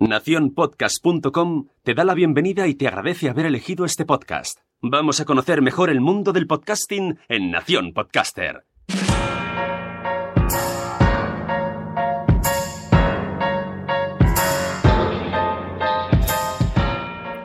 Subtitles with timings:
[0.00, 4.58] Naciónpodcast.com te da la bienvenida y te agradece haber elegido este podcast.
[4.80, 8.64] Vamos a conocer mejor el mundo del podcasting en Nación Podcaster.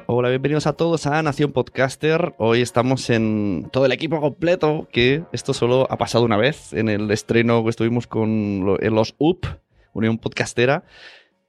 [0.05, 2.35] Hola, bienvenidos a todos a Nación Podcaster.
[2.37, 6.87] Hoy estamos en todo el equipo completo, que esto solo ha pasado una vez en
[6.87, 9.45] el estreno que estuvimos con los UP,
[9.91, 10.85] Unión Podcastera.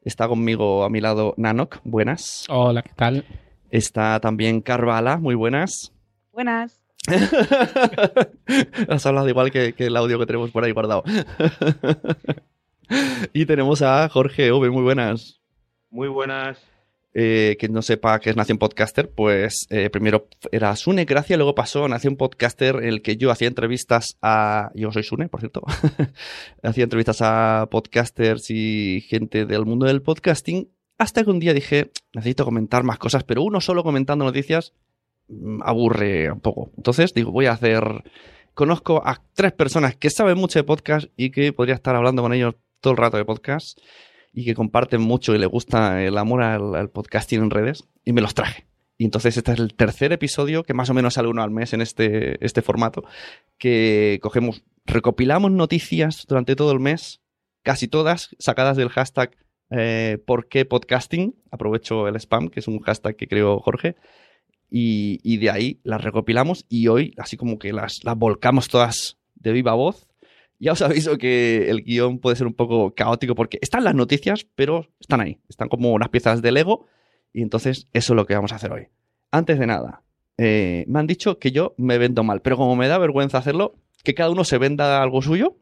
[0.06, 2.46] Está conmigo a mi lado Nanok, buenas.
[2.48, 3.24] Hola, ¿qué tal?
[3.70, 5.92] Está también Carvala, muy buenas.
[6.30, 6.80] Buenas.
[8.88, 11.02] Has hablado igual que, que el audio que tenemos por ahí guardado.
[13.32, 15.40] y tenemos a Jorge Ove, muy buenas.
[15.90, 16.64] Muy buenas.
[17.18, 21.54] Eh, quien no sepa qué es Nación Podcaster, pues eh, primero era Sune Gracia, luego
[21.54, 24.70] pasó a Nación Podcaster, en el que yo hacía entrevistas a.
[24.74, 25.62] Yo soy Sune, por cierto.
[26.62, 30.68] hacía entrevistas a podcasters y gente del mundo del podcasting.
[30.98, 34.74] Hasta que un día dije, necesito comentar más cosas, pero uno solo comentando noticias
[35.28, 36.70] mm, aburre un poco.
[36.76, 37.82] Entonces digo, voy a hacer.
[38.52, 42.34] Conozco a tres personas que saben mucho de podcast y que podría estar hablando con
[42.34, 43.78] ellos todo el rato de podcast
[44.36, 48.20] y que comparten mucho y le gusta el amor al, podcasting en redes y me
[48.20, 48.66] los traje.
[48.98, 51.72] Y entonces este es el tercer episodio, que más o menos sale uno al mes
[51.72, 53.02] en este, este formato,
[53.56, 57.22] que cogemos, recopilamos noticias durante todo el mes,
[57.62, 59.34] casi todas sacadas del hashtag
[59.70, 61.34] eh, ¿Por qué podcasting?
[61.50, 63.96] Aprovecho el spam, que es un hashtag que creó Jorge.
[64.68, 69.52] Y, y de ahí las recopilamos y hoy, así como que las volcamos todas de
[69.52, 70.06] viva voz.
[70.58, 74.46] Ya os aviso que el guion puede ser un poco caótico porque están las noticias,
[74.54, 75.38] pero están ahí.
[75.48, 76.86] Están como unas piezas de Lego.
[77.32, 78.88] Y entonces eso es lo que vamos a hacer hoy.
[79.30, 80.02] Antes de nada,
[80.38, 83.74] eh, me han dicho que yo me vendo mal, pero como me da vergüenza hacerlo,
[84.02, 85.56] que cada uno se venda algo suyo,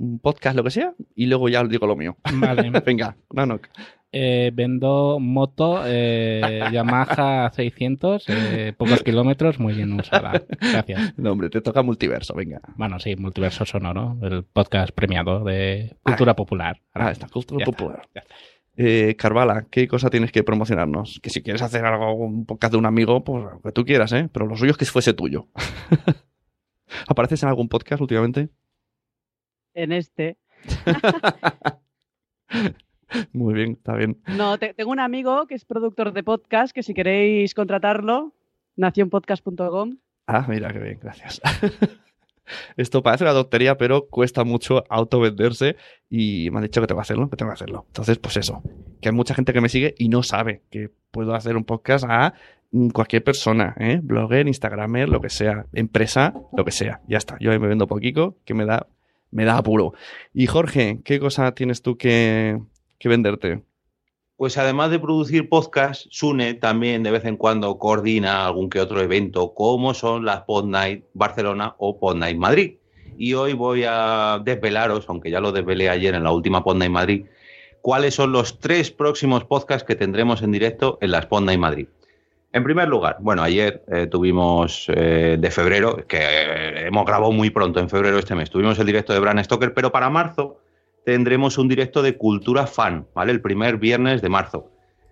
[0.00, 2.16] un podcast, lo que sea, y luego ya digo lo mío.
[2.34, 2.70] Vale.
[2.86, 3.68] Venga, Nanok.
[4.12, 10.42] Eh, vendo moto eh, Yamaha 600, eh, pocos kilómetros, muy bien usada.
[10.58, 11.16] Gracias.
[11.16, 12.60] No, hombre, te toca multiverso, venga.
[12.76, 16.80] Bueno, sí, Multiverso Sonoro, el podcast premiado de cultura popular.
[16.92, 18.08] Ah, está, cultura Ya está, popular.
[18.12, 18.34] ya está.
[18.76, 21.20] Eh, Carvala, ¿qué cosa tienes que promocionarnos?
[21.22, 24.12] Que si quieres hacer algo, un podcast de un amigo, pues lo que tú quieras,
[24.12, 24.28] ¿eh?
[24.32, 25.48] Pero lo suyo es que fuese tuyo.
[27.06, 28.48] ¿Apareces en algún podcast últimamente?
[29.82, 30.36] En este.
[33.32, 34.18] Muy bien, está bien.
[34.36, 38.32] No, te- tengo un amigo que es productor de podcast, que si queréis contratarlo,
[38.76, 39.98] nacionpodcast.com.
[40.26, 41.40] Ah, mira, qué bien, gracias.
[42.76, 45.76] Esto parece una tontería, pero cuesta mucho autovenderse
[46.08, 47.84] y me han dicho que tengo que hacerlo, que tengo que hacerlo.
[47.88, 48.62] Entonces, pues eso,
[49.00, 52.04] que hay mucha gente que me sigue y no sabe que puedo hacer un podcast
[52.08, 52.34] a
[52.92, 54.00] cualquier persona, ¿eh?
[54.02, 57.00] Blogger, Instagramer, lo que sea, empresa, lo que sea.
[57.08, 58.86] Ya está, yo ahí me vendo poquito, que me da,
[59.30, 59.94] me da apuro.
[60.34, 62.58] Y Jorge, ¿qué cosa tienes tú que,
[62.98, 63.62] que venderte?
[64.36, 69.02] Pues además de producir podcast, Sune también de vez en cuando coordina algún que otro
[69.02, 72.76] evento, como son las Pod Night Barcelona o Pod Night Madrid.
[73.18, 76.90] Y hoy voy a desvelaros, aunque ya lo desvelé ayer en la última Pod Night
[76.90, 77.26] Madrid,
[77.82, 81.88] cuáles son los tres próximos podcasts que tendremos en directo en las Pod Night Madrid.
[82.52, 87.50] En primer lugar, bueno, ayer eh, tuvimos eh, de febrero, que eh, hemos grabado muy
[87.50, 90.58] pronto en febrero este mes, tuvimos el directo de Bran Stoker, pero para marzo
[91.04, 93.30] tendremos un directo de cultura fan, ¿vale?
[93.30, 94.68] El primer viernes de marzo.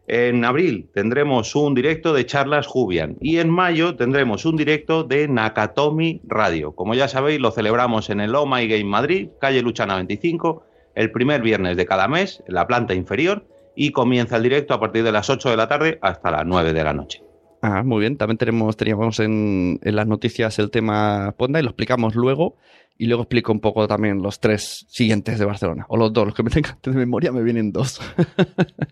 [0.08, 5.28] En abril tendremos un directo de charlas Jubian y en mayo tendremos un directo de
[5.28, 6.72] Nakatomi Radio.
[6.72, 10.64] Como ya sabéis, lo celebramos en el Oh My Game Madrid, calle Luchana 25,
[10.96, 13.46] el primer viernes de cada mes, en la planta inferior,
[13.76, 16.72] y comienza el directo a partir de las 8 de la tarde hasta las 9
[16.72, 17.27] de la noche.
[17.60, 18.16] Ah, muy bien.
[18.16, 22.56] También tenemos, teníamos en, las noticias el tema Ponda y lo explicamos luego.
[22.96, 25.86] Y luego explico un poco también los tres siguientes de Barcelona.
[25.88, 28.00] O los dos, los que me tengan de memoria me vienen dos.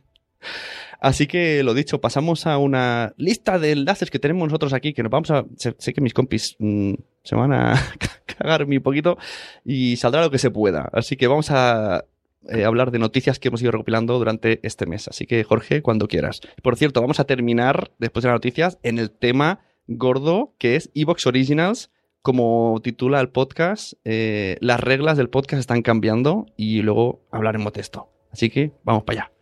[1.01, 5.03] Así que lo dicho, pasamos a una lista de enlaces que tenemos nosotros aquí, que
[5.03, 5.45] nos vamos a...
[5.57, 7.75] Sé, sé que mis compis mm, se van a
[8.39, 9.19] cagar un poquito
[9.65, 10.89] y saldrá lo que se pueda.
[10.93, 12.05] Así que vamos a
[12.49, 15.09] eh, hablar de noticias que hemos ido recopilando durante este mes.
[15.09, 16.41] Así que, Jorge, cuando quieras.
[16.63, 20.91] Por cierto, vamos a terminar, después de las noticias, en el tema gordo, que es
[20.95, 21.91] Evox Originals
[22.23, 27.81] como titula el podcast, eh, las reglas del podcast están cambiando y luego hablaremos de
[27.81, 28.11] esto.
[28.33, 29.33] Así que vamos para allá.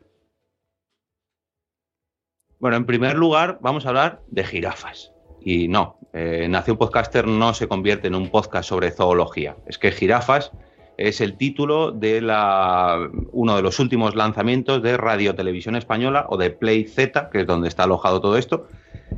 [2.58, 5.12] Bueno, en primer lugar, vamos a hablar de jirafas.
[5.40, 9.56] Y no, eh, Nación Podcaster no se convierte en un podcast sobre zoología.
[9.66, 10.52] Es que Jirafas
[10.96, 16.36] es el título de la, uno de los últimos lanzamientos de Radio Televisión Española o
[16.36, 18.68] de Play Z, que es donde está alojado todo esto.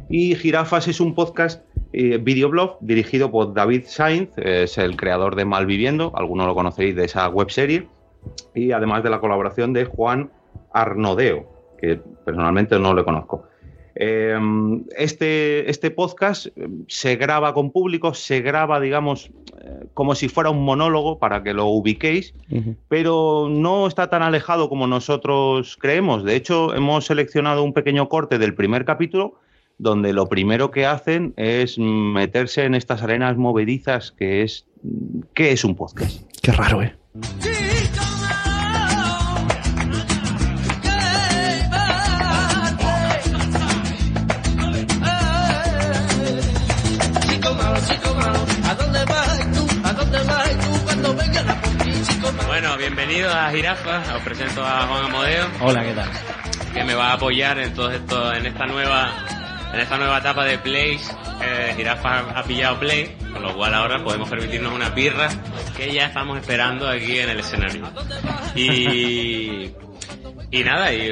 [0.08, 5.44] Y Jirafas es un podcast eh, videoblog dirigido por David Sainz, es el creador de
[5.44, 7.88] Malviviendo, algunos lo conoceréis de esa webserie,
[8.55, 10.31] y además de la colaboración de Juan
[10.73, 13.44] Arnodeo, que personalmente no le conozco.
[13.98, 14.38] Eh,
[14.98, 19.31] este, este podcast eh, se graba con público, se graba, digamos,
[19.62, 22.34] eh, como si fuera un monólogo para que lo ubiquéis,
[22.88, 26.25] pero no está tan alejado como nosotros creemos.
[26.25, 29.40] De hecho, hemos seleccionado un pequeño corte del primer capítulo
[29.78, 34.66] donde lo primero que hacen es meterse en estas arenas movedizas que es
[35.34, 36.22] ¿qué es un podcast?
[36.42, 36.94] Qué raro, ¿eh?
[52.76, 54.17] Bueno, bienvenidos a Jirafa.
[54.17, 55.46] Os presento a Juan Amodeo.
[55.62, 56.11] Hola, ¿qué tal?
[56.75, 59.14] Que me va a apoyar en todo esto, en esta nueva,
[59.73, 61.11] en esta nueva etapa de plays.
[61.43, 65.31] Eh, Jirafa ha pillado play, con lo cual ahora podemos permitirnos una birra
[65.75, 67.88] que ya estamos esperando aquí en el escenario.
[68.55, 69.73] Y
[70.50, 71.11] y nada, y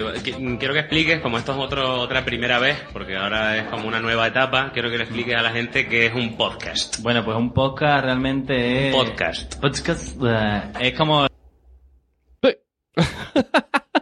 [0.59, 4.01] quiero que expliques, como esto es otro, otra primera vez, porque ahora es como una
[4.01, 7.01] nueva etapa, quiero que le expliques a la gente qué es un podcast.
[7.01, 8.95] Bueno, pues un podcast realmente es...
[8.95, 9.57] Podcast.
[9.57, 11.27] Podcast eh, es como...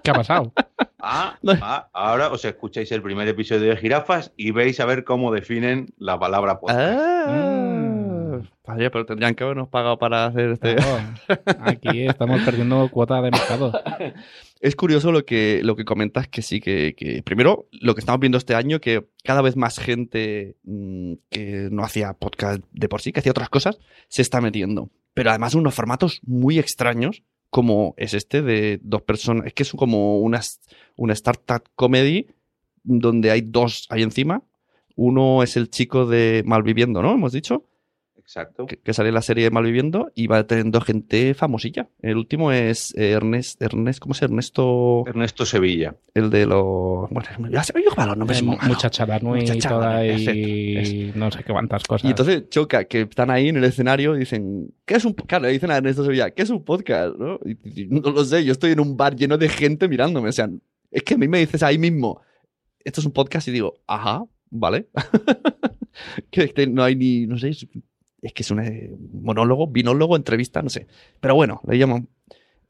[0.02, 0.52] ¿Qué ha pasado?
[0.98, 5.32] Ah, ah, ahora os escucháis el primer episodio de Jirafas y veis a ver cómo
[5.32, 6.80] definen la palabra podcast.
[6.80, 10.76] Ah, vaya, pero tendrían que habernos pagado para hacer este.
[11.60, 13.72] Aquí estamos perdiendo cuota de mercado.
[14.62, 18.20] Es curioso lo que, lo que comentas, que sí, que, que primero lo que estamos
[18.20, 23.02] viendo este año, que cada vez más gente mm, que no hacía podcast de por
[23.02, 24.88] sí, que hacía otras cosas, se está metiendo.
[25.14, 29.46] Pero además unos formatos muy extraños, como es este de dos personas.
[29.46, 30.40] Es que es como una,
[30.96, 32.28] una startup comedy
[32.82, 34.42] donde hay dos ahí encima.
[34.96, 37.12] Uno es el chico de Malviviendo, ¿no?
[37.12, 37.66] Hemos dicho.
[38.32, 38.64] Exacto.
[38.64, 41.90] Que, que sale la serie de Malviviendo y va teniendo gente famosilla.
[42.00, 44.32] El último es Ernest, Ernest, ¿cómo se llama?
[44.32, 45.96] Ernesto, Ernesto Sevilla.
[46.14, 48.40] el de los, bueno, ya se me los nombres.
[48.40, 52.06] Eh, y Muchacha toda y no sé qué cuántas cosas.
[52.06, 55.44] Y entonces choca que están ahí en el escenario y dicen, ¿qué es un Claro,
[55.44, 57.14] le dicen a Ernesto Sevilla, ¿qué es un podcast?
[57.16, 57.38] ¿no?
[57.44, 60.30] Y, y- no lo sé, yo estoy en un bar lleno de gente mirándome.
[60.30, 60.48] O sea,
[60.90, 62.22] es que a mí me dices ahí mismo,
[62.82, 64.88] esto es un podcast y digo, ajá, vale.
[66.30, 67.52] que no hay ni, no sé,
[68.22, 70.86] es, que es un eh, monólogo, binólogo, entrevista, no sé.
[71.20, 72.08] Pero bueno, le llaman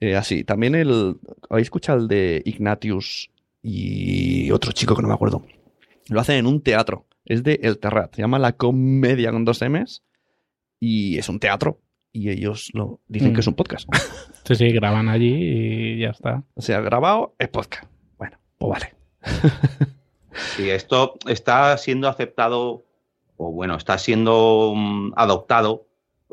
[0.00, 0.42] eh, así.
[0.44, 1.16] También el,
[1.48, 3.30] ¿habéis escuchado el de Ignatius
[3.62, 5.44] y otro chico que no me acuerdo?
[6.08, 7.06] Lo hacen en un teatro.
[7.24, 8.14] Es de El Terrat.
[8.16, 10.02] Se llama La Comedia con dos M's.
[10.80, 11.78] Y es un teatro.
[12.12, 13.34] Y ellos lo dicen Mm.
[13.34, 13.88] que es un podcast.
[14.44, 16.42] Sí, sí, graban allí y ya está.
[16.54, 17.84] o sea, grabado es podcast.
[18.18, 18.94] Bueno, pues vale.
[20.58, 22.84] Y esto está siendo aceptado,
[23.50, 25.86] bueno, está siendo mm, adoptado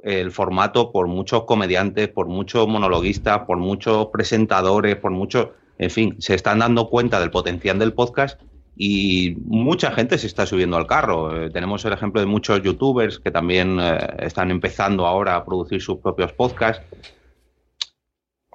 [0.04, 6.16] el formato por muchos comediantes, por muchos monologuistas, por muchos presentadores, por muchos, en fin,
[6.20, 8.40] se están dando cuenta del potencial del podcast
[8.76, 11.36] y mucha gente se está subiendo al carro.
[11.36, 15.82] Eh, tenemos el ejemplo de muchos youtubers que también eh, están empezando ahora a producir
[15.82, 16.86] sus propios podcasts.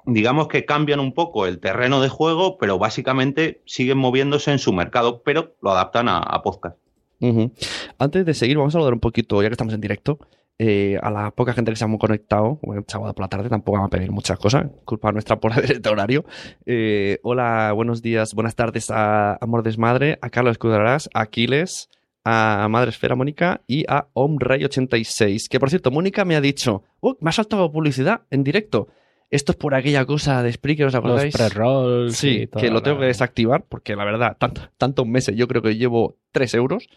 [0.07, 4.71] Digamos que cambian un poco el terreno de juego, pero básicamente siguen moviéndose en su
[4.71, 6.77] mercado, pero lo adaptan a, a podcast.
[7.97, 10.19] Antes de seguir, vamos a hablar un poquito, ya que estamos en directo,
[10.57, 13.77] eh, a la poca gente que se hemos conectado, bueno, sábado por la tarde, tampoco
[13.77, 16.23] vamos a pedir muchas cosas, culpa nuestra por el horario.
[16.65, 21.89] Eh, hola, buenos días, buenas tardes a Amor Desmadre, a Carlos Escudarás, a Aquiles,
[22.23, 25.49] a Madre Esfera Mónica y a Omray86.
[25.49, 28.87] Que por cierto, Mónica me ha dicho, oh, me ha saltado publicidad en directo.
[29.31, 31.33] Esto es por aquella cosa de Spreaker, ¿os Los acordáis?
[31.35, 32.15] pre-rolls.
[32.15, 35.61] Sí, que lo tengo la- que desactivar porque la verdad, tanto- tantos meses, yo creo
[35.61, 36.87] que llevo 3 euros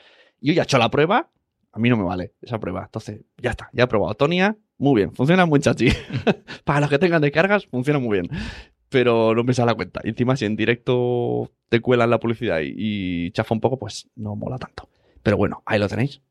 [0.41, 1.31] y yo ya he hecho la prueba,
[1.73, 2.83] a mí no me vale esa prueba.
[2.85, 4.15] Entonces, ya está, ya he probado.
[4.15, 5.89] Tonia, muy bien, funciona muy chachi.
[6.65, 8.31] Para los que tengan descargas, funciona muy bien.
[8.91, 10.01] Pero no me sale la cuenta.
[10.05, 14.09] Y encima, si en directo te cuelan la publicidad y, y chafa un poco, pues
[14.17, 14.89] no mola tanto.
[15.23, 16.23] Pero bueno, ahí lo tenéis.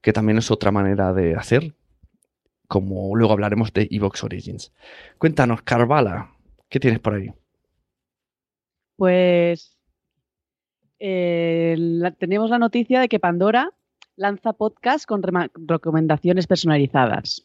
[0.00, 1.74] Que también es otra manera de hacer.
[2.68, 4.72] Como luego hablaremos de Evox Origins.
[5.18, 6.30] Cuéntanos, Carvala,
[6.68, 7.30] ¿qué tienes por ahí?
[8.96, 9.76] Pues
[10.98, 13.70] eh, la- tenemos la noticia de que Pandora
[14.16, 15.22] lanza podcast con
[15.66, 17.44] recomendaciones personalizadas.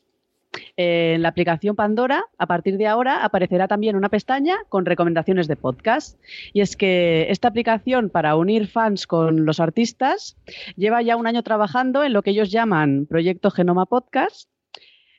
[0.77, 5.55] En la aplicación Pandora, a partir de ahora, aparecerá también una pestaña con recomendaciones de
[5.55, 6.19] podcast.
[6.51, 10.35] Y es que esta aplicación para unir fans con los artistas
[10.75, 14.49] lleva ya un año trabajando en lo que ellos llaman Proyecto Genoma Podcast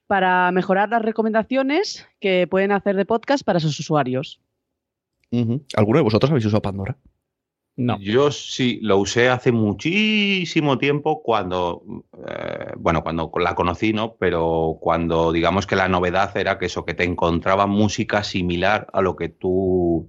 [0.06, 4.40] para mejorar las recomendaciones que pueden hacer de podcast para sus usuarios.
[5.76, 6.96] ¿Alguno de vosotros habéis usado Pandora?
[7.76, 7.98] No.
[7.98, 11.82] Yo sí lo usé hace muchísimo tiempo cuando,
[12.24, 14.14] eh, bueno, cuando la conocí, ¿no?
[14.14, 19.02] Pero cuando digamos que la novedad era que eso, que te encontraba música similar a
[19.02, 20.08] lo que tú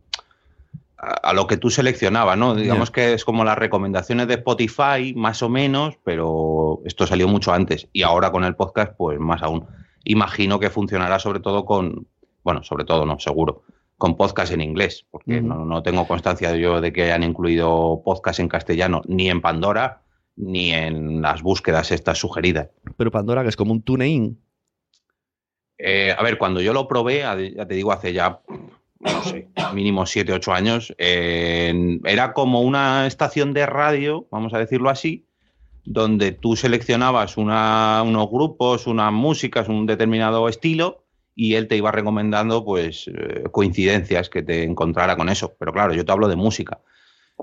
[0.96, 2.54] a, a lo que tú seleccionabas, ¿no?
[2.54, 7.52] Digamos que es como las recomendaciones de Spotify, más o menos, pero esto salió mucho
[7.52, 7.88] antes.
[7.94, 9.66] Y ahora con el podcast, pues más aún.
[10.06, 12.08] Imagino que funcionará sobre todo con,
[12.44, 13.64] bueno, sobre todo no, seguro,
[13.98, 18.40] con podcast en inglés, porque no, no tengo constancia yo de que hayan incluido podcast
[18.40, 20.04] en castellano, ni en Pandora,
[20.36, 22.70] ni en las búsquedas estas sugeridas.
[22.98, 24.40] Pero Pandora, que es como un TuneIn.
[25.78, 27.20] Eh, a ver, cuando yo lo probé,
[27.56, 28.42] ya te digo, hace ya,
[29.00, 34.60] no sé, mínimo 7, 8 años, eh, era como una estación de radio, vamos a
[34.60, 35.25] decirlo así,
[35.86, 41.04] donde tú seleccionabas una- unos grupos, unas músicas, un determinado estilo,
[41.36, 45.54] y él te iba recomendando pues eh, coincidencias que te encontrara con eso.
[45.60, 46.80] Pero claro, yo te hablo de música.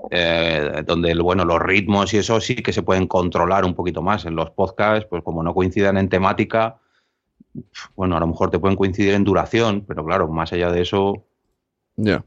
[0.09, 4.25] eh, donde bueno, los ritmos y eso sí que se pueden controlar un poquito más.
[4.25, 6.79] En los podcasts, pues como no coincidan en temática,
[7.95, 11.25] bueno, a lo mejor te pueden coincidir en duración, pero claro, más allá de eso,
[11.95, 12.25] Ya.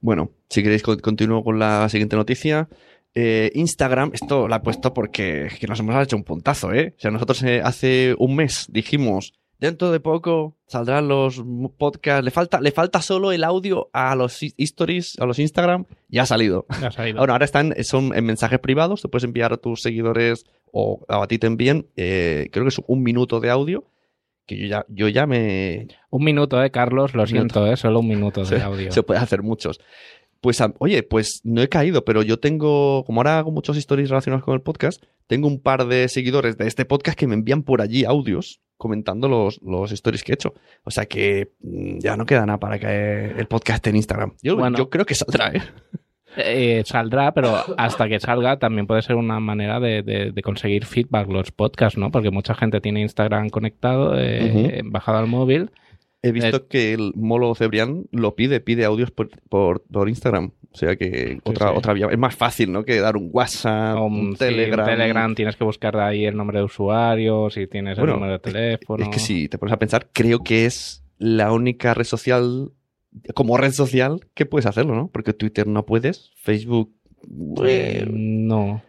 [0.00, 2.68] Bueno, si queréis con- continúo con la siguiente noticia.
[3.14, 6.94] Eh, Instagram, esto lo he puesto porque que nos hemos hecho un puntazo, ¿eh?
[6.96, 11.42] O sea, nosotros eh, hace un mes dijimos, dentro de poco saldrán los
[11.76, 16.22] podcasts, le falta, le falta solo el audio a los stories, a los Instagram, ya
[16.22, 16.66] ha salido.
[16.80, 17.18] Ya ha salido.
[17.18, 21.26] Ahora, ahora están, son en mensajes privados, te puedes enviar a tus seguidores o a
[21.26, 23.84] ti te envíen, eh, creo que es un minuto de audio,
[24.46, 28.08] que yo ya, yo ya me, Un minuto, eh, Carlos, lo siento, eh, solo un
[28.08, 28.90] minuto de audio.
[28.90, 29.80] se puede hacer muchos.
[30.40, 34.44] Pues, oye, pues no he caído, pero yo tengo, como ahora hago muchos stories relacionados
[34.44, 37.82] con el podcast, tengo un par de seguidores de este podcast que me envían por
[37.82, 40.54] allí audios comentando los, los stories que he hecho.
[40.84, 44.32] O sea que mm, ya no queda nada para que el podcast esté en Instagram.
[44.42, 44.78] Yo, Bueno.
[44.78, 45.60] yo creo que saldrá, ¿eh?
[46.36, 50.86] Eh, saldrá, pero hasta que salga también puede ser una manera de, de- de conseguir
[50.86, 52.10] feedback los podcasts, ¿no?
[52.12, 55.70] Porque mucha gente tiene Instagram conectado, eh, bajado al móvil.
[56.22, 60.52] He visto Eh, que el Molo Cebrián lo pide, pide audios por, por, por Instagram.
[60.72, 61.74] O sea que otra, sí.
[61.76, 62.08] otra vía.
[62.10, 62.84] Es más fácil, ¿no?
[62.84, 64.86] Que dar un WhatsApp, o un, un, sí, un Telegram.
[64.86, 68.38] Telegram, tienes que buscar ahí el nombre de usuario, si tienes Bueno, el número de
[68.38, 69.02] teléfono.
[69.02, 72.70] Es que si te pones a pensar, creo que es la única red social,
[73.34, 75.08] como red social, que puedes hacerlo, ¿no?
[75.08, 76.92] Porque Twitter no puedes, Facebook.
[77.64, 78.82] Eh, eh, no.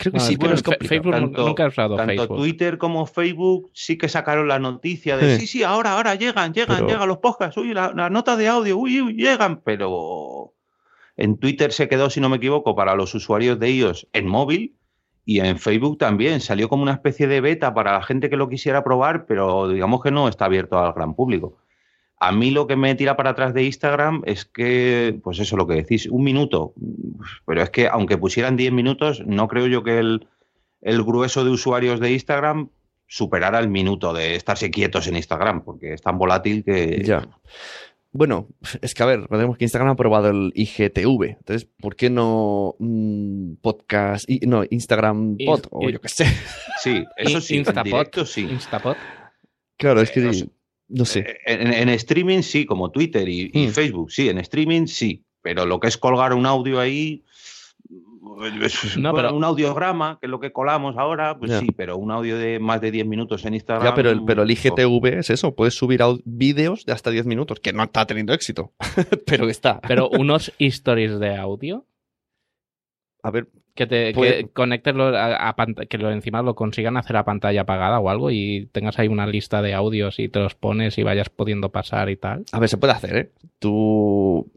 [0.00, 0.88] Creo que no, sí, pero es complicado.
[0.88, 2.36] Facebook Tanto- nunca he usado tanto Facebook.
[2.38, 5.40] Twitter como Facebook sí que sacaron la noticia de Sí.
[5.42, 8.48] sí, sí, ahora, ahora llegan, llegan, Pero- llegan los podcasts, uy, la- las notas de
[8.48, 10.52] audio, uy, uy, llegan, pero
[11.16, 14.74] en Twitter se quedó, si no me equivoco, para los usuarios de ellos en móvil
[15.26, 16.40] y en Facebook también.
[16.40, 20.02] Salió como una especie de beta para la gente que lo quisiera probar, pero digamos
[20.02, 21.58] que no está abierto al gran público.
[22.22, 25.66] A mí lo que me tira para atrás de Instagram es que, pues eso, lo
[25.66, 26.74] que decís, un minuto.
[27.46, 30.28] Pero es que aunque pusieran 10 minutos, no creo yo que el,
[30.82, 32.68] el grueso de usuarios de Instagram
[33.06, 37.02] superara el minuto de estarse quietos en Instagram, porque es tan volátil que...
[37.02, 37.26] Ya.
[38.12, 38.48] Bueno,
[38.82, 41.36] es que a ver, recordemos que Instagram ha aprobado el IGTV.
[41.38, 46.26] Entonces, ¿por qué no mm, podcast, y, no, Instagram Pod o yo qué sé?
[46.82, 47.84] Sí, eso sí, en Instapod.
[47.84, 48.42] directo sí.
[48.42, 48.96] Instapod.
[49.76, 50.48] Claro, es que Eh, no sé.
[50.90, 51.20] No sé.
[51.20, 53.70] Eh, En, en streaming sí, como Twitter y, y Mm.
[53.70, 57.24] Facebook, sí, en streaming sí, pero lo que es colgar un audio ahí,
[58.98, 61.60] No, pero- un audiograma, que es lo que colamos ahora, pues Ya.
[61.60, 63.86] sí, pero un audio de más de 10 minutos en Instagram.
[63.86, 67.26] Ya, pero el, pero el pues, IGTV es eso, puedes subir vídeos de hasta 10
[67.26, 68.72] minutos, que no está teniendo éxito,
[69.26, 69.80] pero está.
[69.80, 71.86] Pero unos stories de audio
[73.22, 75.54] A ver, que te que conectes lo- a,
[75.88, 79.26] que lo encima lo consigan hacer a pantalla apagada o algo y tengas ahí una
[79.26, 82.44] lista de audios y te los pones y vayas pudiendo pasar y tal.
[82.52, 83.30] a ver, se puede hacer, ¿eh?
[83.58, 84.50] Tú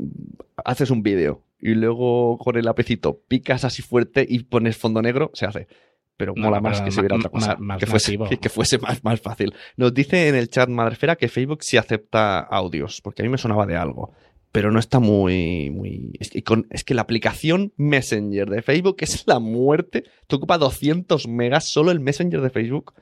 [0.63, 5.32] haces un vídeo y luego con el lapicito picas así fuerte y pones fondo negro,
[5.34, 5.67] se hace.
[6.15, 7.55] Pero mola no, más pero que se viera otra cosa.
[7.60, 9.53] más que, fuese, que fuese más, más fácil.
[9.77, 13.38] Nos dice en el chat Madrefera que Facebook sí acepta audios, porque a mí me
[13.39, 14.13] sonaba de algo.
[14.53, 15.69] Pero no está muy.
[15.72, 16.12] muy...
[16.19, 20.03] Es, que con- es que la aplicación Messenger de Facebook es la muerte.
[20.27, 22.93] Te ocupa 200 megas solo el Messenger de Facebook.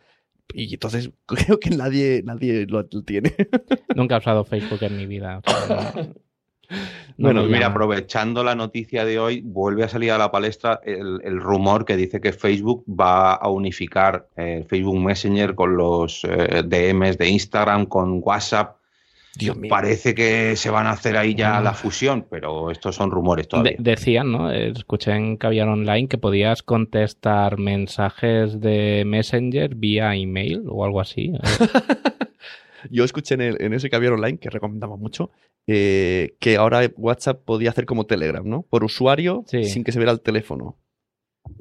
[0.54, 3.36] Y entonces creo que nadie, nadie lo tiene.
[3.96, 5.42] Nunca he usado Facebook en mi vida.
[5.46, 5.94] o sea,
[7.18, 7.26] no.
[7.28, 11.40] Bueno, mira, aprovechando la noticia de hoy, vuelve a salir a la palestra el, el
[11.42, 17.18] rumor que dice que Facebook va a unificar eh, Facebook Messenger con los eh, DMs
[17.18, 18.78] de Instagram, con WhatsApp.
[19.36, 19.70] Dios mío.
[19.70, 23.50] Parece que se van a hacer ahí ya la fusión, pero estos son rumores De-
[23.50, 23.76] todavía.
[23.80, 24.52] decían, ¿no?
[24.52, 31.00] Eh, Escuché en Caviar Online que podías contestar mensajes de Messenger vía email o algo
[31.00, 31.32] así.
[32.90, 35.30] Yo escuché en, el- en ese caviar online, que recomendamos mucho,
[35.68, 38.64] eh, que ahora WhatsApp podía hacer como Telegram, ¿no?
[38.64, 39.66] Por usuario, Sí.
[39.66, 40.78] sin que se viera el teléfono.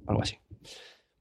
[0.07, 0.39] Algo así.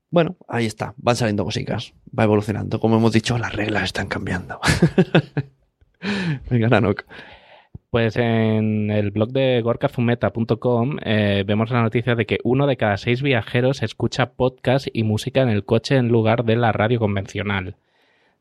[0.09, 0.93] Bueno, ahí está.
[0.97, 1.93] Van saliendo cositas.
[2.17, 2.79] Va evolucionando.
[2.79, 4.59] Como hemos dicho, las reglas están cambiando.
[6.49, 7.03] Venga, Nanok.
[7.89, 12.97] Pues en el blog de gorkazumeta.com eh, vemos la noticia de que uno de cada
[12.97, 17.77] seis viajeros escucha podcast y música en el coche en lugar de la radio convencional.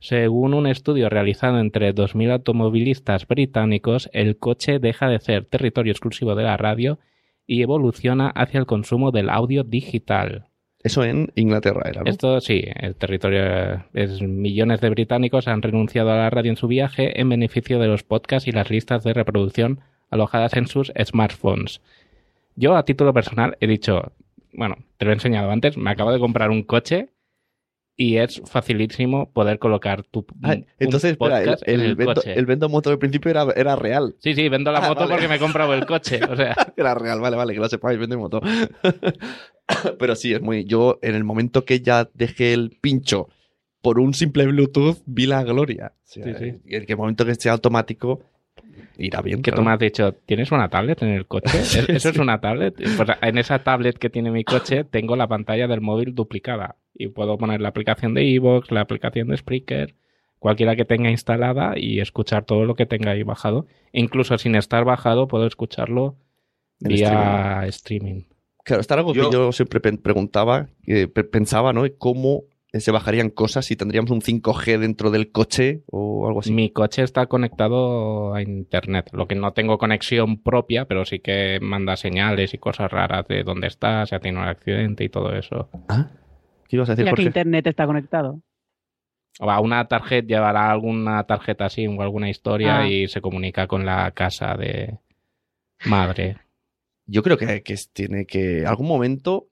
[0.01, 6.35] Según un estudio realizado entre 2.000 automovilistas británicos, el coche deja de ser territorio exclusivo
[6.35, 6.99] de la radio
[7.47, 10.48] y evoluciona hacia el consumo del audio digital.
[10.89, 12.03] Eso en Inglaterra era.
[12.07, 16.67] Esto sí, el territorio es millones de británicos han renunciado a la radio en su
[16.67, 19.81] viaje en beneficio de los podcasts y las listas de reproducción
[20.11, 21.83] alojadas en sus smartphones.
[22.57, 24.13] Yo a título personal he dicho,
[24.55, 27.11] bueno, te lo he enseñado antes, me acabo de comprar un coche
[28.01, 32.33] y es facilísimo poder colocar tu Ah, entonces, espera, el, el en el vendo, coche.
[32.39, 34.15] el vendo moto del principio era, era real.
[34.21, 35.11] Sí, sí, vendo la Ah, moto vale.
[35.13, 37.99] porque me he comprado el coche, o sea, Era real, vale, vale, que lo sepáis,
[37.99, 38.41] vende moto.
[39.99, 40.65] Pero sí, es muy.
[40.65, 43.29] Yo, en el momento que ya dejé el pincho
[43.83, 45.93] por un simple Bluetooth, vi la gloria.
[45.97, 46.61] O sea, Sí, sí.
[46.67, 48.21] En el momento que sea automático,
[48.99, 49.43] irá bien.
[49.43, 49.65] que tú claro.
[49.69, 51.63] me has dicho, ¿tienes una tablet en el coche?
[51.65, 52.75] Sí, ¿Es- ¿Eso es una tablet?
[52.97, 57.09] Pues en esa tablet que tiene mi coche tengo la pantalla del móvil duplicada y
[57.09, 59.95] puedo poner la aplicación de iVoox, la aplicación de Spreaker,
[60.39, 63.67] cualquiera que tenga instalada y escuchar todo lo que tenga ahí bajado.
[63.93, 66.17] Incluso sin estar bajado puedo escucharlo
[66.81, 68.23] En vía streaming.
[68.65, 71.85] Claro, era algo Yo- que yo siempre preguntaba, eh, pe- pensaba, ¿no?
[71.99, 76.53] ¿Cómo se bajarían cosas si tendríamos un 5G dentro del coche o algo así?
[76.53, 81.59] Mi coche está conectado a internet, lo que no tengo conexión propia, pero sí que
[81.63, 85.35] manda señales y cosas raras de dónde está, si ha tenido un accidente y todo
[85.35, 85.71] eso.
[85.89, 86.11] ¿Ah?
[86.69, 87.27] ¿Qué ibas a decir, Ya que Jorge?
[87.29, 88.43] Internet está conectado.
[89.41, 92.89] O a una tarjeta llevará alguna tarjeta así o alguna historia Ah.
[92.89, 94.99] y se comunica con la casa de
[95.87, 96.37] madre.
[97.07, 98.65] Yo creo que, que tiene que.
[98.67, 99.47] Algún momento.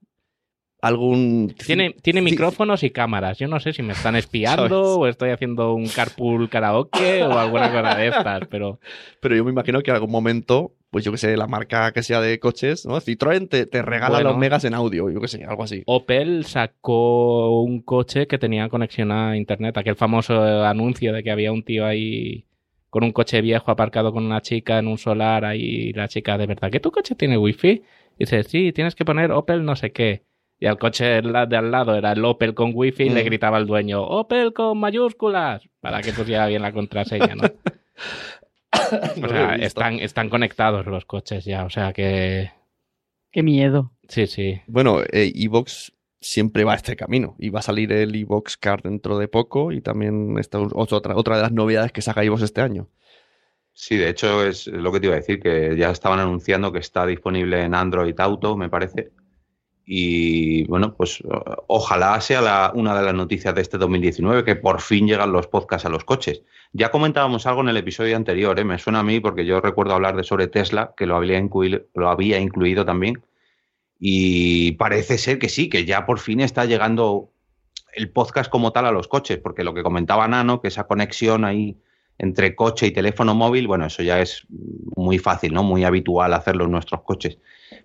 [0.86, 1.54] Algún.
[1.66, 3.38] Tiene, tiene micrófonos y cámaras.
[3.38, 4.96] Yo no sé si me están espiando ¿Sabes?
[4.98, 8.78] o estoy haciendo un carpool karaoke o alguna cosa de estas, pero
[9.20, 12.02] Pero yo me imagino que en algún momento, pues yo que sé, la marca que
[12.02, 13.00] sea de coches, ¿no?
[13.00, 14.30] Citroën te, te regala Bueno.
[14.30, 15.82] los megas en audio, yo que sé, algo así.
[15.86, 21.52] Opel sacó un coche que tenía conexión a internet, aquel famoso anuncio de que había
[21.52, 22.44] un tío ahí
[22.90, 26.38] con un coche viejo aparcado con una chica en un solar ahí y la chica
[26.38, 27.82] de verdad, ¿que tu coche tiene wifi?
[28.18, 30.22] Y dice, sí, tienes que poner Opel no sé qué.
[30.58, 33.26] Y al coche de al lado era el Opel con wifi y le Mm.
[33.26, 37.42] gritaba al dueño, Opel con mayúsculas, para que pusiera bien la contraseña, ¿no?
[39.22, 42.50] O sea, están, están conectados los coches ya, o sea que...
[43.32, 43.92] Qué miedo.
[44.08, 44.60] Sí, sí.
[44.66, 48.82] Bueno, eh, Evox siempre va a este camino y va a salir el Evox Card
[48.84, 52.42] dentro de poco y también esta es otra, otra de las novedades que saca Evox
[52.42, 52.88] este año.
[53.72, 56.78] Sí, de hecho es lo que te iba a decir, que ya estaban anunciando que
[56.78, 59.10] está disponible en Android Auto, me parece.
[59.88, 61.22] Y bueno, pues
[61.68, 65.46] ojalá sea la- una de las noticias de este 2019, que por fin llegan los
[65.46, 66.42] podcasts a los coches.
[66.72, 68.64] Ya comentábamos algo en el episodio anterior, ¿eh?
[68.64, 71.82] me suena a mí porque yo recuerdo hablar de sobre Tesla, que lo había, incluido,
[71.94, 73.22] lo había incluido también.
[74.00, 77.30] Y parece ser que sí, que ya por fin está llegando
[77.94, 81.44] el podcast como tal a los coches, porque lo que comentaba Nano, que esa conexión
[81.44, 81.78] ahí
[82.18, 84.46] entre coche y teléfono móvil, bueno, eso ya es
[84.96, 85.62] muy fácil, ¿no?
[85.62, 87.38] Muy habitual hacerlo en nuestros coches.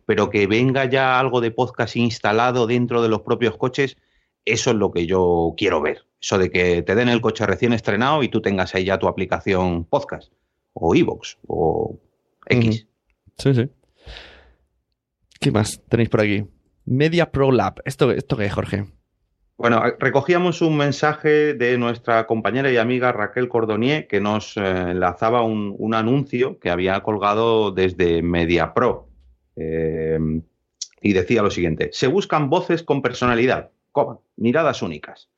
[0.05, 3.97] Pero que venga ya algo de podcast instalado dentro de los propios coches,
[4.45, 6.05] eso es lo que yo quiero ver.
[6.21, 9.07] Eso de que te den el coche recién estrenado y tú tengas ahí ya tu
[9.07, 10.31] aplicación podcast,
[10.73, 11.99] o iVoox, o
[12.47, 12.87] X.
[13.37, 13.69] Sí, sí.
[15.39, 16.45] ¿Qué más tenéis por aquí?
[16.85, 17.81] Media Pro Lab.
[17.85, 18.85] ¿Esto, esto qué es, Jorge?
[19.57, 25.43] Bueno, recogíamos un mensaje de nuestra compañera y amiga Raquel Cordonier que nos eh, enlazaba
[25.43, 29.10] un, un anuncio que había colgado desde MediaPro.
[29.55, 30.19] Eh,
[31.01, 33.71] y decía lo siguiente, se buscan voces con personalidad,
[34.37, 35.29] miradas únicas.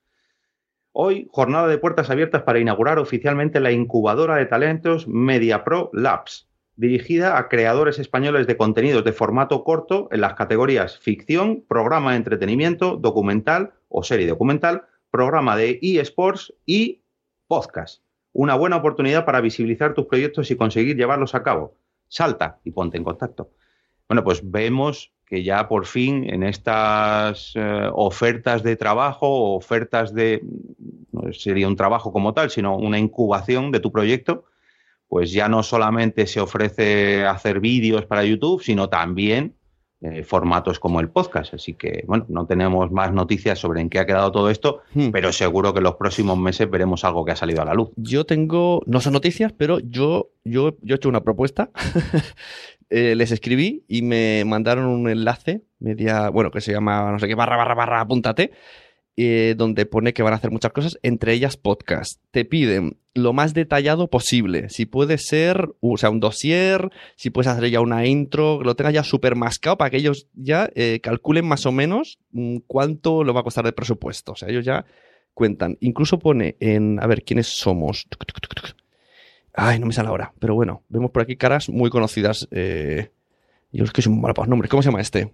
[0.92, 7.38] Hoy, jornada de puertas abiertas para inaugurar oficialmente la incubadora de talentos MediaPro Labs, dirigida
[7.38, 12.98] a creadores españoles de contenidos de formato corto en las categorías ficción, programa de entretenimiento,
[12.98, 17.02] documental o serie documental, programa de eSports y
[17.48, 18.04] podcast.
[18.32, 21.76] Una buena oportunidad para visibilizar tus proyectos y conseguir llevarlos a cabo.
[22.08, 23.50] salta y ponte en contacto.
[24.14, 30.44] Bueno, pues vemos que ya por fin en estas eh, ofertas de trabajo ofertas de,
[31.12, 34.46] no sería un trabajo como tal, sino una incubación de tu proyecto,
[35.08, 39.56] pues ya no solamente se ofrece hacer vídeos para YouTube, sino también
[40.06, 41.54] eh, formatos como el podcast.
[41.54, 45.12] Así que, bueno, no tenemos más noticias sobre en qué ha quedado todo esto, Hmm.
[45.12, 47.90] pero seguro que en los próximos meses veremos algo que ha salido a la luz.
[47.96, 51.70] Yo tengo, no son noticias, pero yo, yo, yo he hecho una propuesta.
[52.96, 57.28] Eh, les escribí y me mandaron un enlace media, bueno, que se llama no sé
[57.28, 58.52] qué, barra, barra, barra, apúntate,
[59.18, 62.22] eh, donde pone que van a hacer muchas cosas, entre ellas podcast.
[62.30, 64.70] Te piden lo más detallado posible.
[64.70, 68.76] Si puede ser, o sea, un dossier, si puedes hacer ya una intro, que lo
[68.76, 73.24] tengas ya súper mascado para que ellos ya eh, calculen más o menos mm, cuánto
[73.24, 74.34] lo va a costar de presupuesto.
[74.34, 74.86] O sea, ellos ya
[75.34, 75.78] cuentan.
[75.80, 78.06] Incluso pone en, a ver, ¿quiénes somos?
[78.08, 78.83] Tuc, tuc, tuc.
[79.54, 80.34] Ay, no me sale ahora.
[80.40, 82.48] Pero bueno, vemos por aquí caras muy conocidas.
[82.52, 83.12] Eh,
[83.72, 84.70] yo es que soy muy malo para los nombres.
[84.70, 85.34] ¿Cómo se llama este?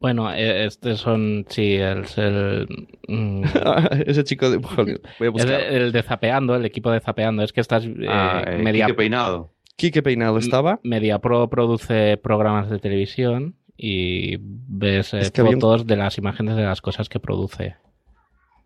[0.00, 2.66] Bueno, eh, este son, sí, es el,
[3.08, 3.44] mm,
[4.06, 4.58] Ese chico de...
[4.58, 5.60] Voy a buscar.
[5.60, 7.42] el de Zapeando, el equipo de Zapeando.
[7.42, 9.52] Es que estás eh, Ah, eh, media, Quique Peinado.
[9.76, 10.78] Quique Peinado estaba.
[10.82, 16.18] Media Pro produce programas de televisión y ves eh, Es que un- fotos de las
[16.18, 17.76] imágenes de las cosas que produce.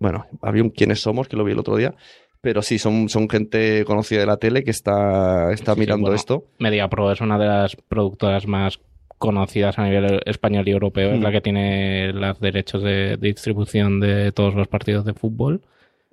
[0.00, 1.94] Bueno, había un quiénes somos, que lo vi el otro día.
[2.40, 6.02] Pero sí, son, son gente conocida de la tele que está, está Sí, sí, mirando
[6.02, 6.16] bueno.
[6.16, 6.44] esto.
[6.58, 8.78] MediaPro es una de las productoras más
[9.18, 11.12] conocidas a nivel español y europeo.
[11.12, 11.22] Es Mm.
[11.22, 15.62] la que tiene los derechos de, de distribución de todos los partidos de fútbol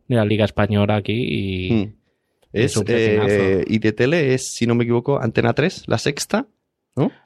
[0.08, 1.94] de la Liga Española aquí y Mm.
[2.54, 6.48] es eh, y de tele es, si no me equivoco, Antena 3, la sexta.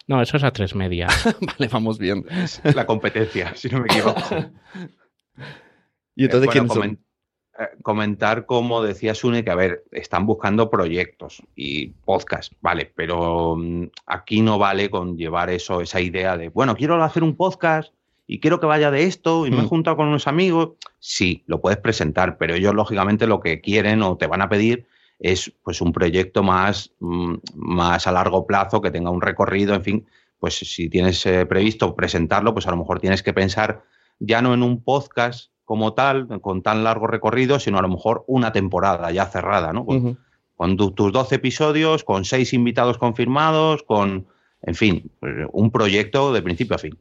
[0.08, 1.08] no, eso es a tres media.
[1.42, 2.26] vale, vamos bien.
[2.30, 4.20] Es la competencia, si no me equivoco.
[6.16, 7.00] Y entonces, Eh, ¿quiénes bueno, son?
[7.60, 13.56] Eh, comentar, como decía Sune, que a ver, están buscando proyectos y podcast, vale, pero
[13.58, 17.93] mm, aquí no vale con llevar eso, esa idea de, bueno, quiero hacer un podcast
[18.28, 19.67] y quiero que vaya de esto y me he Mm.
[19.67, 20.72] juntado con unos amigos.
[21.00, 24.86] Sí, lo puedes presentar, pero ellos lógicamente lo que quieren o te van a pedir
[25.19, 29.84] es pues un proyecto más, mm, más a largo plazo, que tenga un recorrido, en
[29.84, 30.06] fin,
[30.39, 33.84] pues si tienes eh, previsto presentarlo, pues a lo mejor tienes que pensar
[34.19, 38.23] ya no en un podcast como tal, con tan largo recorrido, sino a lo mejor
[38.25, 39.86] una temporada ya cerrada, ¿no?
[39.86, 40.17] Con, Ujú.
[40.55, 44.25] con tu- tus 12 episodios, con seis invitados confirmados, con,
[44.63, 46.97] en fin, pues, un proyecto de principio a fin.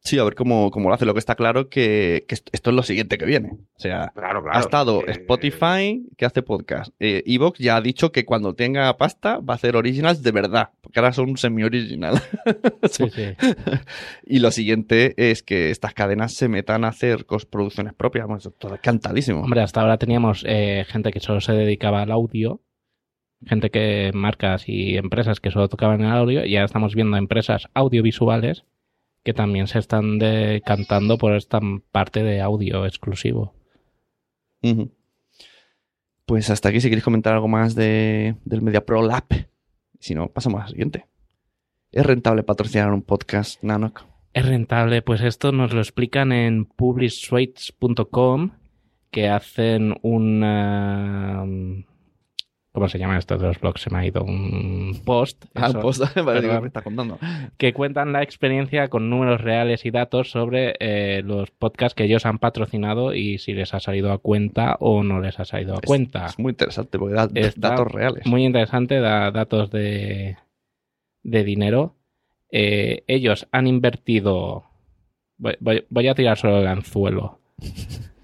[0.00, 1.04] Sí, a ver cómo, cómo lo hace.
[1.04, 3.50] Lo que está claro que, que esto es lo siguiente que viene.
[3.52, 4.56] O sea, Claro, claro.
[4.56, 6.94] ha estado Eh, Spotify, que hace podcast.
[6.98, 10.70] Eh, Evox ya ha dicho que cuando tenga pasta va a hacer originals de verdad.
[10.80, 12.22] Porque ahora son semi-original.
[12.90, 13.24] Sí, sí.
[14.24, 18.26] y lo siguiente es que estas cadenas se metan a hacer producciones propias.
[18.26, 19.42] Bueno, eso todo es cantadísimo.
[19.42, 22.62] Hombre, hasta ahora teníamos eh, gente que solo se dedicaba al audio,
[23.44, 27.68] gente que, marcas y empresas que solo tocaban el audio, y ahora estamos viendo empresas
[27.74, 28.64] audiovisuales
[29.22, 31.60] que también se están decantando por esta
[31.92, 33.54] parte de audio exclusivo.
[36.26, 39.24] Pues hasta aquí, si queréis comentar algo más de, del Media Pro Lab.
[39.98, 41.06] Si no, pasamos al siguiente.
[41.90, 44.04] ¿Es rentable patrocinar un podcast, Nanok?
[44.34, 45.02] ¿Es rentable?
[45.02, 48.50] Pues esto nos lo explican en publishsuites.com
[49.10, 51.44] que hacen una...
[52.78, 53.80] ¿Cómo se llama esto de los blogs?
[53.82, 55.46] Se me ha ido un post.
[55.56, 55.80] Ah, eso.
[55.80, 56.60] pues, vale, Perdón.
[56.62, 57.18] me está contando.
[57.56, 62.24] que cuentan la experiencia con números reales y datos sobre eh, los podcasts que ellos
[62.24, 65.78] han patrocinado y si les ha salido a cuenta o no les ha salido a
[65.78, 66.26] Es- cuenta.
[66.26, 68.24] Es, muy interesante porque da Está datos reales.
[68.26, 70.36] Muy interesante, da datos de,
[71.24, 71.96] de dinero.
[72.52, 74.66] Eh, ellos han invertido.
[75.36, 77.40] Voy, voy- voy a tirar solo el anzuelo.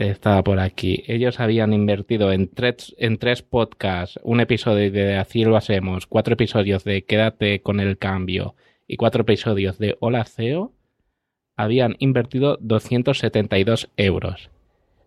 [0.00, 1.04] Estaba por aquí.
[1.08, 6.32] Ellos habían invertido en tres, en tres podcasts, un episodio de Así lo hacemos, cuatro
[6.32, 8.54] episodios de Quédate con el cambio
[8.86, 10.72] y cuatro episodios de Hola CEO.
[11.54, 14.48] Habían invertido 272 euros.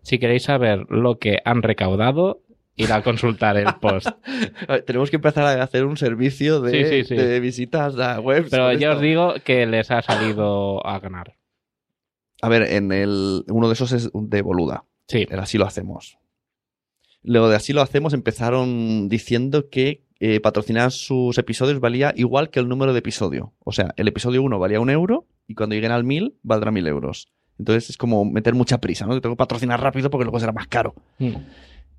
[0.02, 2.42] Si queréis saber lo que han recaudado,
[2.76, 4.06] ir a consultar el post.
[4.86, 7.16] Tenemos que empezar a hacer un servicio de, Sí, sí, sí.
[7.16, 8.48] de visitas a webs.
[8.48, 8.92] Pero esto.
[8.92, 11.34] os digo que les ha salido a ganar.
[12.42, 14.84] A ver, en el, uno de esos es de Boluda.
[15.08, 16.18] Sí, El así lo hacemos.
[17.22, 22.60] Luego de así lo hacemos empezaron diciendo que eh, patrocinar sus episodios valía igual que
[22.60, 23.54] el número de episodio.
[23.64, 26.86] O sea, el episodio 1 valía un euro y cuando lleguen al 1000 valdrá 1000
[26.86, 27.28] euros.
[27.58, 29.20] Entonces es como meter mucha prisa, ¿no?
[29.20, 30.94] Tengo que patrocinar rápido porque luego será más caro.
[31.18, 31.34] Mm.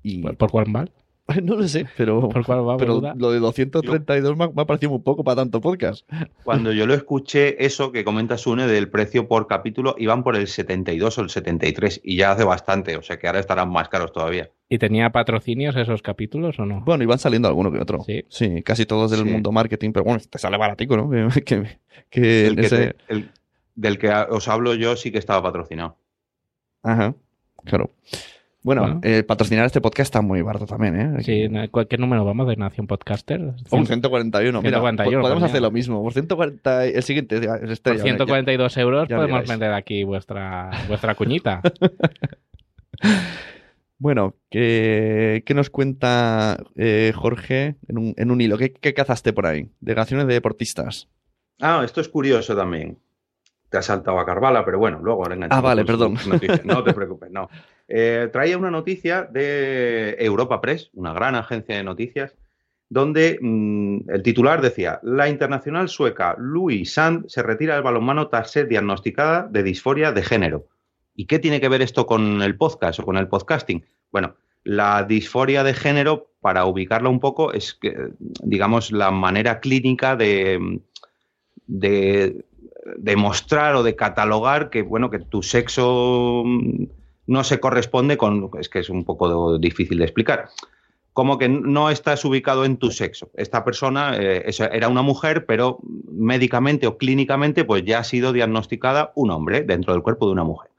[0.02, 0.92] Y ¿Por, por cuál mal?
[1.42, 3.14] No lo sé, pero, ¿Por cuál va, pero boluda?
[3.16, 6.08] lo de 232 me ha, me ha parecido muy poco para tanto podcast.
[6.44, 10.46] Cuando yo lo escuché, eso que comenta Sune del precio por capítulo, iban por el
[10.46, 14.12] 72 o el 73 y ya hace bastante, o sea que ahora estarán más caros
[14.12, 14.50] todavía.
[14.68, 16.80] ¿Y tenía patrocinios esos capítulos o no?
[16.84, 18.04] Bueno, iban saliendo alguno que otro.
[18.28, 18.62] Sí.
[18.64, 19.30] casi todos del Sí.
[19.30, 21.10] mundo marketing, pero bueno, te sale baratico, ¿no?
[21.30, 21.78] Que, que-
[22.10, 23.30] que El que ese- te- el-
[23.74, 25.96] del que os hablo yo sí que estaba patrocinado.
[26.82, 27.14] Ajá,
[27.64, 27.90] claro.
[28.66, 29.00] Bueno, Bueno.
[29.04, 31.22] eh, patrocinar este podcast está muy barato también, ¿eh?
[31.22, 33.40] Sí, ¿en ¿qué número vamos de Nación Podcaster?
[33.70, 34.60] Un 141.
[34.60, 35.68] Mira, 141, po- podemos hacer mira.
[35.68, 36.02] lo mismo.
[36.02, 39.60] Por 140, el siguiente es Por estrella, ya- 142 euros ya podemos miráis.
[39.60, 41.62] meter aquí vuestra, vuestra cuñita.
[43.98, 48.58] Bueno, ¿qué, qué nos cuenta eh, Jorge en un, en un hilo?
[48.58, 49.70] ¿Qué, qué cazaste por ahí?
[49.80, 51.08] Delegaciones de deportistas.
[51.62, 52.98] Ah, esto es curioso también.
[53.76, 56.16] Te has saltado a Carvala, pero bueno, luego le enganchamos Ah, vale, perdón.
[56.64, 57.50] No te preocupes, no.
[57.86, 62.34] Eh, traía una noticia de Europa Press, una gran agencia de noticias,
[62.88, 68.50] donde mm, el titular decía: La internacional sueca Louise Sand se retira del balonmano tras
[68.50, 70.64] ser diagnosticada de disforia de género.
[71.14, 73.84] ¿Y qué tiene que ver esto con el podcast o con el podcasting?
[74.10, 77.94] Bueno, la disforia de género, para ubicarla un poco, es que,
[78.42, 80.80] digamos, la manera clínica de,
[81.66, 82.42] de
[82.96, 86.84] demostrar o de catalogar que, bueno, que tu sexo mm,
[87.26, 88.50] no se corresponde con.
[88.58, 90.48] Es que es un poco difícil de explicar.
[91.12, 93.30] Como que no estás ubicado en tu sexo.
[93.34, 95.78] Esta persona eh, era una mujer, pero
[96.10, 100.44] médicamente o clínicamente, pues ya ha sido diagnosticada un hombre dentro del cuerpo de una
[100.44, 100.70] mujer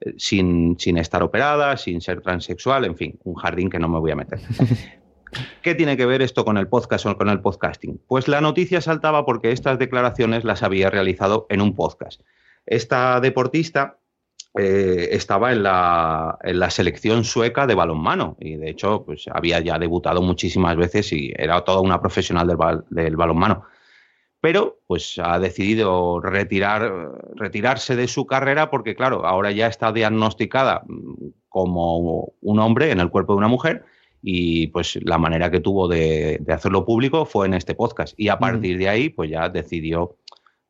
[0.00, 3.98] eh, sin, sin estar operada, sin ser transexual, en fin, un jardín que no me
[3.98, 4.40] voy a meter.
[5.62, 8.00] ¿Qué tiene que ver esto con el podcast o con el podcasting?
[8.06, 12.20] Pues la noticia saltaba porque estas declaraciones las había realizado en un podcast.
[12.66, 13.98] Esta deportista
[14.58, 16.38] eh, estaba en la,
[16.70, 21.62] selección sueca de balonmano y de hecho pues, había ya debutado muchísimas veces y era
[21.64, 23.64] toda una profesional del, bal- del balonmano
[24.40, 30.82] pero pues ha decidido retirar, retirarse de su carrera porque, claro, ahora ya está diagnosticada
[30.86, 33.84] mm, como un hombre en el cuerpo de una mujer
[34.30, 38.28] y pues la manera que tuvo de, de hacerlo público fue en este podcast y
[38.28, 40.16] a partir de ahí pues ya decidió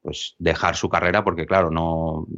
[0.01, 2.29] pues dejar su carrera porque, claro, no,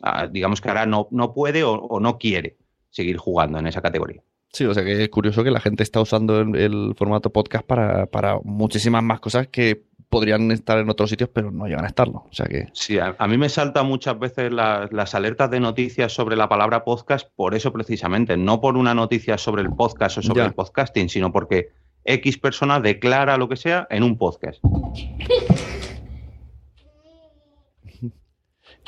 [0.00, 2.56] ah, digamos que ahora no, no puede o, o no quiere
[2.88, 4.22] seguir jugando en esa categoría.
[4.50, 7.66] Sí, o sea que es curioso que la gente está usando el, el formato podcast
[7.66, 11.88] para, para muchísimas más cosas que podrían estar en otros sitios, pero no llegan a
[11.88, 12.24] estarlo.
[12.30, 12.68] O sea que.
[12.72, 16.48] Sí, a, a mí me saltan muchas veces las, las alertas de noticias sobre la
[16.48, 20.46] palabra podcast por eso precisamente, no por una noticia sobre el podcast o sobre Ya.
[20.46, 21.70] el podcasting, sino porque
[22.04, 24.62] X persona declara lo que sea en un podcast.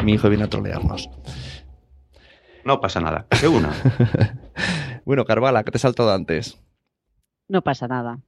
[0.04, 1.10] Mi hijo viene a trolearnos.
[2.64, 3.26] No pasa nada.
[3.40, 3.72] Que una.
[5.04, 6.60] Bueno, Carvala, ¿qué te he saltado antes?
[7.48, 8.18] No pasa nada.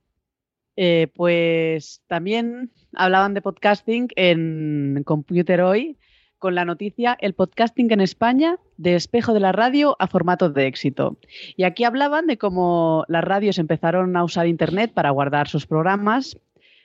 [0.76, 5.98] Eh, pues también hablaban de podcasting en Computer Hoy
[6.38, 10.66] con la noticia El podcasting en España de espejo de la radio a formato de
[10.66, 11.18] éxito.
[11.54, 16.38] Y aquí hablaban de cómo las radios empezaron a usar Internet para guardar sus programas,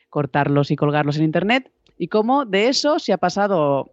[0.10, 3.90] cortarlos y colgarlos en Internet, y cómo de eso se ha pasado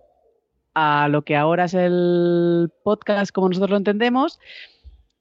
[0.74, 4.40] a lo que ahora es el podcast como nosotros lo entendemos,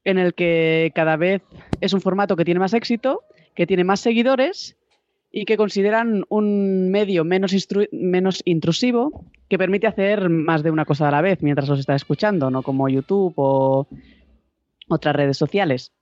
[0.04, 1.42] en el que cada vez
[1.80, 3.22] es un formato que tiene más éxito,
[3.54, 4.76] que tiene más seguidores
[5.30, 7.54] y que consideran un medio menos,
[7.90, 11.94] menos intrusivo que permite hacer más de una cosa a la vez mientras los está
[11.94, 13.86] escuchando, no como YouTube o
[14.88, 15.92] otras redes sociales.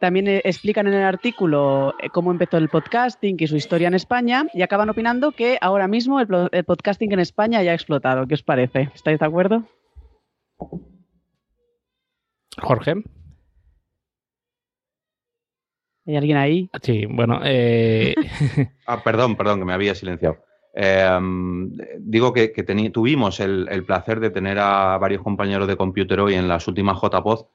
[0.00, 3.94] También eh, explican en el artículo eh, cómo empezó el podcasting y su historia en
[3.94, 8.26] España y acaban opinando que ahora mismo el podcasting en España ya ha explotado.
[8.26, 8.90] ¿Qué os parece?
[8.94, 9.64] ¿Estáis de acuerdo?
[12.60, 13.02] Jorge.
[16.08, 16.70] ¿Hay alguien ahí?
[16.82, 18.14] Sí, bueno, eh,
[18.86, 20.38] Ah, perdón, perdón, que me había silenciado.
[20.74, 21.06] Eh,
[21.98, 22.48] digo que,
[22.92, 26.98] tuvimos el, el placer de tener a varios compañeros de Computer hoy en las últimas
[26.98, 27.46] JPod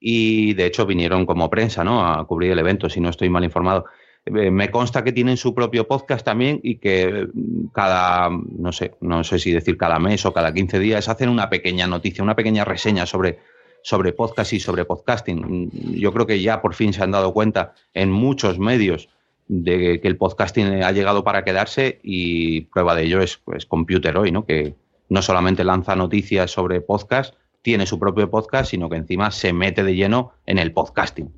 [0.00, 2.04] y de hecho vinieron como prensa ¿no?
[2.04, 3.84] a cubrir el evento, si no estoy mal informado.
[4.24, 7.28] Eh, me consta que tienen su propio podcast también y que
[7.72, 11.48] cada, no sé, no sé si decir cada mes o cada 15 días hacen una
[11.48, 13.38] pequeña noticia, una pequeña reseña sobre,
[13.82, 15.70] sobre podcast y sobre podcasting.
[15.98, 19.08] Yo creo que ya por fin se han dado cuenta en muchos medios
[19.48, 24.16] de que el podcasting ha llegado para quedarse y prueba de ello es pues, Computer
[24.16, 24.46] hoy, ¿no?
[24.46, 24.74] Que
[25.08, 29.84] no solamente lanza noticias sobre podcast, tiene su propio podcast, sino que encima se mete
[29.84, 31.30] de lleno en el podcasting.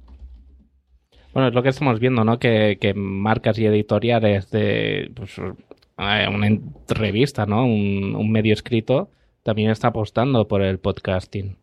[1.32, 2.38] bueno, es lo que estamos viendo, ¿no?
[2.38, 7.64] Que, que marcas y editoriales de pues, eh, una revista, ¿no?
[7.64, 9.10] Un medio escrito
[9.44, 11.56] también está apostando por el podcasting.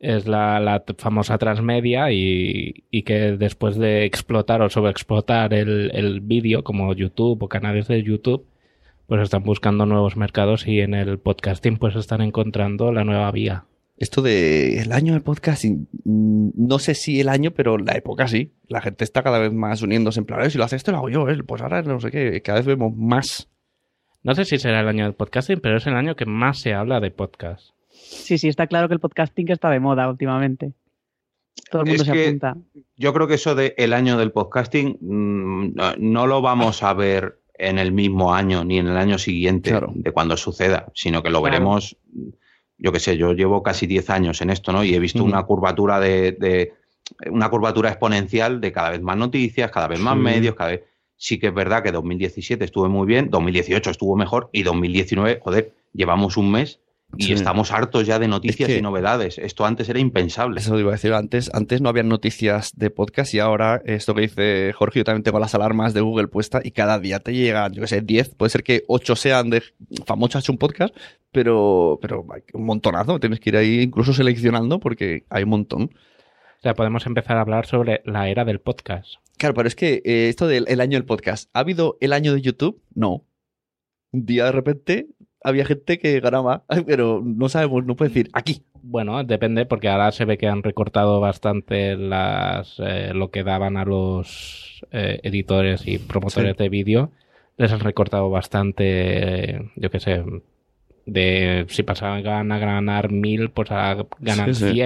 [0.00, 6.20] Es la, la famosa transmedia y, y que después de explotar o sobreexplotar el, el
[6.20, 8.46] vídeo como YouTube o canales de YouTube,
[9.06, 13.64] pues están buscando nuevos mercados y en el podcasting pues están encontrando la nueva vía.
[13.98, 18.26] Esto de el año del podcasting, mm, no sé si el año, pero la época
[18.26, 18.52] sí.
[18.68, 20.96] La gente está cada vez más uniéndose en plan, "Eh, si lo hace esto, lo
[20.98, 21.42] hago yo, ¿eh?
[21.46, 23.50] pues ahora no sé qué, cada vez vemos más.
[24.22, 26.72] No sé si será el año del podcasting, pero es el año que más se
[26.72, 27.72] habla de podcast.
[28.10, 30.72] Sí, sí, está claro que el podcasting está de moda últimamente.
[31.70, 32.56] Todo el mundo Es se que- apunta.
[32.96, 36.92] Yo creo que eso de el año del podcasting mm, no- no lo vamos a
[36.94, 39.92] ver en el mismo año ni en el año siguiente Claro.
[39.94, 41.52] de cuando suceda, sino que lo Claro.
[41.52, 41.96] veremos,
[42.78, 44.82] yo qué sé, yo llevo casi 10 años en esto, ¿no?
[44.82, 46.72] Y he visto una curvatura de, de-
[47.30, 50.20] una curvatura exponencial de cada vez más noticias, cada vez más Sí.
[50.20, 50.82] medios, cada vez
[51.16, 55.74] sí que es verdad que 2017 estuvo muy bien, 2018 estuvo mejor y 2019, joder,
[55.92, 56.80] llevamos un mes
[57.16, 57.32] y Sí.
[57.32, 59.38] estamos hartos ya de noticias que- y novedades.
[59.38, 60.60] Esto antes era impensable.
[60.60, 64.22] Eso iba a decir, antes, antes no había noticias de podcast y ahora esto que
[64.22, 67.72] dice Jorge, yo también tengo las alarmas de Google puestas y cada día te llegan,
[67.72, 69.62] yo qué sé, 10, puede ser que 8 sean de
[70.06, 70.94] famosos hecho un podcast,
[71.32, 75.82] pero, pero hay un montonazo, tienes que ir ahí incluso seleccionando porque hay un montón.
[75.84, 79.14] O sea, podemos empezar a hablar sobre la era del podcast.
[79.38, 82.34] Claro, pero es que eh, esto del el año del podcast, ¿ha habido el año
[82.34, 82.82] de YouTube?
[82.94, 83.24] No.
[84.12, 85.06] Un día de repente
[85.42, 88.62] había gente que ganaba, pero no sabemos, no puede decir aquí.
[88.82, 93.76] Bueno, depende, porque ahora se ve que han recortado bastante las eh, lo que daban
[93.76, 96.62] a los eh, editores y promotores Sí.
[96.62, 97.10] de vídeo.
[97.58, 98.84] Les han recortado bastante,
[99.56, 100.24] eh, yo qué sé,
[101.04, 104.80] de si pasaban a ganar mil, pues ganan Sí, sí.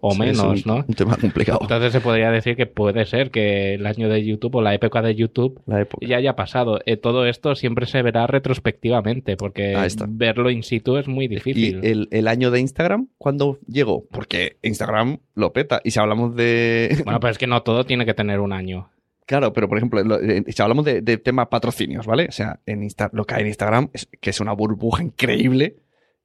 [0.00, 0.84] o Sí, menos, es un, ¿no?
[0.86, 1.58] Un tema complicado.
[1.62, 5.02] Entonces se podría decir que puede ser que el año de YouTube o la época
[5.02, 6.06] de YouTube La época.
[6.06, 6.80] ya haya pasado.
[6.86, 9.76] Eh, todo esto siempre se verá retrospectivamente, porque
[10.08, 11.80] verlo in situ es muy Y difícil.
[11.84, 14.04] el, el año de Instagram, ¿cuándo llegó?
[14.10, 15.80] Porque Instagram lo peta.
[15.84, 16.96] Y si hablamos de.
[17.04, 18.90] Bueno, pero es que no todo tiene que tener un año.
[19.26, 22.26] Claro, pero por ejemplo, lo- eh, si hablamos de, de tema patrocinios, ¿vale?
[22.28, 25.76] O sea, en Insta, lo que hay en Instagram es que es una burbuja increíble.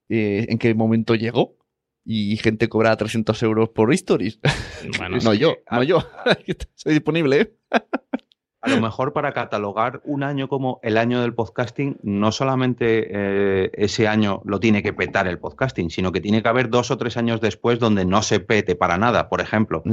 [0.10, 1.56] eh, ¿En qué momento llegó?
[2.06, 4.40] Y gente cobra 300 euros por stories.
[4.98, 6.04] Bueno, no yo, no yo.
[6.76, 7.54] Soy disponible, ¿eh?
[8.64, 13.72] A lo mejor para catalogar un año como el año del podcasting, no solamente eh,
[13.74, 16.98] ese año lo tiene que petar el podcasting, sino que tiene que haber dos o
[16.98, 19.28] tres años después donde no se pete para nada.
[19.28, 19.84] Por ejemplo,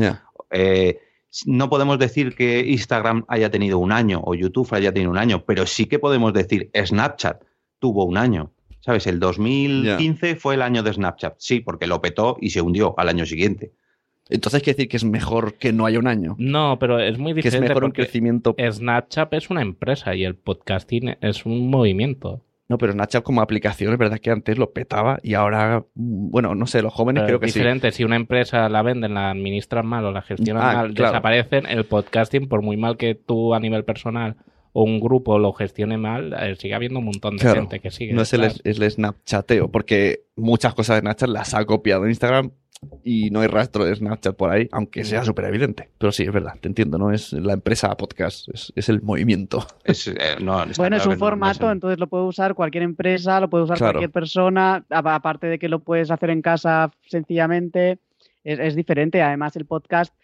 [0.50, 1.00] eh,
[1.46, 5.44] no podemos decir que Instagram haya tenido un año o YouTube haya tenido un año,
[5.44, 7.42] pero sí que podemos decir Snapchat
[7.80, 8.52] tuvo un año.
[8.80, 9.06] ¿Sabes?
[9.06, 13.08] El 2015 fue el año de Snapchat, sí, porque lo petó y se hundió al
[13.08, 13.72] año siguiente.
[14.30, 16.36] Entonces quiere decir que es mejor que no haya un año.
[16.38, 18.54] No, pero es muy Que es diferente mejor un crecimiento.
[18.58, 22.40] Snapchat es una empresa y el podcasting es un movimiento.
[22.68, 26.68] No, pero Snapchat como aplicación es verdad que antes lo petaba y ahora, bueno, no
[26.68, 27.90] sé, los jóvenes Pero creo es que diferente.
[27.90, 31.10] Si una empresa la venden, la administran mal o la gestionan Ah, mal, claro.
[31.10, 31.66] desaparecen.
[31.66, 34.36] El podcasting, por muy mal que tú a nivel personal
[34.72, 37.90] o un grupo lo gestione mal, eh, sigue habiendo un montón de Claro, gente que
[37.90, 38.12] sigue.
[38.12, 42.10] No es el, es el Snapchateo, porque muchas cosas de Snapchat las ha copiado en
[42.10, 42.50] Instagram
[43.04, 45.90] y no hay rastro de Snapchat por ahí, aunque sea súper evidente.
[45.98, 49.66] Pero sí, es verdad, te entiendo, no es la empresa podcast, es, es el movimiento.
[49.84, 52.84] Es, eh, no, Bueno, es un que no, no formato, entonces lo puede usar cualquier
[52.84, 53.92] empresa, lo puede usar Claro.
[53.94, 57.98] cualquier persona, aparte de que lo puedes hacer en casa sencillamente,
[58.44, 59.20] es, es diferente.
[59.20, 60.14] Además, el podcast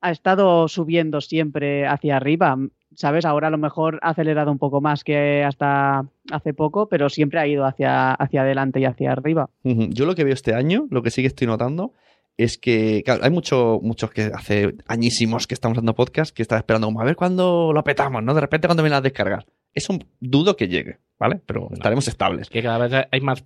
[0.00, 2.58] ha estado subiendo siempre hacia arriba,
[2.94, 3.24] ¿sabes?
[3.24, 7.40] Ahora a lo mejor ha acelerado un poco más que hasta hace poco, pero siempre
[7.40, 9.50] ha ido hacia, hacia adelante y hacia arriba.
[9.62, 11.92] Yo lo que veo este año, lo que sí que estoy notando,
[12.36, 16.58] es que claro, hay mucho, muchos que hace añísimos que estamos dando podcast que están
[16.58, 18.34] esperando como a ver cuándo lo petamos, ¿no?
[18.34, 19.46] De repente cuando vienen a descargar.
[19.72, 21.40] Eso dudo que llegue, ¿vale?
[21.46, 22.48] Pero estaremos estables.
[22.48, 23.44] Que cada vez hay, más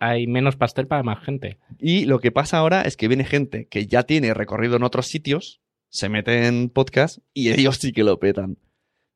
[0.00, 1.58] hay menos pastel para más gente.
[1.78, 5.06] Y lo que pasa ahora es que viene gente que ya tiene recorrido en otros
[5.06, 8.56] sitios, se mete en podcast y ellos sí que lo petan.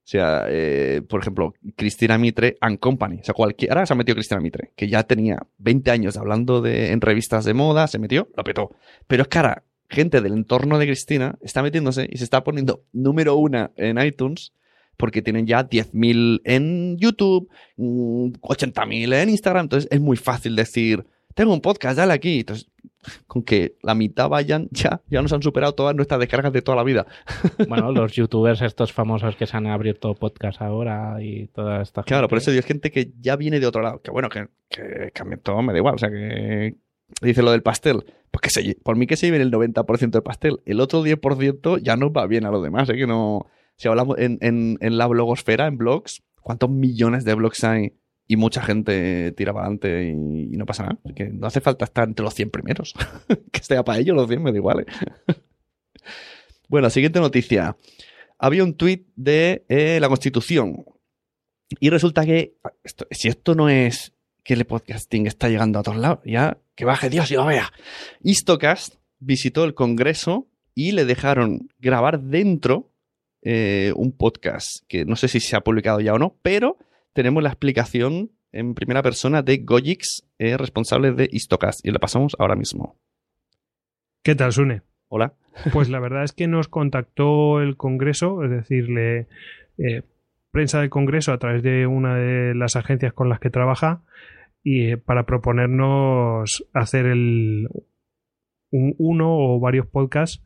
[0.08, 3.18] O sea, eh, por ejemplo, Cristina Mitre and Company.
[3.20, 6.92] O sea, cualquiera se ha metido Cristina Mitre, que ya tenía 20 años hablando de,
[6.92, 8.74] en revistas de moda, se metió, lo petó.
[9.06, 13.36] Pero es ahora, gente del entorno de Cristina está metiéndose y se está poniendo número
[13.36, 14.54] una en iTunes
[14.96, 19.64] porque tienen ya 10.000 en YouTube, mm, 80.000 en Instagram.
[19.64, 22.40] Entonces es muy fácil decir, tengo un podcast, dale aquí.
[22.40, 22.66] Entonces,
[23.26, 26.76] con que la mitad vayan, ya, ya nos han superado todas nuestras descargas de toda
[26.76, 27.06] la vida.
[27.68, 32.22] Bueno, los youtubers estos famosos que se han abierto podcast ahora y toda esta Claro,
[32.22, 32.28] gente.
[32.30, 34.00] por eso digo, es gente que ya viene de otro lado.
[34.00, 35.10] Que bueno, que, que
[35.42, 35.94] todo, me da igual.
[35.94, 36.76] O sea, que
[37.20, 38.04] dice lo del pastel.
[38.30, 40.60] Pues que se, por mí que se lleven el 90% del pastel.
[40.66, 42.88] El otro 10% ya nos va bien a lo demás.
[42.90, 42.94] ¿eh?
[42.96, 43.46] Que no.
[43.76, 47.92] Si hablamos en, en, en la blogosfera, en blogs, ¿cuántos millones de blogs hay
[48.30, 50.98] y mucha gente tira para adelante y, no pasa nada.
[51.16, 52.94] Que no hace falta estar entre los 100 primeros.
[53.50, 54.80] que esté para ellos los 100 me da igual.
[54.80, 54.86] ¿eh?
[56.68, 57.76] bueno, siguiente noticia.
[58.38, 60.84] Había un tuit de eh, la Constitución
[61.80, 62.54] y resulta que
[62.84, 64.12] esto- si esto no es
[64.44, 67.72] que el podcasting está llegando a todos lados, ya que baje Dios y lo vea.
[68.22, 72.90] Istocast visitó el Congreso y le dejaron grabar dentro
[73.42, 76.76] eh, un podcast que no sé si se ha publicado ya o no, pero
[77.18, 82.36] tenemos la explicación en primera persona de Gojix, eh, responsable de Istocast, y le pasamos
[82.38, 82.96] ahora mismo.
[84.22, 84.82] ¿Qué tal, Sune?
[85.08, 85.32] Hola.
[85.72, 89.26] Pues la verdad es que nos contactó el Congreso, es decir, le,
[89.78, 90.02] eh,
[90.52, 94.02] prensa del Congreso a través de una de las agencias con las que trabaja
[94.62, 97.68] y eh, para proponernos hacer el
[98.70, 100.40] un, uno o varios podcasts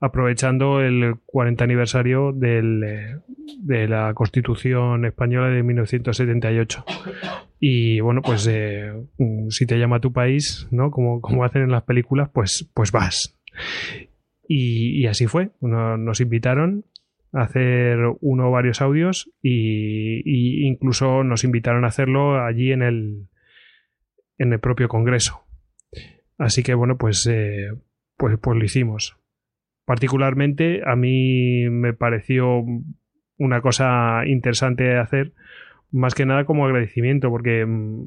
[0.00, 3.16] aprovechando el 40 aniversario eh,
[3.58, 6.84] de la Constitución española de 1978.
[7.58, 10.90] Y bueno, pues eh, mm, si te llama tu país, ¿no?
[10.90, 13.38] Como, como hacen en las películas, pues, pues vas.
[14.48, 15.50] Y, así fue.
[15.60, 16.84] No- nos invitaron
[17.32, 22.82] a hacer uno o varios audios y, y incluso nos invitaron a hacerlo allí en
[22.82, 23.28] el,
[24.38, 25.42] en el propio Congreso.
[26.38, 27.68] Así que bueno, pues, eh,
[28.16, 29.19] pues, pues lo hicimos.
[29.90, 32.64] Particularmente a mí me pareció
[33.38, 35.32] una cosa interesante de hacer,
[35.90, 38.04] más que nada como agradecimiento, porque mm,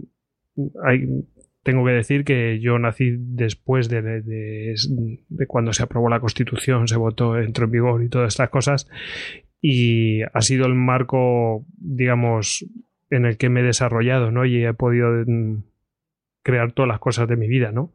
[1.61, 4.75] tengo que decir que yo nací después de, de- de-
[5.27, 8.89] de cuando se aprobó la Constitución, se votó, entró en vigor y todas estas cosas,
[9.61, 12.65] y ha sido el marco, digamos,
[13.09, 14.45] en el que me he desarrollado, ¿no?
[14.45, 15.63] Y he podido mm,
[16.43, 17.91] crear todas las cosas de mi vida, ¿no?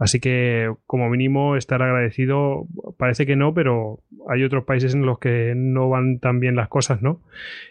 [0.00, 2.66] Así que, como mínimo, estar agradecido,
[2.98, 6.68] parece que no, pero hay otros países en los que no van tan bien las
[6.68, 7.20] cosas, ¿no?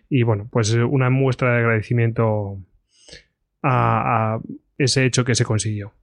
[0.09, 2.59] Y bueno, pues una muestra de agradecimiento
[3.63, 4.41] a, a
[4.77, 5.93] ese hecho que se consiguió.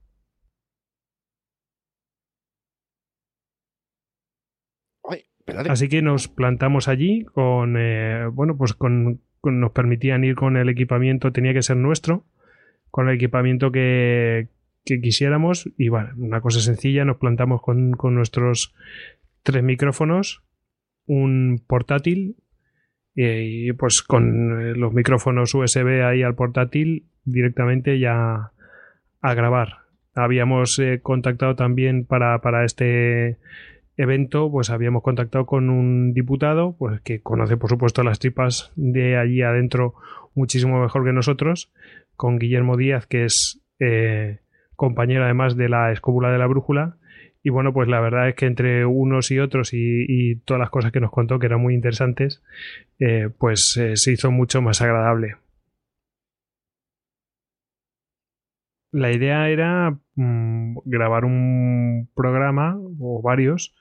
[5.69, 10.57] Así que nos plantamos allí con, eh, bueno, pues con, con- nos permitían ir con
[10.57, 12.25] el equipamiento, tenía que ser nuestro,
[12.91, 14.49] con el equipamiento que,
[14.87, 18.73] que quisiéramos y bueno, una cosa sencilla, nos plantamos con, con nuestros
[19.43, 20.43] tres micrófonos,
[21.05, 22.37] un portátil
[23.13, 28.51] y, pues con eh, los micrófonos USB ahí al portátil directamente ya
[29.21, 29.79] a grabar.
[30.15, 33.37] Habíamos eh, contactado también para, para este
[33.97, 39.17] evento, pues habíamos contactado con un diputado, pues que conoce por supuesto las tripas de
[39.17, 39.95] allí adentro
[40.33, 41.71] muchísimo mejor que nosotros,
[42.15, 44.39] con Guillermo Díaz, que es eh,
[44.77, 46.95] compañero además de la escóbula de la brújula.
[47.43, 50.69] Y bueno, pues la verdad es que entre unos y otros y, y todas las
[50.69, 52.43] cosas que nos contó, que eran muy interesantes,
[52.99, 55.35] eh, pues eh, se hizo mucho más agradable.
[58.91, 63.75] La idea era mm, grabar un programa o varios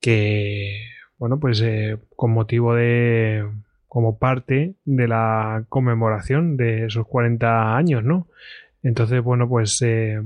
[0.00, 0.86] que,
[1.18, 3.44] bueno, pues eh, con motivo de,
[3.88, 8.28] como parte de la conmemoración de esos 40 años, ¿no?
[8.88, 10.22] Entonces, bueno, pues eh,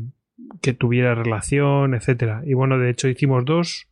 [0.61, 2.43] que tuviera relación, etcétera.
[2.47, 3.89] Y bueno, de hecho hicimos dos.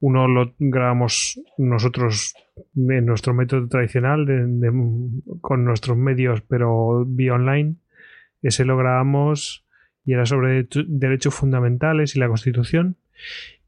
[0.00, 2.34] Uno lo grabamos nosotros
[2.74, 4.26] en nuestro método tradicional,
[5.42, 7.74] con nuestros medios, pero vía online.
[8.40, 9.66] Ese lo grabamos
[10.06, 12.96] y era sobre derecho- derechos fundamentales y la Constitución.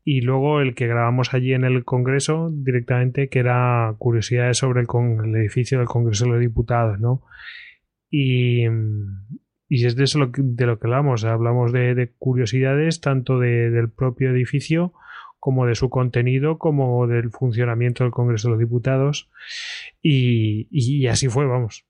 [0.05, 4.87] Y luego el que grabamos allí en el Congreso directamente, que era curiosidades sobre el,
[4.87, 7.23] con- el edificio del Congreso de los Diputados, ¿no?
[8.09, 8.65] Y,
[9.71, 11.25] y es de eso de lo que hablamos.
[11.25, 14.93] Hablamos de, de curiosidades tanto de- del propio edificio
[15.39, 19.31] como de su contenido, como del funcionamiento del Congreso de los Diputados.
[20.03, 21.87] Y, y así fue, vamos.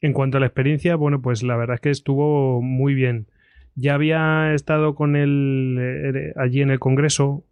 [0.00, 3.26] En cuanto a la experiencia, bueno, pues la verdad es que estuvo muy bien.
[3.74, 7.44] Ya había estado con él eh, allí en el Congreso,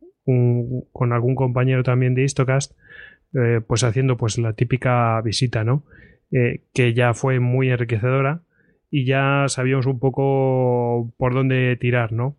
[0.92, 2.72] con algún compañero también de Istocast,
[3.34, 5.84] eh, pues haciendo pues la típica visita, ¿no?
[6.30, 8.42] Eh, que ya fue muy enriquecedora
[8.90, 12.36] y ya sabíamos un poco por dónde tirar, ¿no?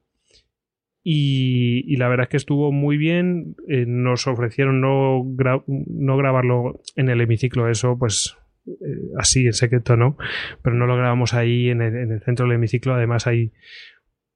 [1.03, 3.55] Y, la verdad es que estuvo muy bien.
[3.67, 5.25] eh, nos ofrecieron no,
[5.65, 8.37] no grabarlo en el hemiciclo, eso pues
[8.67, 10.17] eh, así en secreto, ¿no?
[10.61, 12.93] Pero no lo grabamos ahí en el, en el centro del hemiciclo.
[12.93, 13.53] Además, ahí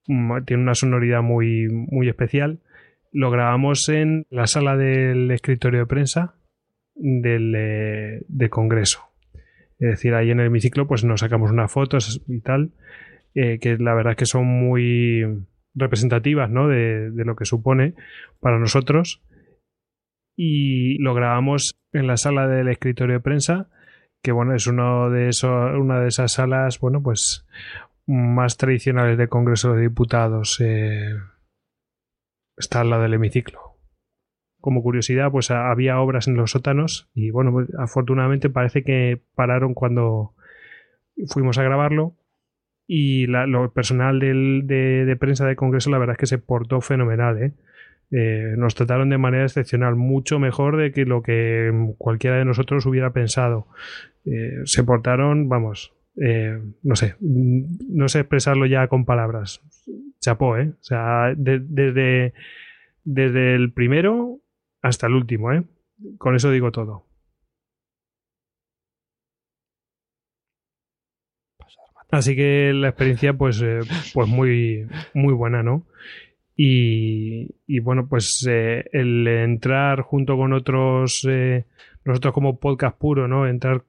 [0.07, 2.59] mm, tiene una sonoridad muy, muy especial.
[3.11, 6.35] Lo grabamos en la sala del escritorio de prensa
[6.95, 9.12] del Congreso.
[9.83, 12.71] Es decir, ahí en el hemiciclo pues nos sacamos unas fotos y tal,
[13.35, 15.25] eh, que la verdad es que son muy
[15.75, 16.69] representativas ¿no?
[16.69, 17.93] de, de lo que supone
[18.39, 19.21] para nosotros.
[20.37, 23.69] Y lo grabamos en la sala del escritorio de prensa,
[24.23, 27.45] que bueno, es uno de eso, una de esas salas, bueno, pues
[28.07, 30.61] más tradicionales del Congreso de Diputados.
[30.61, 31.13] eh,
[32.55, 33.72] está al lado del hemiciclo.
[34.63, 39.73] Como curiosidad, pues había obras en los sótanos y bueno, pues, afortunadamente parece que pararon
[39.73, 40.31] cuando
[41.27, 42.13] fuimos a grabarlo
[42.87, 46.79] y la- lo personal del- de, prensa del Congreso la verdad es que se portó
[46.79, 47.51] fenomenal, ¿eh?
[48.11, 52.85] Eh, nos trataron de manera excepcional, mucho mejor de que lo que cualquiera de nosotros
[52.85, 53.67] hubiera pensado.
[54.25, 55.91] Eh, se portaron, vamos,
[56.23, 59.59] eh, no sé, no sé expresarlo ya con palabras.
[60.21, 60.69] Chapó, ¿eh?
[60.79, 62.33] O sea, de- desde,
[63.03, 64.37] desde el primero
[64.83, 65.63] hasta el último, ¿eh?
[66.19, 67.05] Con eso digo todo.
[72.11, 73.79] Así que la experiencia, pues, eh,
[74.13, 75.87] pues muy, muy buena, ¿no?
[76.55, 81.65] Y, y bueno, pues eh, el entrar junto con otros, eh,
[82.05, 83.47] nosotros como podcast puro, ¿no?
[83.47, 83.85] Entrar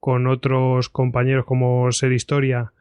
[0.00, 2.72] con otros compañeros como Ser Historia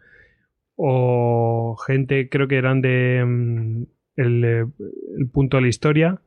[0.75, 3.83] o gente, creo que eran de mm,
[4.15, 6.21] el, el punto de la historia,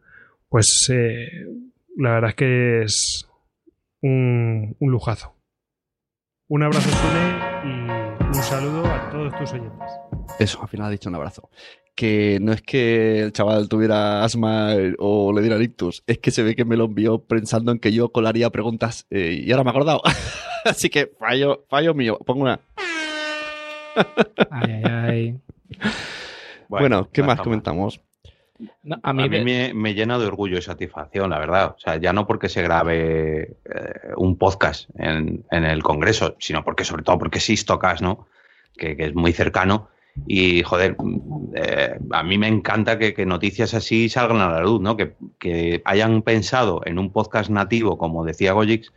[0.51, 1.46] pues eh,
[1.96, 3.28] la verdad es que es
[4.03, 5.34] un, un lujazo.
[6.48, 9.88] Un abrazo, Sune, y un saludo a todos tus oyentes.
[10.40, 11.48] Eso, al final ha dicho un abrazo.
[11.94, 16.42] Que no es que el chaval tuviera asma o le diera ictus, es que se
[16.42, 19.70] ve que me lo envió pensando en que yo colaría preguntas eh, y ahora me
[19.70, 20.03] he acordado.
[20.64, 22.18] Así que fallo, fallo mío.
[22.26, 22.61] Pongo una.
[24.51, 25.38] Ay, ay, ay.
[26.68, 28.01] Bueno, ¿qué más comentamos?
[28.82, 31.74] No, a A mí, de- me, me llena de orgullo y satisfacción, la verdad.
[31.76, 33.56] O sea, ya no porque se grabe eh,
[34.16, 38.26] un podcast en, en el Congreso, sino porque, sobre todo, porque es Istocast, ¿no?
[38.76, 39.88] Que, que es muy cercano.
[40.26, 40.96] Y, joder,
[41.54, 44.96] eh, a mí me encanta que, que noticias así salgan a la luz, ¿no?
[44.96, 48.92] Que, que hayan pensado en un podcast nativo, como decía Gojix,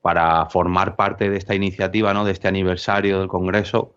[0.00, 2.24] para formar parte de esta iniciativa, ¿no?
[2.24, 3.94] De este aniversario del Congreso,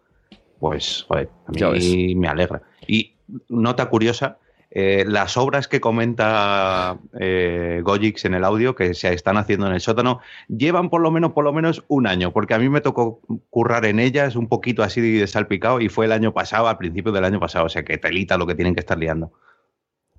[0.59, 2.61] pues, joder, a mí me alegra.
[2.87, 3.13] Y
[3.49, 4.37] nota curiosa,
[4.69, 9.73] eh, las obras que comenta eh, Gojix en el audio que se están haciendo en
[9.73, 12.81] el sótano llevan por lo menos por lo menos un año, porque a mí me
[12.81, 16.77] tocó currar en ellas un poquito así de salpicado y fue el año pasado, al
[16.77, 19.31] principio del año pasado, o sea que telita lo que tienen que estar liando.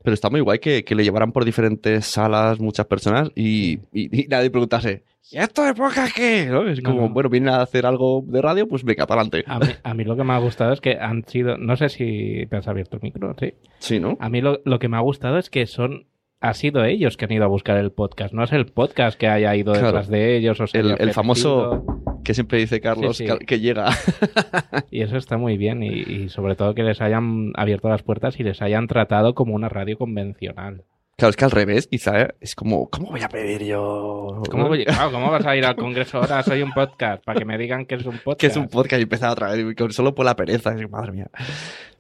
[0.03, 4.27] Pero está muy guay que, que le llevaran por diferentes salas muchas personas y, y-
[4.29, 6.47] nadie preguntase, ¿y esto de podcast qué?
[6.51, 6.69] ¿No?
[6.69, 7.09] Es No, como, no.
[7.11, 9.45] bueno, vienen a hacer algo de radio, pues venga, para adelante.
[9.47, 11.57] a, mí, a mí lo que me ha gustado es que han sido.
[11.59, 13.55] No sé si te has abierto el micro, sí.
[13.79, 14.17] Sí, ¿no?
[14.21, 16.07] A mí lo, lo que me ha gustado es que son.
[16.41, 19.27] Ha sido ellos que han ido a buscar el podcast, no es el podcast que
[19.27, 19.89] haya ido Claro.
[19.89, 20.61] detrás de ellos.
[20.61, 21.85] O se El- famoso-.
[22.25, 23.39] Que siempre dice Carlos Sí, sí.
[23.41, 23.89] Que, que llega.
[24.91, 25.83] Y eso está muy bien.
[25.83, 29.55] Y, y sobre todo que les hayan abierto las puertas y les hayan tratado como
[29.55, 30.85] una radio convencional.
[31.19, 34.41] Claro, es que al revés, quizá es como, ¿cómo voy a pedir yo?
[34.49, 36.45] ¿Cómo, voy- claro, ¿cómo vas a ir al congreso ahora?
[36.45, 37.25] Soy un podcast.
[37.25, 38.41] Para que me digan que es un podcast.
[38.41, 40.73] Que es un podcast y empezar otra vez, solo por la pereza.
[40.89, 41.27] madre mía.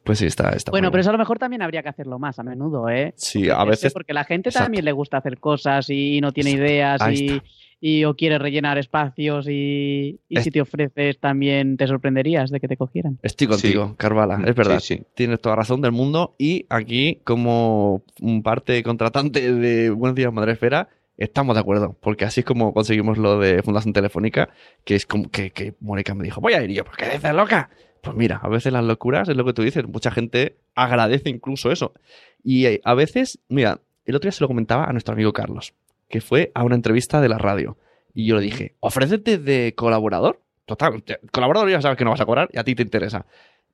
[0.04, 1.00] Pues sí, está, está Bueno, pero bien.
[1.00, 3.12] eso a lo mejor también habría que hacerlo más a menudo, ¿eh?
[3.16, 3.92] Sí, a veces.
[3.92, 4.66] Porque la gente Exacto.
[4.66, 6.70] también le gusta hacer cosas y no tiene Exacto.
[6.72, 7.44] ideas Ahí y, está.
[7.80, 12.60] Y o quiere rellenar espacios y, y Es- si te ofreces también te sorprenderías de
[12.60, 13.18] que te cogieran.
[13.22, 13.94] Estoy contigo, Sí.
[13.96, 14.80] Carvala, es verdad.
[14.80, 15.02] Sí, sí.
[15.14, 20.88] Tienes toda razón del mundo y aquí, como un parte contratante de Buenos Días Madresfera,
[21.16, 24.48] estamos de acuerdo, porque así es como conseguimos lo de Fundación Telefónica,
[24.84, 27.06] que es como que, que Mónica me dijo, voy a ir y yo, ¿por qué
[27.10, 27.70] dices loca?
[28.02, 31.72] Pues mira, a veces las locuras es lo que tú dices, mucha gente agradece incluso
[31.72, 31.92] eso.
[32.44, 35.74] Y eh, a veces, mira, el otro día se lo comentaba a nuestro amigo Carlos,
[36.08, 37.76] que fue a una entrevista de la radio.
[38.14, 40.40] Y yo le dije, ofrécete de colaborador.
[40.64, 41.02] Total,
[41.32, 43.26] colaborador ya sabes que no vas a cobrar y a ti te interesa.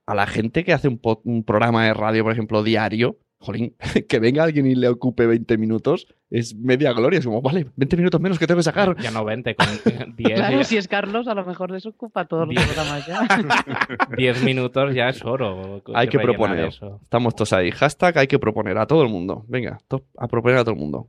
[0.07, 3.75] A la gente que hace un, programa de radio, por ejemplo, diario, jolín,
[4.09, 7.19] que venga alguien y le ocupe 20 minutos, es media gloria.
[7.19, 8.95] Es como, vale, 20 minutos menos que tengo que sacar.
[9.01, 9.67] Ya no 20, con
[10.17, 13.27] 10, Claro, ya- si es Carlos, a lo mejor les ocupa todos los programas ya.
[14.17, 15.83] 10 minutos ya es oro.
[15.95, 16.67] Hay que proponer.
[16.67, 17.01] eso.
[17.03, 17.71] Estamos todos ahí.
[17.71, 19.45] Hashtag hay que proponer a todo el mundo.
[19.49, 19.79] Venga,
[20.19, 21.09] a proponer a todo el mundo.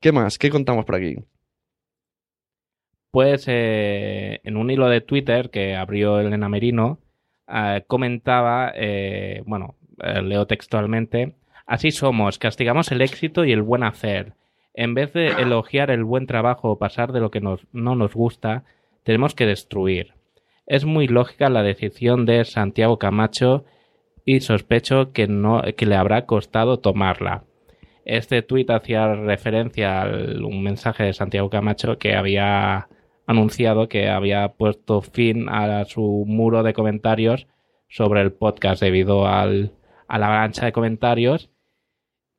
[0.00, 0.38] ¿Qué más?
[0.38, 1.16] ¿Qué contamos por aquí?
[3.10, 7.00] Pues eh, en un hilo de Twitter que abrió Elena Merino,
[7.46, 11.34] eh, comentaba, eh, bueno, eh, leo textualmente,
[11.66, 14.34] así somos, castigamos el éxito y el buen hacer.
[14.72, 18.64] En vez de elogiar el buen trabajo o pasar de lo que no nos gusta,
[19.02, 20.14] tenemos que destruir.
[20.66, 23.66] Es muy lógica la decisión de Santiago Camacho
[24.24, 27.44] y sospecho que, no, que le habrá costado tomarla.
[28.12, 32.88] Este tuit hacía referencia a un mensaje de Santiago Camacho que había
[33.26, 37.46] anunciado que había puesto fin a su muro de comentarios
[37.88, 39.72] sobre el podcast debido al,
[40.08, 41.50] a la avalancha de comentarios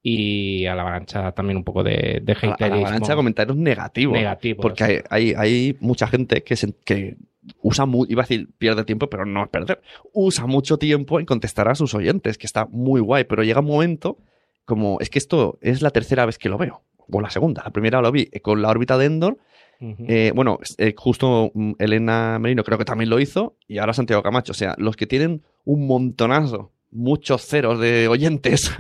[0.03, 3.15] y a la avalancha también un poco de, de A la- a la avalancha de
[3.15, 4.13] comentarios negativos.
[4.17, 4.61] Negativos.
[4.61, 7.15] Porque hay, hay, hay mucha gente que, se- que
[7.61, 9.82] usa mu- iba a decir pierde tiempo, pero no es perder.
[10.11, 13.67] Usa mucho tiempo en contestar a sus oyentes, que está muy guay, pero llega un
[13.67, 14.17] momento
[14.66, 17.64] como, es que esto es la tercera vez que lo veo, o la segunda.
[17.64, 19.38] La primera lo vi con la órbita de Endor.
[20.07, 24.22] Eh, bueno, eh, justo mm, Elena Merino creo que también lo hizo, y ahora Santiago
[24.22, 24.51] Camacho.
[24.51, 28.72] O sea, los que tienen un montonazo, muchos ceros de oyentes,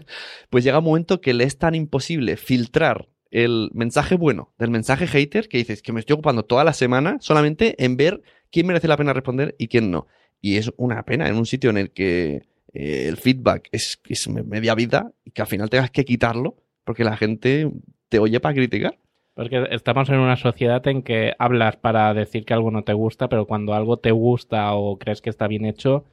[0.50, 5.08] pues llega un momento que le es tan imposible filtrar el mensaje bueno del mensaje
[5.08, 8.22] hater que dices que me estoy ocupando toda la semana solamente en ver
[8.52, 10.06] quién merece la pena responder y quién no.
[10.40, 12.42] Y es una pena en un sitio en el que
[12.74, 17.04] eh, el feedback es, es media vida y que al final tengas que quitarlo porque
[17.04, 17.70] la gente
[18.08, 18.98] te oye para criticar.
[19.34, 23.28] Porque estamos en una sociedad en que hablas para decir que algo no te gusta,
[23.28, 26.04] pero cuando algo te gusta o crees que está bien hecho,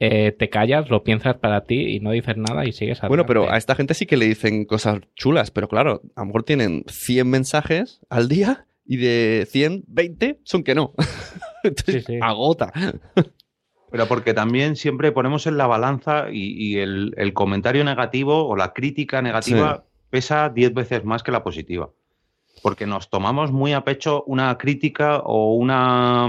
[0.00, 3.08] eh, te callas, lo piensas para ti y no dices nada y sigues adelante.
[3.08, 6.26] Bueno, pero a esta gente sí que le dicen cosas chulas, pero claro, a lo
[6.26, 10.92] mejor tienen 100 mensajes al día y de 100, 20 son que no.
[11.62, 12.18] Entonces, Sí, sí.
[12.20, 12.72] agota.
[13.90, 18.56] Pero porque también siempre ponemos en la balanza y, y el, el comentario negativo o
[18.56, 21.90] la crítica negativa pesa 10 veces más que la positiva.
[22.62, 26.26] Porque nos tomamos muy a pecho una crítica o una,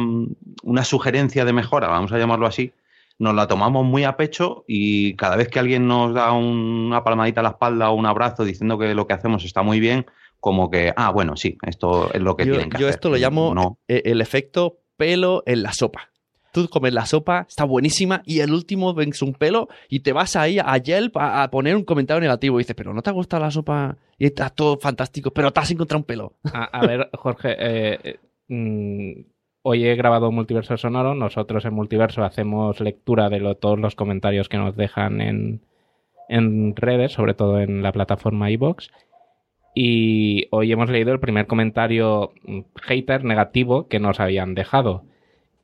[0.63, 2.73] una sugerencia de mejora, vamos a llamarlo así,
[3.17, 7.39] nos la tomamos muy a pecho y cada vez que alguien nos da una palmadita
[7.39, 10.05] a la espalda o un abrazo diciendo que lo que hacemos está muy bien,
[10.39, 12.95] como que, ah, bueno, sí, esto es lo que Yo, tienen que yo hacer.
[12.97, 13.79] esto lo llamo No.
[13.87, 16.09] eh, el efecto pelo en la sopa.
[16.57, 20.35] Tú comes la sopa, está buenísima, y el último ves un pelo y te vas
[20.35, 22.59] ahí a Yelp a, poner un comentario negativo.
[22.59, 25.59] Y dices, pero no te ha gustado la sopa y está todo fantástico, pero te
[25.59, 26.33] has encontrado un pelo.
[26.51, 29.21] A, ver, Jorge, eh, mm,
[29.61, 31.13] hoy he grabado Multiverso Sonoro.
[31.13, 35.61] Nosotros en Multiverso hacemos lectura de todos los comentarios que nos dejan en,
[36.27, 38.89] en redes, sobre todo en la plataforma iBox.
[39.75, 45.03] Y hoy hemos leído el primer comentario mm, hater negativo que nos habían dejado.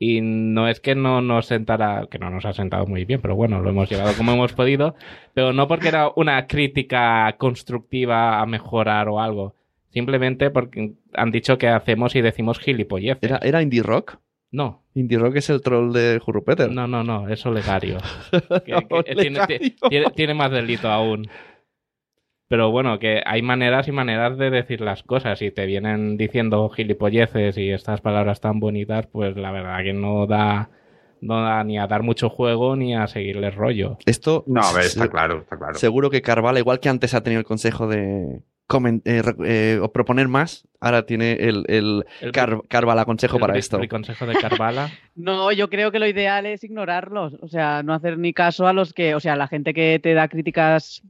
[0.06, 3.36] Y no es que no nos sentara, que no nos ha sentado muy bien, pero
[3.36, 4.96] bueno, lo hemos llevado como hemos podido,
[5.34, 9.56] pero no porque era una crítica constructiva a mejorar o algo,
[9.92, 13.24] simplemente porque han dicho que hacemos y decimos gilipolleces.
[13.24, 14.18] ¿Era, era Indie Rock?
[14.52, 16.70] No, Indie Rock es el troll de Jurupeter.
[16.72, 17.98] no, no, no, es olegario.
[18.66, 19.40] Que- que No, tiene,
[19.90, 21.28] tiene- tiene más delito aún.
[22.54, 25.42] Pero bueno, que hay maneras y maneras de decir las cosas.
[25.42, 30.28] Y te vienen diciendo gilipolleces y estas palabras tan bonitas, pues la verdad que no
[30.28, 30.70] da,
[31.20, 33.98] no da ni a dar mucho juego ni a seguirle rollo.
[34.06, 35.74] Esto No, a ver, está claro, está claro.
[35.80, 38.44] seguro que Carvala, igual que antes ha tenido el consejo de
[39.06, 43.58] eh, eh, o proponer más, ahora tiene el, el, El, Car- Carvala consejo el para
[43.58, 43.80] esto.
[43.90, 44.92] consejo de Carvala.
[45.16, 48.74] No, yo creo que lo ideal es ignorarlos, o sea, no hacer ni caso a
[48.74, 51.02] los que, o sea, la gente que te da críticas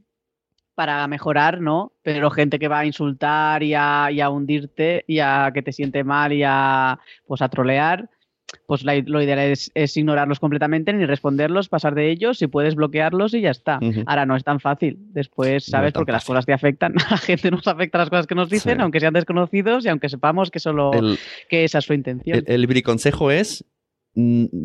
[0.74, 1.92] para mejorar, ¿no?
[2.02, 5.72] Pero gente que va a insultar y a, y a hundirte y a que te
[5.72, 8.08] siente mal y a, pues, a trolear,
[8.66, 12.74] pues la- lo ideal es, es ignorarlos completamente, ni responderlos, pasar de ellos, si puedes
[12.76, 13.80] bloquearlos y ya está.
[14.06, 14.96] Ahora no es tan fácil.
[15.12, 15.92] Después, ¿sabes?
[15.92, 16.94] Porque las cosas te afectan.
[17.00, 18.82] A la gente nos afecta las cosas que nos dicen, Sí.
[18.82, 21.18] aunque sean desconocidos y aunque sepamos que solo El,
[21.48, 22.38] que esa es su intención.
[22.38, 23.64] el, el briconsejo es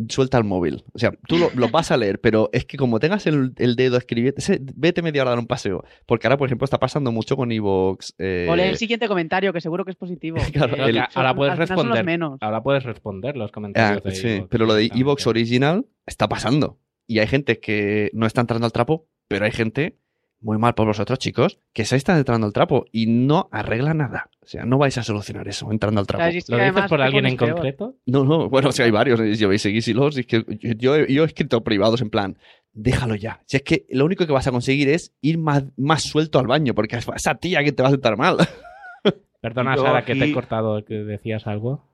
[0.10, 0.84] suelta el móvil.
[0.94, 3.76] O sea, tú lo, lo vas a leer, pero es que como tengas el, el
[3.76, 4.40] dedo escribiendo,
[4.76, 5.84] vete media hora a dar un paseo.
[6.06, 8.14] Porque ahora, por ejemplo, está pasando mucho con Evox.
[8.20, 10.38] eh, O lee el siguiente comentario, que seguro que es positivo.
[10.54, 12.06] Claro, que el- son- ahora puedes responder.
[12.06, 12.38] menos.
[12.42, 14.90] Ahora puedes responder los Ah, comentarios de sí, pero lo de.
[14.94, 16.80] Evox Original está pasando.
[17.08, 19.98] Y hay gente que no está entrando al trapo, pero hay gente,
[20.42, 24.30] muy mal por vosotros, chicos, que se está entrando al trapo y no arregla nada.
[24.42, 26.20] O sea, no vais a solucionar eso entrando al trapo.
[26.22, 27.52] Claro, y es que ¿Lo dices por alguien en peor.
[27.54, 27.96] concreto?
[28.06, 31.14] No, no, bueno, si hay varios, y llevéis seguísilos, y es que yo, yo he-
[31.14, 32.38] yo he escrito privados en plan,
[32.74, 33.42] déjalo ya.
[33.46, 36.48] Si es que lo único que vas a conseguir es ir más, más suelto al
[36.48, 38.38] baño, porque es esa tía que te va a sentar mal.
[39.42, 41.86] Perdona, Yo Sara, que te he cortado, que decías algo.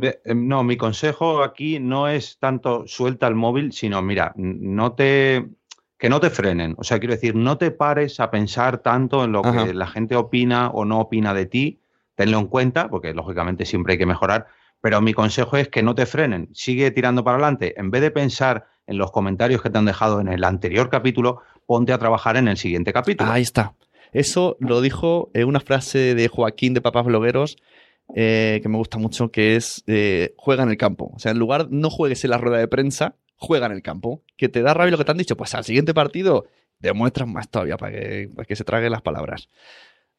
[0.00, 5.46] Eh, No, mi consejo aquí no es tanto suelta el móvil, sino mira, no te
[5.98, 6.74] que no te frenen.
[6.78, 9.66] O sea, quiero decir, no te pares a pensar tanto en lo Ajá.
[9.66, 11.80] que la gente opina o no opina de ti.
[12.14, 14.46] Tenlo en cuenta, porque lógicamente siempre hay que mejorar.
[14.80, 16.48] Pero mi consejo es que no te frenen.
[16.52, 17.74] Sigue tirando para adelante.
[17.78, 21.40] En vez de pensar en los comentarios que te han dejado en el anterior capítulo,
[21.66, 23.30] ponte a trabajar en el siguiente capítulo.
[23.30, 23.74] Ahí está.
[24.12, 27.56] Eso lo dijo eh, una frase de Joaquín de Papás Blogueros
[28.14, 31.10] eh, que me gusta mucho, que es eh, juega en el campo.
[31.14, 34.22] O sea, en lugar no juegues en la rueda de prensa, juega en el campo.
[34.36, 36.46] Que te da rabia lo que te han dicho, pues al siguiente partido
[36.78, 39.48] demuestras más todavía para que, para que se traguen las palabras.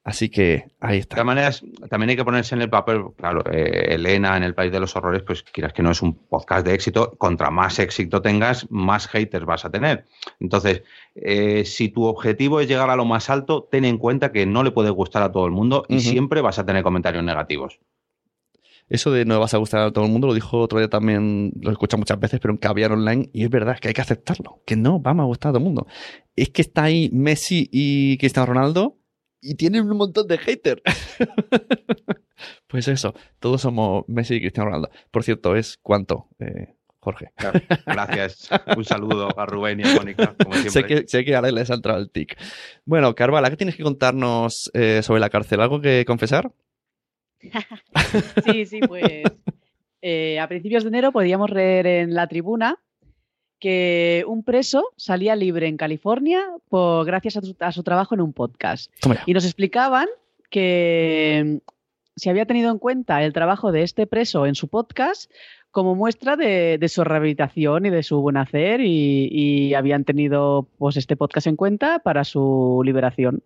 [0.03, 1.15] Así que ahí De está.
[1.17, 4.71] todas maneras, también hay que ponerse en el papel, claro, eh, Elena en el País
[4.71, 8.21] de los Horrores, pues quieras que no es un podcast de éxito, contra más éxito
[8.21, 10.05] tengas, más haters vas a tener.
[10.39, 14.45] Entonces, eh, si tu objetivo es llegar a lo más alto, ten en cuenta que
[14.45, 17.77] no le puede gustar a todo el mundo y siempre vas a tener comentarios negativos.
[18.89, 21.51] Eso de no vas a gustar a todo el mundo lo dijo otro día también,
[21.61, 24.01] lo escucha muchas veces, pero en Caviar Online, y es verdad es que hay que
[24.01, 25.87] aceptarlo, que no vamos a gustar a todo el mundo.
[26.35, 28.97] Es que está ahí Messi y Cristiano Ronaldo
[29.41, 30.81] y tienen un montón de haters.
[32.67, 34.89] pues eso, todos somos Messi y Cristiano Ronaldo.
[35.11, 37.31] Por cierto, ¿es cuánto, eh, Jorge?
[37.85, 38.49] Gracias.
[38.75, 40.71] Un saludo a Rubén y a Mónica, como siempre.
[40.71, 42.37] Sé que, sé que ahora les ha entrado el tic.
[42.85, 45.61] Bueno, Carvala, ¿qué tienes que contarnos eh, sobre la cárcel?
[45.61, 46.51] ¿Algo que confesar?
[48.45, 49.23] Sí, sí, pues
[50.01, 52.79] eh, a principios de enero podíamos leer en la tribuna
[53.59, 58.21] que un preso salía libre en California por, gracias a su, a su trabajo en
[58.21, 58.91] un podcast.
[59.25, 60.07] Y nos explicaban
[60.49, 61.71] que mm,
[62.15, 65.31] se había tenido en cuenta el trabajo de este preso en su podcast
[65.71, 70.67] como muestra de, de su rehabilitación y de su buen hacer y, y habían tenido
[70.77, 73.43] pues este podcast en cuenta para su liberación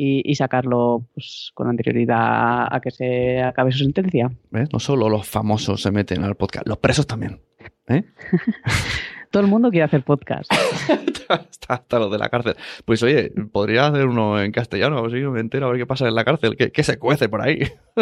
[0.00, 4.30] y, y sacarlo pues, con anterioridad a que se acabe su sentencia.
[4.50, 4.68] ¿Ves?
[4.72, 7.40] No solo los famosos se meten al podcast, los presos también.
[7.88, 8.04] ¿eh?
[9.32, 10.52] Todo el mundo quiere hacer podcast.
[11.28, 12.54] hasta, hasta los de la cárcel.
[12.84, 15.86] Pues oye, podría hacer uno en castellano, a ver si me entero, a ver qué
[15.86, 17.58] pasa en la cárcel, qué, qué se cuece por ahí.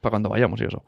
[0.00, 0.84] Para cuando vayamos y eso.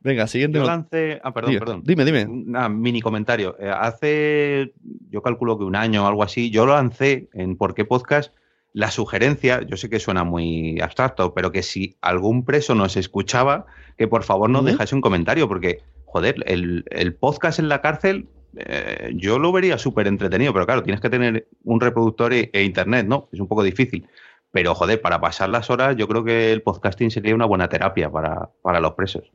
[0.00, 0.58] Venga, siguiente.
[0.58, 1.20] Yo lancé.
[1.24, 1.82] Ah, perdón, Dime, perdón.
[1.84, 2.24] Dime, dime.
[2.26, 3.56] Una mini comentario.
[3.58, 4.72] Eh, hace,
[5.10, 8.32] yo calculo que un año o algo así, yo lancé en Por qué Podcast
[8.72, 13.66] la sugerencia, yo sé que suena muy abstracto, pero que si algún preso nos escuchaba,
[13.96, 14.70] que por favor nos Ujú.
[14.70, 19.78] dejase un comentario, porque, joder, el, el podcast en la cárcel, eh, yo lo vería
[19.78, 23.28] súper entretenido, pero claro, tienes que tener un reproductor e, e internet, ¿no?
[23.32, 24.06] Es un poco difícil.
[24.52, 28.10] Pero, joder, para pasar las horas, yo creo que el podcasting sería una buena terapia
[28.10, 29.30] para, para los presos.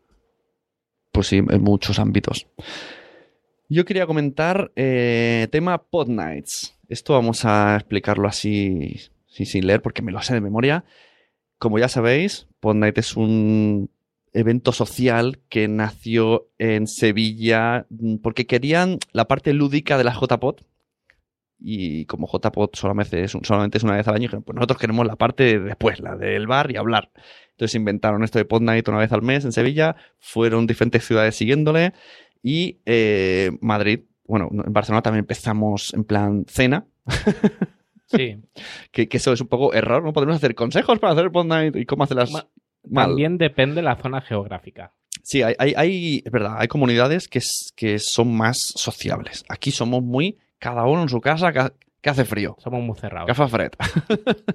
[1.14, 2.47] Pues sí, en muchos ámbitos.
[3.70, 6.76] Yo quería comentar eh, tema Pod Nights.
[6.89, 10.84] Esto vamos a explicarlo así, sí, sin leer, porque me lo sé de memoria.
[11.59, 13.89] Como ya sabéis, Pod Night es un
[14.34, 20.61] evento social que nació en Sevilla mm, porque querían la parte lúdica de la JPod.
[21.66, 24.78] Y como JPod solamente es, un- solamente es una vez al año, dijeron, pues nosotros
[24.80, 27.09] queremos la parte de después, la del bar y hablar.
[27.51, 31.36] Entonces inventaron esto de Pod Night una vez al mes en Sevilla, fueron diferentes ciudades
[31.36, 31.93] siguiéndole
[32.41, 36.86] y eh, Madrid, bueno, en Barcelona también empezamos en plan cena,
[38.07, 38.38] Sí.
[38.91, 41.76] que, que eso es un poco error, no podemos hacer consejos para hacer Pod Night
[41.76, 42.47] y cómo hacerlas Ma-
[42.89, 43.07] mal.
[43.07, 44.93] También depende de la zona geográfica.
[45.22, 49.45] Sí, hay, hay, hay- es verdad, hay comunidades que, es- que son más sociables.
[49.47, 52.55] Aquí somos muy, cada uno en su casa, que, hace frío.
[52.59, 53.28] Somos muy cerrados.
[53.28, 53.72] Gafa Fred.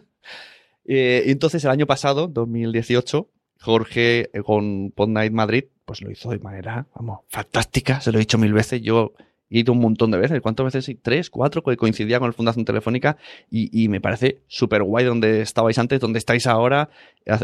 [0.91, 3.29] Eh, y entonces el año pasado, 2018,
[3.61, 8.01] Jorge eh, con Pod Night Madrid, pues lo hizo de manera, vamos, fantástica.
[8.01, 8.81] Se lo he dicho mil veces.
[8.81, 9.13] Yo
[9.51, 10.41] he ido un montón de veces.
[10.41, 10.97] ¿Cuántas veces?
[11.03, 13.19] Tres, cuatro, que coincidía con el Fundación Telefónica.
[13.51, 16.89] Y, y me parece súper guay donde estabais antes, donde estáis ahora,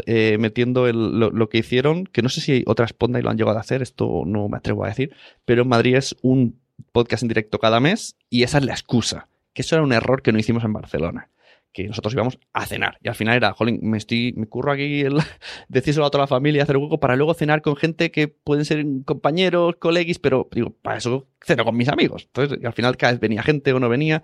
[0.07, 2.05] eh, metiendo el- lo, lo que hicieron.
[2.05, 4.57] Que no sé si otras Pod Night lo han llegado a hacer, esto no me
[4.57, 5.13] atrevo a decir.
[5.45, 6.59] Pero en Madrid es un
[6.91, 9.27] podcast en directo cada mes y esa es la excusa.
[9.53, 11.29] Que eso era un error que no hicimos en Barcelona
[11.75, 12.97] que nosotros íbamos a cenar.
[13.03, 15.17] Y al final era, jolín, me estoy, me curro aquí el,
[15.67, 18.85] decírselo a toda la familia, hacer hueco para luego cenar con gente que pueden ser
[19.03, 22.23] compañeros, colegis, pero digo, para eso ceno con mis amigos.
[22.27, 24.23] Entonces, y al final cada vez venía gente o no venía.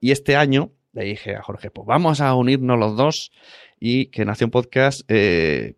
[0.00, 3.32] Y este año le dije a Jorge, pues vamos a unirnos los dos
[3.80, 5.74] y que Nación Podcast eh,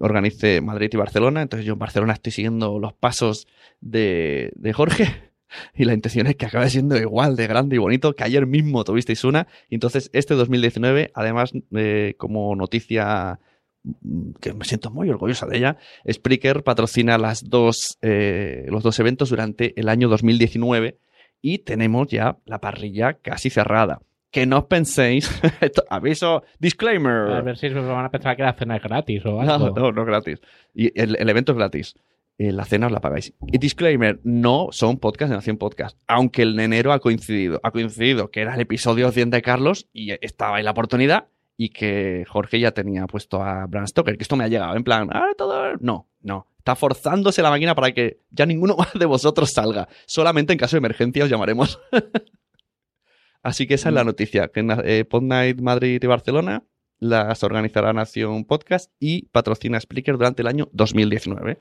[0.00, 1.42] organice Madrid y Barcelona.
[1.42, 3.46] Entonces yo en Barcelona estoy siguiendo los pasos
[3.80, 5.33] de, de Jorge.
[5.74, 8.84] Y la intención es que acabe siendo igual de grande y bonito que ayer mismo
[8.84, 9.46] tuvisteis una.
[9.68, 13.38] Y entonces este 2019, además, eh, como noticia
[13.82, 15.76] mm, que me siento muy orgullosa de ella,
[16.10, 20.98] Spreaker patrocina las dos, eh, los dos eventos durante el año 2019
[21.42, 24.00] y tenemos ya la parrilla casi cerrada.
[24.30, 25.30] Que no os penséis,
[25.60, 27.30] esto- aviso, disclaimer.
[27.30, 29.70] A ver si van a pensar que la cena es gratis o No, algo.
[29.70, 30.40] no, no es gratis.
[30.74, 31.94] Y el, el evento es gratis.
[32.36, 33.32] Eh, la cena os la pagáis.
[33.46, 35.96] Y disclaimer, no son podcast de Nación Podcast.
[36.08, 37.60] Aunque el de enero ha coincidido.
[37.62, 41.68] Ha coincidido que era el episodio 100 de Carlos y estaba ahí la oportunidad y
[41.68, 44.16] que Jorge ya tenía puesto a Bram Stoker.
[44.16, 45.76] Que esto me ha llegado en plan, ah, todo...
[45.80, 46.48] No, no.
[46.58, 49.88] Está forzándose la máquina para que ya ninguno más de vosotros salga.
[50.06, 51.80] Solamente en caso de emergencia os llamaremos.
[53.42, 54.48] Así que esa es la noticia.
[54.48, 56.64] Que eh, Pod Night Madrid y Barcelona
[56.98, 61.60] las organizará Nación Podcast y patrocina Spreaker durante el año 2019.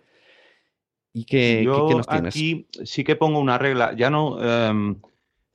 [1.14, 2.36] ¿Y qué, Yo qué- qué nos tienes?
[2.36, 4.96] aquí sí que pongo una regla, ya no em,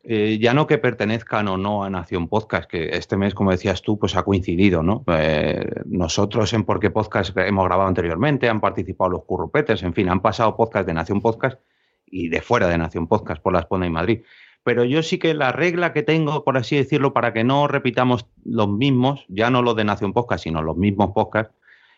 [0.05, 3.83] eh, ya no que pertenezcan o no a Nación Podcast, que este mes, como decías
[3.83, 5.05] tú, pues ha coincidido, ¿no?
[5.09, 10.21] Eh, nosotros en Porque Podcast hemos grabado anteriormente, han participado los currupetes, en fin, han
[10.23, 11.59] pasado podcast de Nación Podcast
[12.07, 14.21] y de fuera de Nación Podcast por la Esponda y Madrid.
[14.63, 18.27] Pero yo sí que la regla que tengo, por así decirlo, para que no repitamos
[18.45, 21.53] los mismos, ya no los de Nación Podcast, sino los mismos podcasts,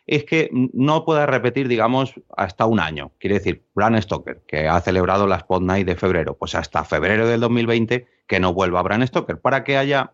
[0.07, 3.13] es que no pueda repetir, digamos, hasta un año.
[3.19, 7.27] Quiere decir, Bran Stoker, que ha celebrado la Spot Night de febrero, pues hasta febrero
[7.27, 10.13] del 2020 que no vuelva Bran Stoker, para que haya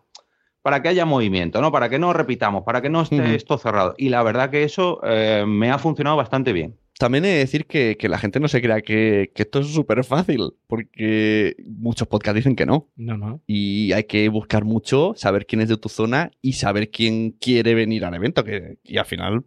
[0.61, 1.71] para que haya movimiento, ¿no?
[1.71, 3.95] Para que no repitamos, para que no esté esto cerrado.
[3.97, 6.75] Y la verdad que eso eh, me ha funcionado bastante bien.
[6.99, 10.55] También he de decir que, la gente no se crea que, esto es súper fácil,
[10.67, 12.89] porque muchos podcasts dicen que no.
[12.97, 13.41] No, no.
[13.47, 17.73] Y hay que buscar mucho, saber quién es de tu zona y saber quién quiere
[17.73, 19.45] venir al evento, que, y al final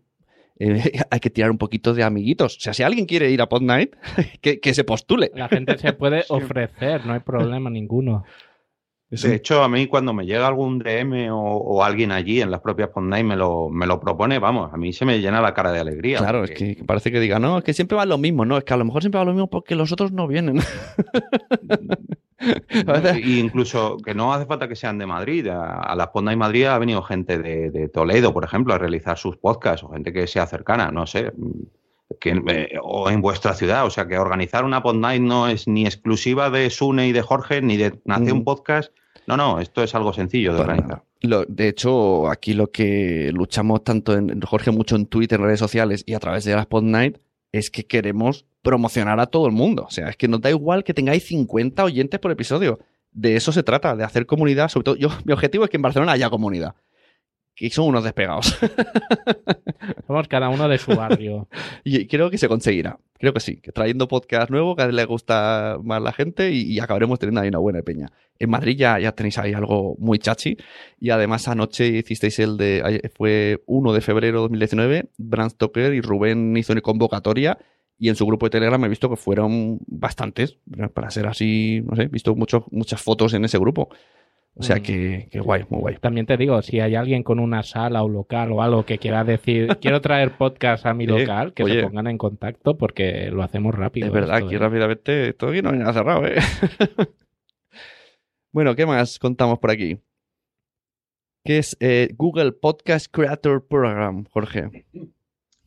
[0.60, 2.58] eh, hay que tirar un poquito de amiguitos.
[2.58, 3.96] O sea, si alguien quiere ir a Pod Night,
[4.40, 5.32] que, se postule.
[5.34, 8.24] La gente se puede ofrecer, no hay problema ninguno.
[9.08, 12.90] De hecho, a mí cuando me llega algún DM o, alguien allí en las propias
[12.90, 15.72] Pod Night me lo, me lo propone, vamos, a mí se me llena la cara
[15.72, 16.18] de alegría.
[16.18, 18.62] Claro, es que parece que diga, no, es que siempre va lo mismo, no, es
[18.62, 20.60] que a lo mejor siempre va lo mismo porque los otros no vienen.
[23.24, 25.48] incluso que no hace falta que sean de Madrid.
[25.48, 29.36] A, la Ponda y Madrid ha venido gente de, Toledo, por ejemplo, a realizar sus
[29.36, 31.32] podcasts, o gente que sea cercana, no sé,
[32.18, 33.84] que, eh, o en vuestra ciudad.
[33.84, 37.22] O sea, que organizar una Pod Night no es ni exclusiva de Sune y de
[37.22, 38.92] Jorge, ni de Nace un Podcast.
[39.26, 41.02] No, no, esto es algo sencillo de organizar.
[41.20, 46.02] de hecho, aquí lo que luchamos tanto en Jorge mucho en Twitter, en redes sociales
[46.06, 47.18] y a través de las Pod Night
[47.52, 49.84] es que queremos promocionar a todo el mundo.
[49.86, 52.78] O sea, es que nos da igual que tengáis 50 oyentes por episodio.
[53.12, 54.68] De eso se trata, de hacer comunidad.
[54.68, 56.74] Sobre todo, yo, mi objetivo es que en Barcelona haya comunidad.
[57.60, 58.56] Que son unos despegados.
[60.06, 61.46] Somos cada uno de su barrio.
[61.84, 62.98] y creo que se conseguirá.
[63.18, 63.56] Creo que sí.
[63.56, 67.48] Que trayendo podcast nuevo, cada vez le gusta más la gente y, acabaremos teniendo ahí
[67.48, 68.10] una buena peña.
[68.38, 70.56] En Madrid ya, ya tenéis ahí algo muy chachi.
[70.98, 73.10] Y además anoche hicisteis el de.
[73.14, 75.10] Fue 1 de febrero de 2019.
[75.18, 77.58] Bram Stoker y Rubén hizo una convocatoria
[77.98, 80.56] y en su grupo de Telegram he visto que fueron bastantes,
[80.94, 83.90] para ser así, no sé, he visto muchas fotos en ese grupo.
[84.54, 84.82] O sea mm.
[84.82, 85.96] que, que, guay, muy guay.
[85.96, 89.24] También te digo, si hay alguien con una sala o local o algo que quiera
[89.24, 93.74] decir, quiero traer podcast a mi local, que se pongan en contacto porque lo hacemos
[93.74, 94.08] rápido.
[94.08, 94.58] Es verdad, aquí ¿eh?
[94.58, 96.36] rápidamente, todo aquí no hay nada cerrado, ¿eh?
[98.52, 99.98] bueno, ¿qué más contamos por aquí?
[101.44, 104.84] ¿Qué es eh, Google Podcast Creator Program, Jorge?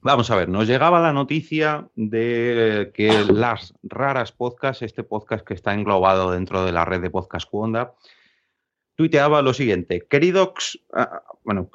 [0.01, 5.53] Vamos a ver, nos llegaba la noticia de que las raras podcasts, este podcast que
[5.53, 7.93] está englobado dentro de la red de podcast Cuonda,
[8.95, 11.69] tuiteaba lo siguiente, queridos, ah, bueno,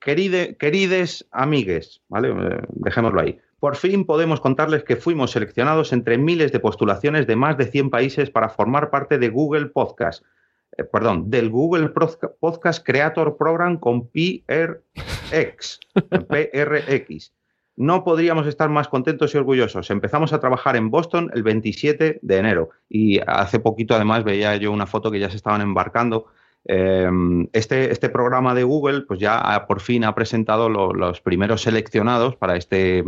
[0.00, 2.30] queride, querides amigues, ¿vale?
[2.30, 3.38] Eh, dejémoslo ahí.
[3.58, 7.90] Por fin podemos contarles que fuimos seleccionados entre miles de postulaciones de más de 100
[7.90, 10.24] países para formar parte de Google Podcast,
[10.76, 11.90] eh, perdón, del Google
[12.40, 15.80] Podcast Creator Program con PRX,
[16.28, 17.32] PRX
[17.80, 19.90] no podríamos estar más contentos y orgullosos.
[19.90, 24.70] Empezamos a trabajar en Boston el 27 de enero y hace poquito además veía yo
[24.70, 26.26] una foto que ya se estaban embarcando.
[26.64, 32.36] Em, este, este, programa de Google pues ya por fin ha presentado los primeros seleccionados
[32.36, 33.02] para este,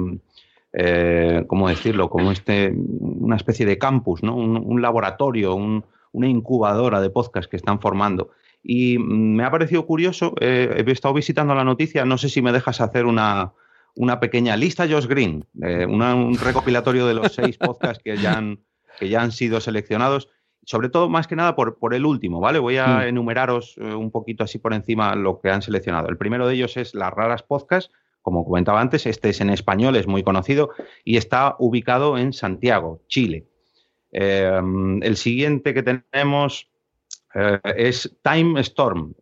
[0.73, 2.09] eh, ¿cómo decirlo?
[2.09, 4.35] Como este, una especie de campus, ¿no?
[4.35, 8.31] un, laboratorio, una incubadora de podcast que están formando.
[8.63, 12.53] Y mm, me ha parecido curioso, he estado visitando la noticia, no sé si me
[12.53, 13.53] dejas hacer una,
[13.97, 18.43] una pequeña lista Josh Green, un recopilatorio de los seis podcasts que ya
[18.99, 20.29] que ya han sido seleccionados,
[20.65, 22.59] sobre todo más que nada por, por el último, ¿vale?
[22.59, 23.03] Voy a mm.
[23.03, 26.09] enumeraros eh, un poquito así por encima lo que han seleccionado.
[26.09, 29.97] El primero de ellos es Las Raras Podcasts, como comentaba antes, este es en español,
[29.97, 30.71] es muy conocido
[31.05, 33.47] y está ubicado en Santiago, Chile.
[34.13, 34.61] Eh,
[35.01, 36.69] el siguiente que tenemos
[37.35, 39.15] eh, es Time Storm,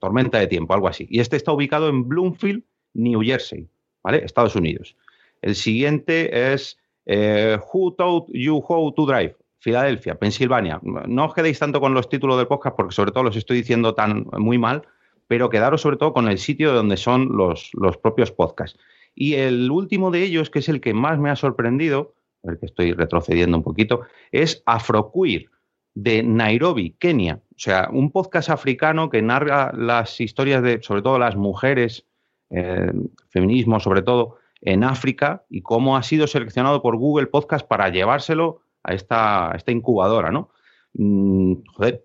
[0.00, 1.06] tormenta de tiempo, algo así.
[1.08, 3.68] Y este está ubicado en Bloomfield, New Jersey.
[4.02, 4.24] ¿vale?
[4.24, 4.96] Estados Unidos.
[5.40, 10.80] El siguiente es Who Taught You How to Drive, Filadelfia, Pensilvania.
[10.82, 13.94] No os quedéis tanto con los títulos del podcast porque sobre todo los estoy diciendo
[13.94, 14.82] tan muy mal,
[15.26, 18.78] pero quedaros sobre todo con el sitio donde son los, los propios podcasts.
[19.14, 22.58] Y el último de ellos, que es el que más me ha sorprendido, a ver
[22.60, 25.46] que estoy retrocediendo un poquito, es Afroqueer
[25.94, 27.40] de Nairobi, Kenia.
[27.50, 32.06] O sea, un podcast africano que narra las historias de, sobre todo, las mujeres
[32.50, 32.92] eh,
[33.28, 38.62] feminismo sobre todo, en África y cómo ha sido seleccionado por Google Podcast para llevárselo
[38.88, 40.50] a esta, esta incubadora, ¿no?
[40.94, 42.04] Mm, joder,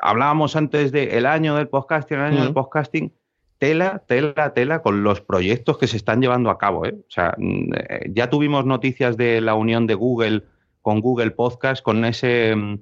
[0.00, 3.12] hablábamos antes del año del podcasting, el año del podcasting,
[3.58, 6.86] tela, tela, tela con los proyectos que se están llevando a cabo.
[6.86, 6.94] ¿eh?
[6.98, 7.70] O sea, mm,
[8.14, 10.42] ya tuvimos noticias de la unión de Google
[10.82, 12.74] con Google Podcast, con ese, mm,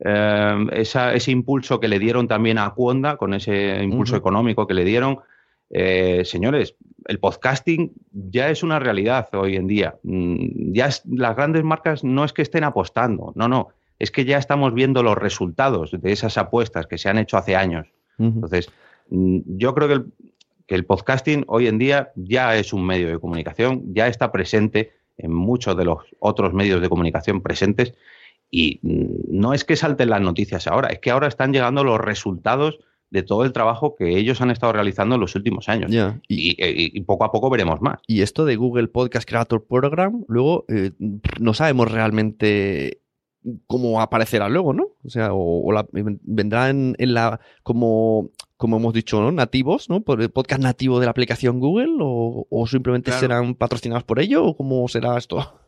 [0.00, 4.74] eh, esa- ese impulso que le dieron también a Cuonda, con ese impulso económico que
[4.74, 5.20] le dieron.
[5.70, 9.96] Eh, señores, el podcasting ya es una realidad hoy en día.
[10.02, 14.24] Mm, Ya es- las grandes marcas no es que estén apostando, no, no, es que
[14.24, 17.86] ya estamos viendo los resultados de esas apuestas que se han hecho hace años.
[18.18, 18.70] Entonces,
[19.10, 20.04] mm, yo creo que el,
[20.66, 24.92] que el podcasting hoy en día ya es un medio de comunicación, ya está presente
[25.18, 27.94] en muchos de los otros medios de comunicación presentes
[28.50, 32.00] y mm, no es que salten las noticias ahora, es que ahora están llegando los
[32.00, 32.78] resultados
[33.14, 35.90] de todo el trabajo que ellos han estado realizando en los últimos años.
[35.90, 35.98] Y,
[36.28, 38.00] Y, y- y poco a poco veremos más.
[38.06, 40.90] y esto de Google Podcast Creator Program, luego eh,
[41.40, 43.00] no sabemos realmente
[43.66, 44.88] cómo aparecerá luego, ¿no?
[45.04, 49.30] O sea, o, o la- vendrá en, en la como como hemos dicho, ¿no?
[49.30, 50.00] nativos, ¿no?
[50.00, 53.20] Por el podcast nativo de la aplicación Google o, o simplemente Claro.
[53.20, 55.60] serán patrocinados por ello o cómo será esto.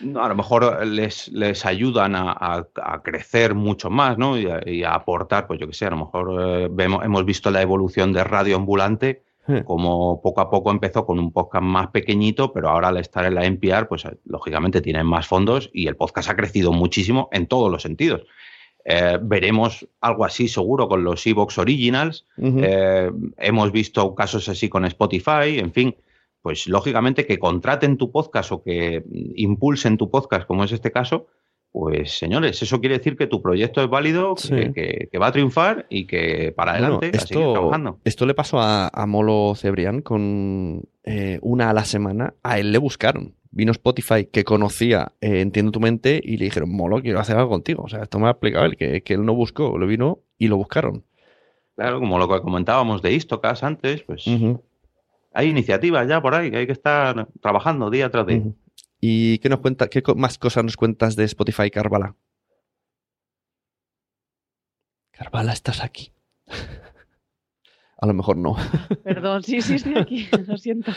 [0.00, 4.36] No, a lo mejor les, les ayudan a, a- a crecer mucho más, ¿no?
[4.38, 7.24] Y a, y a aportar, pues yo qué sé, a lo mejor eh, vemos, hemos
[7.24, 9.64] visto la evolución de Radio Ambulante, Eh.
[9.64, 13.34] como poco a poco empezó con un podcast más pequeñito, pero ahora al estar en
[13.34, 17.46] la NPR, pues eh, lógicamente tienen más fondos y el podcast ha crecido muchísimo en
[17.48, 18.22] todos los sentidos.
[18.84, 22.24] Eh, veremos algo así seguro con los Evox Originals.
[22.38, 25.94] Eh, hemos visto casos así con Spotify, en fin,
[26.42, 29.04] pues lógicamente que contraten tu podcast o que
[29.36, 31.26] impulsen tu podcast, como es este caso,
[31.70, 34.50] pues señores, eso quiere decir que tu proyecto es válido, Sí.
[34.54, 37.98] que, que- que va a triunfar y que para Bueno, adelante, a seguir esto, trabajando.
[38.04, 42.34] esto le pasó a, a Molo Cebrián con eh, una a la semana.
[42.42, 43.34] A él le buscaron.
[43.54, 47.50] Vino Spotify que conocía eh, Entiendo tu mente y le dijeron, Molo, quiero hacer algo
[47.50, 47.84] contigo.
[47.84, 50.48] O sea, esto me ha explicado él, que, que él no buscó, lo vino y
[50.48, 51.04] lo buscaron.
[51.76, 54.26] Claro, como lo que comentábamos de Istocas antes, pues
[55.34, 58.42] hay iniciativas ya por ahí que hay que estar trabajando día tras día.
[59.00, 62.14] ¿Y qué nos cuenta, qué más cosas nos cuentas de Spotify, Carvala?
[65.10, 66.12] Carvala, estás aquí.
[67.98, 68.56] a lo mejor no.
[69.04, 70.92] Perdón, sí, sí, estoy aquí, lo siento.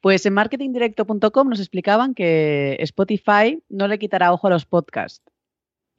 [0.00, 5.27] Pues en marketingdirecto.com nos explicaban que Spotify no le quitará ojo a los podcasts.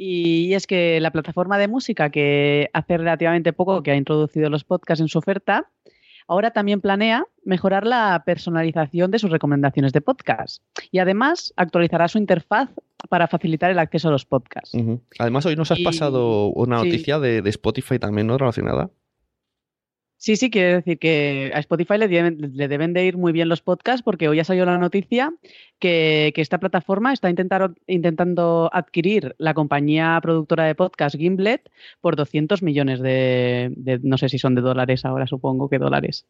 [0.02, 4.64] Y es que la plataforma de música que hace relativamente poco que ha introducido los
[4.64, 5.70] podcasts en su oferta,
[6.26, 10.64] ahora también planea mejorar la personalización de sus recomendaciones de podcast.
[10.90, 12.70] Y además actualizará su interfaz
[13.10, 14.72] para facilitar el acceso a los podcasts.
[15.20, 16.86] Además, hoy nos has Y- pasado una sí.
[16.86, 18.38] noticia de, de Spotify también, ¿no?
[18.38, 18.90] Relacionada.
[20.22, 23.48] Sí, sí, quiere decir que a Spotify le deben, le deben de ir muy bien
[23.48, 25.34] los podcasts porque hoy ha salido la noticia
[25.80, 32.18] que, que esta plataforma está intentar- intentando adquirir la compañía productora de podcast Gimlet por
[32.18, 36.28] 200 millones de, de- no sé si son de dólares ahora, supongo que dólares.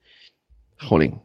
[0.78, 1.16] Jolín.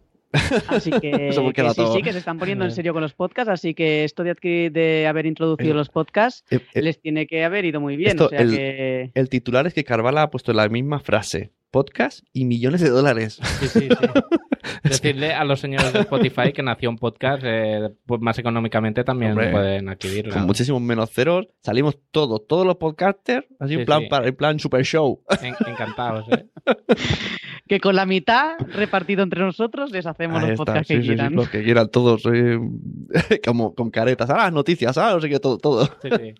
[0.68, 4.04] Así que, sí, sí, que se están poniendo en serio con los podcasts, así que
[4.04, 7.66] esto de, adquirir- de haber introducido Eh, los podcasts Eh, eh, les tiene que haber
[7.66, 8.12] ido muy bien.
[8.12, 9.10] esto, o sea el- que...
[9.14, 11.50] El titular es que Carvala ha puesto la misma frase.
[11.74, 13.40] Podcast y millones de dólares.
[13.58, 13.88] Sí, sí, sí.
[14.84, 19.50] Decirle a los señores de Spotify que Nación Podcast, eh, pues más económicamente también Hombre,
[19.50, 20.34] pueden adquirirla.
[20.34, 21.48] Con muchísimos menos ceros.
[21.64, 24.06] Salimos todos, todos los podcasters, así Sí, en plan, sí.
[24.08, 25.20] para, en plan super show.
[25.42, 26.46] En- encantados, ¿eh?
[27.68, 31.00] que con la mitad repartido entre nosotros les hacemos Ahí los está, podcasts sí, que
[31.00, 31.34] sí, sí, quieran.
[31.34, 32.60] los que quieran todos, eh,
[33.44, 34.30] como con caretas.
[34.30, 35.86] Ah, las noticias, ah, no sé qué, todo, todo.
[36.00, 36.34] Sí, sí.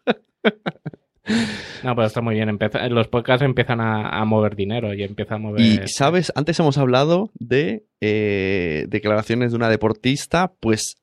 [1.83, 2.59] No, pero está muy bien.
[2.91, 5.61] Los podcasts empiezan a, a mover dinero y empieza a mover.
[5.61, 6.33] Y, ¿sabes?
[6.35, 10.97] Antes hemos hablado de eh, declaraciones de una deportista, pues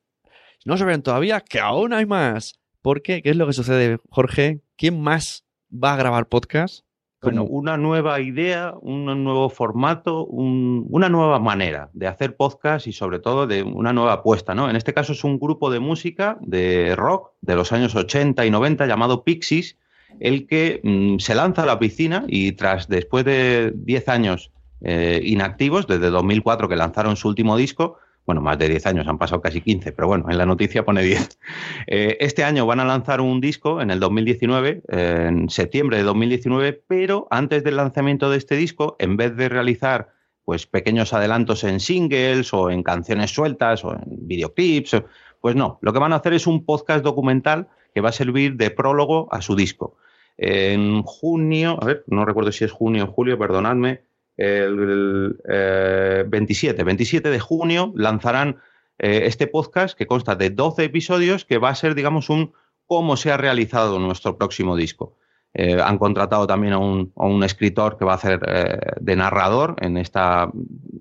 [0.64, 2.60] no se ven todavía, que aún hay más.
[2.82, 3.22] ¿Por qué?
[3.22, 4.60] ¿Qué es lo que sucede, Jorge?
[4.76, 6.84] ¿Quién más va a grabar podcast?
[7.20, 12.92] Bueno, una nueva idea, un nuevo formato, un- una nueva manera de hacer podcast y
[12.92, 14.68] sobre todo de una nueva apuesta, ¿no?
[14.68, 18.50] En este caso es un grupo de música, de rock, de los años 80 y
[18.50, 19.78] 90 llamado Pixies,
[20.20, 24.50] el que mm, se lanza a la piscina y tras, después de 10 años
[24.82, 29.18] eh, inactivos, desde 2004 que lanzaron su último disco, bueno, más de 10 años, han
[29.18, 31.38] pasado casi 15, pero bueno, en la noticia pone 10.
[31.88, 36.04] Eh, este año van a lanzar un disco en el 2019, eh, en septiembre de
[36.04, 40.10] 2019, pero antes del lanzamiento de este disco, en vez de realizar
[40.44, 45.02] pues pequeños adelantos en singles o en canciones sueltas o en videoclips,
[45.40, 48.56] pues no, lo que van a hacer es un podcast documental que va a servir
[48.56, 49.96] de prólogo a su disco.
[50.38, 54.02] En junio, a ver, no recuerdo si es junio o julio, perdonadme,
[54.36, 58.56] el, eh, 27, 27 de junio lanzarán
[58.98, 62.52] eh, este podcast que consta de 12 episodios que va a ser, digamos, un
[62.86, 65.16] cómo se ha realizado nuestro próximo disco.
[65.54, 69.16] Eh, han contratado también a un, a un escritor que va a hacer eh, de
[69.16, 70.50] narrador en esta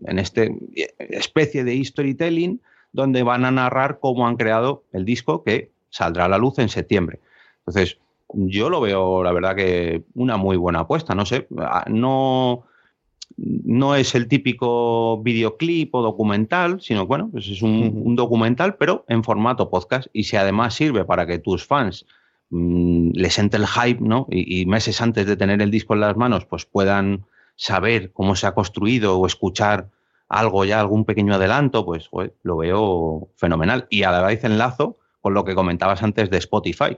[0.06, 0.58] en este
[0.98, 2.62] especie de storytelling
[2.92, 6.68] donde van a narrar cómo han creado el disco que saldrá a la luz en
[6.68, 7.20] septiembre.
[7.60, 8.00] Entonces,
[8.34, 11.16] yo lo veo, la verdad, que una muy buena apuesta.
[11.16, 11.48] No sé,
[11.88, 12.64] no,
[13.38, 19.06] no es el típico videoclip o documental, sino bueno, pues es un, un documental, pero
[19.08, 20.08] en formato podcast.
[20.14, 22.06] Y si además sirve para que tus fans
[22.50, 24.28] mm, les entre el hype, ¿no?
[24.30, 27.26] Y, y meses antes de tener el disco en las manos, pues puedan
[27.56, 29.90] saber cómo se ha construido o escuchar
[30.32, 33.88] algo ya, algún pequeño adelanto, pues joder, lo veo fenomenal.
[33.90, 36.98] Y a la vez enlazo con lo que comentabas antes de Spotify.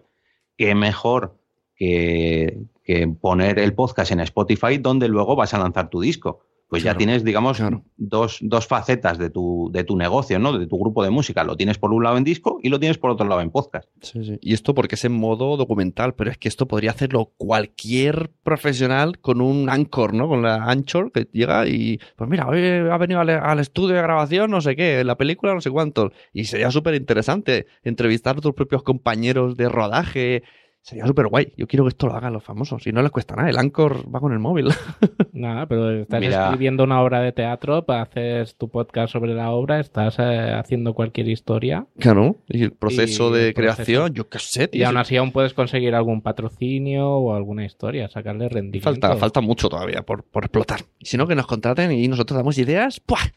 [0.58, 1.38] Qué mejor
[1.76, 6.42] que, que poner el podcast en Spotify donde luego vas a lanzar tu disco.
[6.68, 7.84] Pues ya tienes, digamos, claro.
[7.98, 10.58] dos, dos facetas de tu, de tu negocio, ¿no?
[10.58, 11.44] De tu grupo de música.
[11.44, 13.88] Lo tienes por un lado en disco y lo tienes por otro lado en podcast.
[14.02, 14.40] Sí, sí.
[14.42, 19.20] Y esto porque es en modo documental, pero es que esto podría hacerlo cualquier profesional
[19.20, 20.28] con un Anchor, ¿no?
[20.28, 24.02] Con la Anchor que llega y, pues mira, hoy ha venido al, al estudio de
[24.02, 26.12] grabación, no sé qué, en la película no sé cuántos.
[26.34, 30.44] Y sería súper interesante entrevistar a tus propios compañeros de rodaje.
[30.86, 31.54] Sería súper guay.
[31.56, 32.86] Yo quiero que esto lo hagan los famosos.
[32.86, 33.50] Y no les cuesta nada.
[33.50, 34.68] El Anchor va con el móvil.
[35.32, 36.44] Nada, pero estás Mira.
[36.44, 40.94] escribiendo una obra de teatro, pa- haces tu podcast sobre la obra, estás eh, haciendo
[40.94, 42.36] cualquier historia claro.
[42.50, 43.76] Y el proceso Y de el proceso.
[43.76, 44.88] creación, yo qué sé, y tío.
[44.88, 48.84] aún así aún puedes conseguir algún patrocinio o alguna historia, sacarle rendimiento.
[48.90, 50.82] Falta, falta mucho todavía por, por explotar.
[51.00, 53.00] Y si no, que nos contraten y nosotros damos ideas.
[53.00, 53.32] ¡Puah!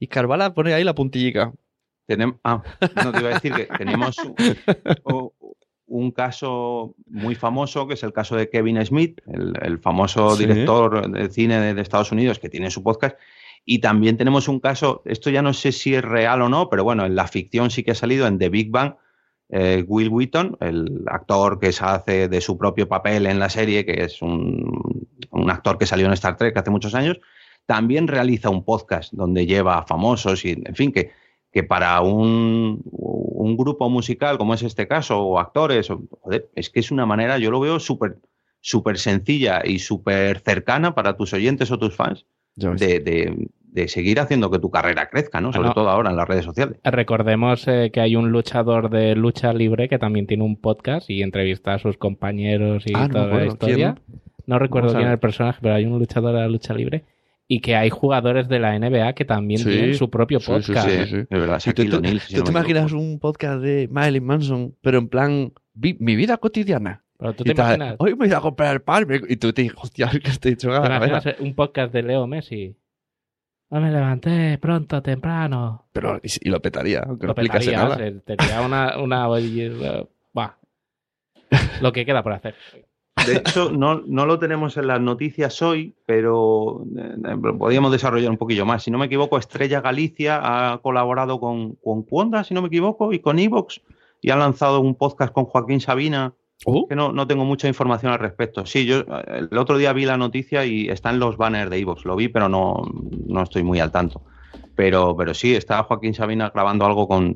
[0.00, 1.52] Y Carvala pone ahí la puntillica.
[2.06, 2.62] Tenemos, ah,
[3.04, 4.16] no te iba a decir que tenemos
[5.04, 5.30] un,
[5.88, 10.46] un caso muy famoso, que es el caso de Kevin Smith, el, el famoso Sí.
[10.46, 13.16] director de cine de, de Estados Unidos que tiene su podcast.
[13.64, 16.84] Y también tenemos un caso, esto ya no sé si es real o no, pero
[16.84, 18.94] bueno, en la ficción sí que ha salido en The Big Bang.
[19.50, 23.84] eh, Will Wheaton, el actor que se hace de su propio papel en la serie,
[23.86, 27.18] que es un, un actor que salió en Star Trek hace muchos años,
[27.64, 31.10] también realiza un podcast donde lleva a famosos y, en fin, que,
[31.58, 36.70] que para un, un grupo musical como es este caso, o actores, o- joder, es
[36.70, 38.18] que es una manera, yo lo veo súper
[38.60, 44.18] súper sencilla y súper cercana para tus oyentes o tus fans de, de- de seguir
[44.20, 45.52] haciendo que tu carrera crezca, ¿no?
[45.52, 46.78] Sobre todo ahora en las redes sociales.
[46.84, 51.22] Recordemos eh, que hay un luchador de lucha libre que también tiene un podcast y
[51.22, 53.94] entrevista a sus compañeros y Ah, no toda la historia.
[54.46, 55.12] No recuerdo quién es ver.
[55.14, 57.04] el personaje, pero hay un luchador de la lucha libre
[57.50, 59.70] y que hay jugadores de la NBA que también Sí.
[59.70, 60.86] tienen su propio podcast.
[60.88, 61.16] sí, Sí, sí.
[61.16, 61.60] es verdad.
[61.64, 64.98] ¿Y tú, tú- O'Neal, si tú no te imaginas un podcast de Marilyn Manson, pero
[64.98, 67.02] en plan vi- mi vida cotidiana?
[67.18, 69.62] Pero tú te tal, imaginas, Hoy me voy a comprar el pan y tú te
[69.62, 71.42] dices, hostia, que estoy hecho a ¿te la imaginas cabeza.
[71.42, 72.76] un podcast de Leo Messi.
[73.70, 75.88] Hoy me levanté pronto, temprano.
[75.92, 78.20] Pero y, lo petaría, aunque no Lo explicase petarías, nada.
[78.24, 78.98] Tendría una...
[78.98, 80.58] una eh, bah.
[81.82, 82.54] Lo que queda por hacer.
[83.28, 88.38] De hecho, no, no lo tenemos en las noticias hoy, pero eh, podríamos desarrollar un
[88.38, 88.82] poquillo más.
[88.82, 93.12] Si no me equivoco, Estrella Galicia ha colaborado con, con Cuonda, si no me equivoco,
[93.12, 93.80] y con Evox,
[94.20, 98.12] y ha lanzado un podcast con Joaquín Sabina, Oh, que no, no tengo mucha información
[98.12, 98.66] al respecto.
[98.66, 101.78] Sí, yo eh, el otro día vi la noticia y está en los banners de
[101.78, 102.82] Evox, lo vi, pero no,
[103.26, 104.22] no estoy muy al tanto.
[104.74, 107.34] Pero, pero sí, está Joaquín Sabina grabando algo con,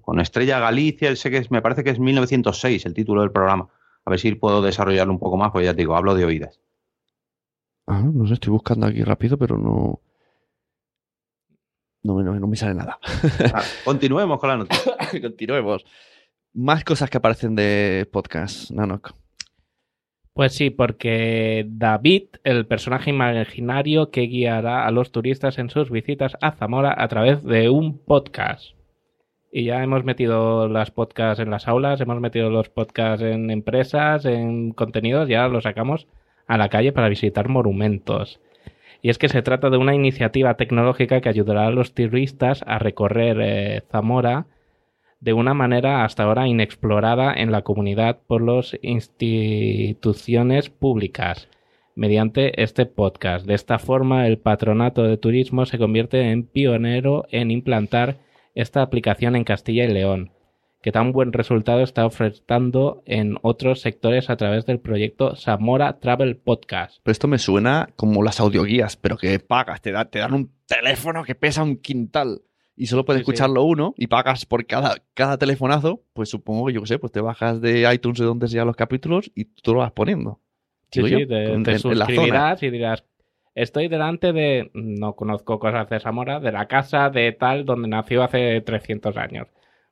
[0.00, 3.68] con Estrella Galicia, sé que es, me parece que es 1906 el título del programa.
[4.04, 6.60] A ver si puedo desarrollarlo un poco más, pues ya te digo, hablo de oídas.
[7.86, 10.00] ah, no sé, estoy buscando aquí rápido, pero no.
[12.02, 12.98] No, me- no, no me sale nada.
[13.54, 14.92] Ah, continuemos con la noticia.
[15.22, 15.84] Continuemos.
[16.54, 19.12] Más cosas que aparecen de podcast, Nanok.
[20.34, 26.36] Pues sí, porque David, el personaje imaginario que guiará a los turistas en sus visitas
[26.40, 28.74] a Zamora a través de un podcast.
[29.54, 34.24] Y ya hemos metido las podcasts en las aulas, hemos metido los podcasts en empresas,
[34.24, 36.08] en contenidos, ya los sacamos
[36.46, 38.40] a la calle para visitar monumentos.
[39.02, 42.78] Y es que se trata de una iniciativa tecnológica que ayudará a los turistas a
[42.78, 44.46] recorrer eh, Zamora
[45.20, 51.50] de una manera hasta ahora inexplorada en la comunidad por las instituciones públicas
[51.94, 53.44] mediante este podcast.
[53.44, 58.16] De esta forma, el patronato de turismo se convierte en pionero en implantar
[58.54, 60.32] esta aplicación en Castilla y León,
[60.82, 66.36] que tan buen resultado está ofreciendo en otros sectores a través del proyecto Zamora Travel
[66.36, 66.98] Podcast.
[67.02, 70.50] Pero esto me suena como las audioguías, pero que pagas, te, da- te dan un
[70.66, 72.42] teléfono que pesa un quintal
[72.74, 73.30] y solo puedes Sí, sí.
[73.30, 77.12] escucharlo uno y pagas por cada, cada telefonazo, pues supongo que yo qué sé, pues
[77.12, 80.40] te bajas de iTunes de donde sean los capítulos y tú lo vas poniendo.
[80.90, 83.04] Sí, sí, yo, te, en- te y dirás,
[83.54, 88.22] estoy delante de, no conozco cosas de Zamora, de la casa de tal donde nació
[88.22, 89.48] hace 300 años.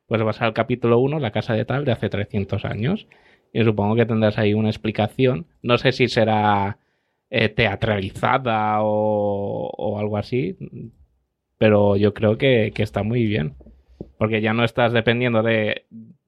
[0.07, 3.07] Pues vas al capítulo 1, la casa de tal de hace 300 años.
[3.53, 5.47] Y supongo que tendrás ahí una explicación.
[5.61, 6.79] No sé si será
[7.29, 10.57] eh, teatralizada o, algo así,
[11.57, 13.55] pero yo creo que, que está muy bien.
[14.17, 15.85] Porque ya no estás dependiendo de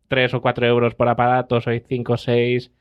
[0.07, 2.71] 3 o 4 euros por aparato, sois 5 o 6,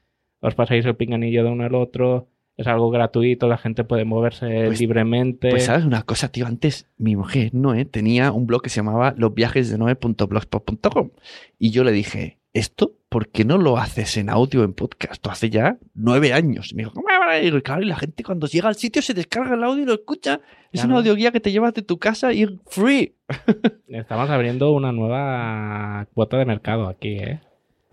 [0.40, 4.64] os pasáis el pinganillo de uno al otro, es algo gratuito, la gente puede moverse
[4.66, 5.50] Pues- libremente.
[5.50, 9.14] Pues sabes una cosa, tío, antes mi mujer, Noé, tenía un blog que se llamaba
[9.16, 11.10] losviajesdenoe.blogspot.com
[11.58, 15.26] y yo le dije, ¿esto por qué no lo haces en audio en podcast?
[15.26, 16.72] Hace ya nueve años.
[16.72, 17.06] Y me dijo, ¿cómo
[17.42, 17.62] ir?
[17.62, 20.40] Claro, y la gente cuando llega al sitio se descarga el audio y lo escucha.
[20.72, 20.88] Es Claro.
[20.88, 23.14] una audioguía que te llevas de tu casa y es free.
[23.88, 27.40] Estamos abriendo una nueva cuota de mercado aquí, ¿eh?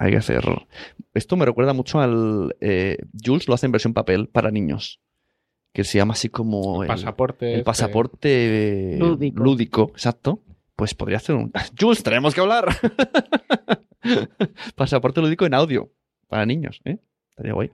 [0.02, 0.66] Hay que hacerlo.
[1.14, 2.56] Esto me recuerda mucho al...
[2.62, 5.02] eh, Jules lo hace en versión papel para niños.
[5.74, 6.84] Que se llama así como...
[6.84, 7.46] el- Pasaporte.
[7.48, 7.64] El este.
[7.66, 9.44] pasaporte Lúdico.
[9.44, 10.42] lúdico, exacto.
[10.76, 11.52] Pues podría hacer un.
[11.80, 12.66] Jules, tenemos que hablar.
[14.76, 15.92] pasaporte lúdico en audio
[16.28, 16.98] para niños, ¿eh?
[17.32, 17.72] Estaría guay.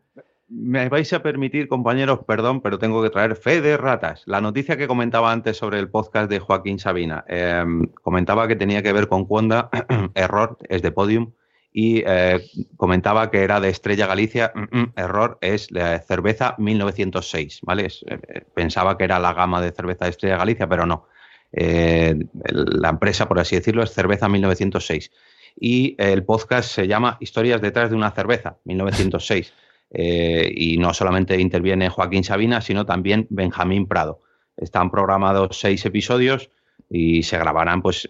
[0.47, 4.23] Me vais a permitir, compañeros, perdón, pero tengo que traer fe de ratas.
[4.25, 7.63] La noticia que comentaba antes sobre el podcast de Joaquín Sabina, eh,
[8.01, 9.69] comentaba que tenía que ver con Cuonda,
[10.13, 11.31] error, es de Podium,
[11.77, 12.39] y eh,
[12.77, 17.87] comentaba que era de Estrella Galicia, mm, mm, error, es la cerveza 1906, ¿vale?
[17.87, 21.07] Es, eh, pensaba que era la gama de cerveza de Estrella Galicia, pero no.
[21.51, 22.15] Eh,
[22.45, 25.11] la empresa, por así decirlo, es Cerveza 1906.
[25.59, 29.53] Y el podcast se llama Historias detrás de una cerveza, 1906.
[29.97, 34.19] Eh, y no solamente interviene Joaquín Sabina, sino también Benjamín Prado.
[34.57, 36.49] Están programados seis episodios
[36.97, 38.09] y se grabarán, pues,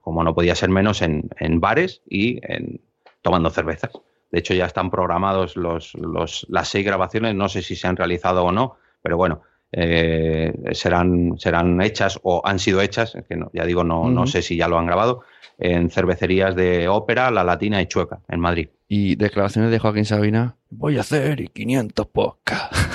[0.00, 2.80] como no podía ser menos, en, en bares y en,
[3.22, 3.92] tomando cervezas.
[4.32, 7.96] De hecho, ya están programados los, los- las seis grabaciones, no sé si se han
[7.96, 9.42] realizado o no, pero bueno,
[9.72, 14.42] eh, serán, serán hechas o han sido hechas, que no- ya digo, no, no sé
[14.42, 15.22] si ya lo han grabado,
[15.58, 18.68] en cervecerías de ópera, La Latina y Chueca, en Madrid.
[18.88, 20.56] Y declaraciones de Joaquín Sabina.
[20.70, 22.88] Voy a hacer 500 podcasts.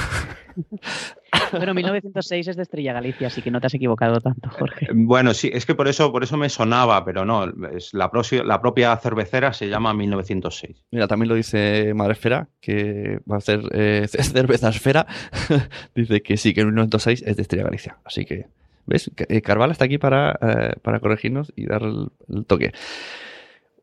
[1.52, 4.88] Pero 1906 es de Estrella Galicia, así que no te has equivocado tanto, Jorge.
[4.94, 7.46] Bueno, sí, es que por eso, por eso me sonaba, pero no,
[7.76, 10.84] es la, propia cervecera se llama 1906.
[10.92, 15.08] Mira, también lo dice Madresfera, que va a hacer eh, cerveza esfera.
[15.96, 17.98] dice que sí, que el 1906 es de Estrella Galicia.
[18.04, 18.48] Así que,
[18.86, 19.12] ¿ves?
[19.18, 22.74] Eh, Carval está aquí para, eh, para corregirnos y dar el, el toque.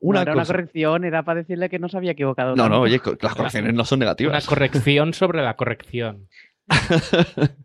[0.01, 2.57] Una, Una era una corrección, era para decirle que no se había equivocado.
[2.57, 2.77] No, tanto.
[2.77, 4.47] no, oye, las correcciones no son Una negativas.
[4.47, 6.27] corrección sobre la corrección.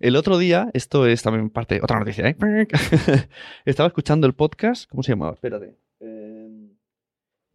[0.00, 2.36] El otro día, esto es también parte, otra noticia, ¿eh?
[3.64, 5.34] Estaba escuchando el podcast, ¿cómo se llamaba?
[5.34, 5.76] Espérate.
[6.00, 6.48] Eh,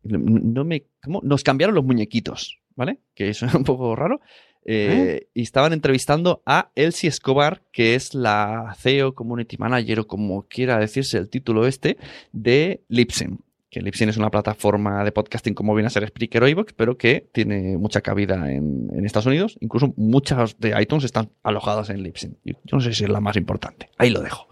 [0.03, 1.19] No me, ¿cómo?
[1.23, 2.99] Nos cambiaron los muñequitos, ¿vale?
[3.15, 4.21] Que eso es un poco raro.
[4.69, 10.43] Eh, Y estaban entrevistando a Elsie Escobar, que es la CEO, Community Manager, o como
[10.47, 11.97] quiera decirse el título este,
[12.31, 13.39] de Lipsyn.
[13.69, 16.97] Que Lipsyn es una plataforma de podcasting como viene a ser Spreaker o iVoox, pero
[16.97, 19.57] que tiene mucha cabida en, Estados Unidos.
[19.59, 22.37] Incluso muchas de iTunes están alojadas en Lipsyn.
[22.45, 23.89] Yo no sé si es la más importante.
[23.97, 24.47] Ahí lo dejo.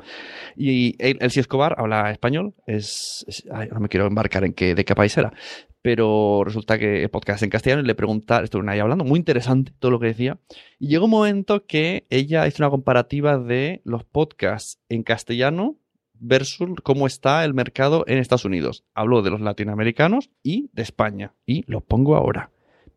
[0.57, 2.55] Y El- Elsie Escobar habla español.
[2.67, 3.25] Es,
[3.71, 5.33] no me quiero embarcar en qué, de qué país era.
[5.81, 9.71] Pero resulta que el podcast en castellano y le pregunta, estuvieron ahí hablando, muy interesante
[9.77, 10.39] todo lo que decía.
[10.79, 15.75] Y llegó un momento que ella hizo una comparativa de los podcasts en castellano
[16.19, 18.83] versus cómo está el mercado en Estados Unidos.
[18.93, 21.33] Habló de los latinoamericanos y de España.
[21.45, 22.51] Y lo pongo ahora.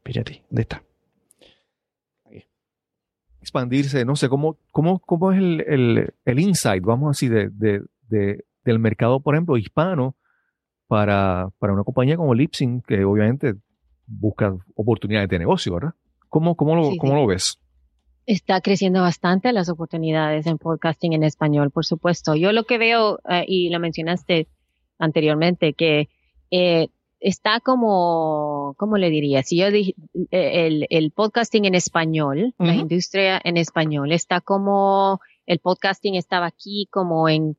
[0.05, 0.83] Fíjate, ¿dónde está?
[3.41, 7.83] expandirse, no sé, ¿cómo, cómo, cómo es el, el, el insight, vamos así, de, de,
[8.09, 10.17] de- del mercado, por ejemplo, hispano
[10.87, 13.55] para, para una compañía como Lipsyn, que obviamente
[14.07, 15.95] busca oportunidades de negocio, ¿verdad?
[16.29, 17.19] ¿Cómo, cómo, lo, Sí, cómo sí.
[17.21, 17.59] lo ves?
[18.31, 22.35] Está creciendo bastante las oportunidades en podcasting en español, por supuesto.
[22.35, 24.49] Yo lo que veo, eh, y lo mencionaste
[24.99, 26.11] anteriormente, que
[26.51, 26.89] eh,
[27.21, 29.43] está como, ¿cómo le diría?
[29.43, 29.95] Si yo dije,
[30.31, 36.45] eh, el, el podcasting en español, la industria en español, está como, el podcasting estaba
[36.47, 37.57] aquí como en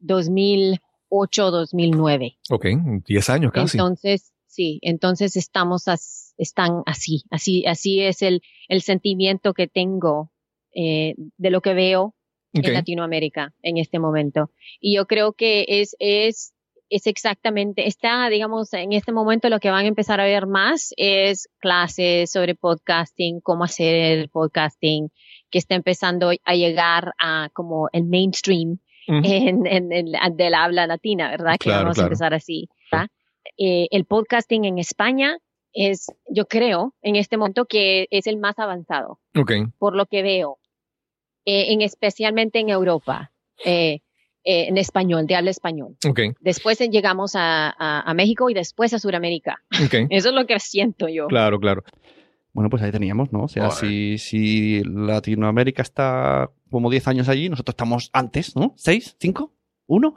[0.00, 2.38] 2008, 2009.
[2.50, 2.66] Ok,
[3.06, 3.76] 10 años casi.
[3.78, 10.30] Entonces, sí, entonces estamos, as- están así, así, así es el, el sentimiento que tengo
[10.74, 12.14] eh, de lo que veo
[12.54, 14.50] en Latinoamérica en este momento.
[14.80, 16.54] Y yo creo que es, es,
[16.88, 20.94] es exactamente, está, digamos, en este momento lo que van a empezar a ver más
[20.96, 25.10] es clases sobre podcasting, cómo hacer el podcasting,
[25.50, 31.30] que está empezando a llegar a como el mainstream en, en, en- del habla latina,
[31.30, 31.52] ¿verdad?
[31.52, 32.06] Que Claro, vamos claro.
[32.06, 32.68] a empezar así.
[32.92, 33.08] ¿verdad?
[33.56, 35.38] Eh, el podcasting en España
[35.86, 40.22] es, yo creo, en este momento que es el más avanzado, Ok, por lo que
[40.22, 40.58] veo,
[41.44, 43.32] eh, en, especialmente en Europa,
[43.64, 44.00] eh,
[44.44, 45.96] eh, en español, de habla español.
[46.06, 49.62] ok, Después llegamos a, a- a México y después a Sudamérica.
[49.84, 49.94] ok.
[50.10, 51.26] Eso es lo que siento yo.
[51.28, 51.82] Claro, claro.
[52.52, 53.44] Bueno, pues ahí teníamos, ¿no?
[53.44, 58.74] O sea, si, si Latinoamérica está como 10 años allí, nosotros estamos antes, ¿no?
[58.76, 59.16] ¿6?
[59.20, 59.50] ¿5?
[59.86, 60.14] ¿1?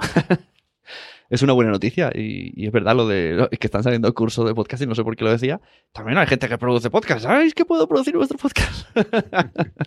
[1.31, 4.53] Es una buena noticia y, y es verdad lo de que están saliendo cursos de
[4.53, 5.61] podcast y no sé por qué lo decía.
[5.93, 7.23] También hay gente que produce podcast.
[7.23, 8.85] ¿Sabéis que puedo producir vuestro podcast?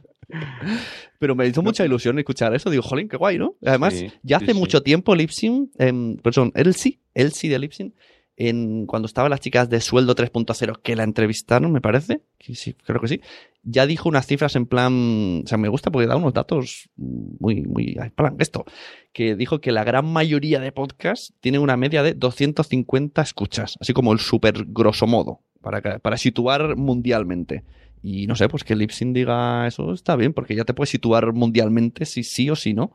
[1.18, 2.70] Pero me hizo mucha ilusión escuchar eso.
[2.70, 3.56] Digo, jolín, qué guay, ¿no?
[3.64, 4.54] Además, Sí, ya hace sí.
[4.54, 7.94] mucho tiempo Lipsin, eh, perdón, Elsie, Elsie de Lipsin,
[8.36, 12.74] en, cuando estaban las chicas de Sueldo 3.0 que la entrevistaron, me parece, que sí,
[12.85, 13.20] creo que sí,
[13.62, 17.62] ya dijo unas cifras en plan, o sea, me gusta porque da unos datos muy,
[17.62, 18.65] muy, en plan, esto,
[19.12, 23.93] que dijo que la gran mayoría de podcasts tienen una media de 250 escuchas, así
[23.93, 27.65] como el súper grosso modo, para, para situar mundialmente.
[28.02, 31.32] Y no sé, pues que Lipsin diga eso está bien, porque ya te puedes situar
[31.32, 32.93] mundialmente si sí o si no.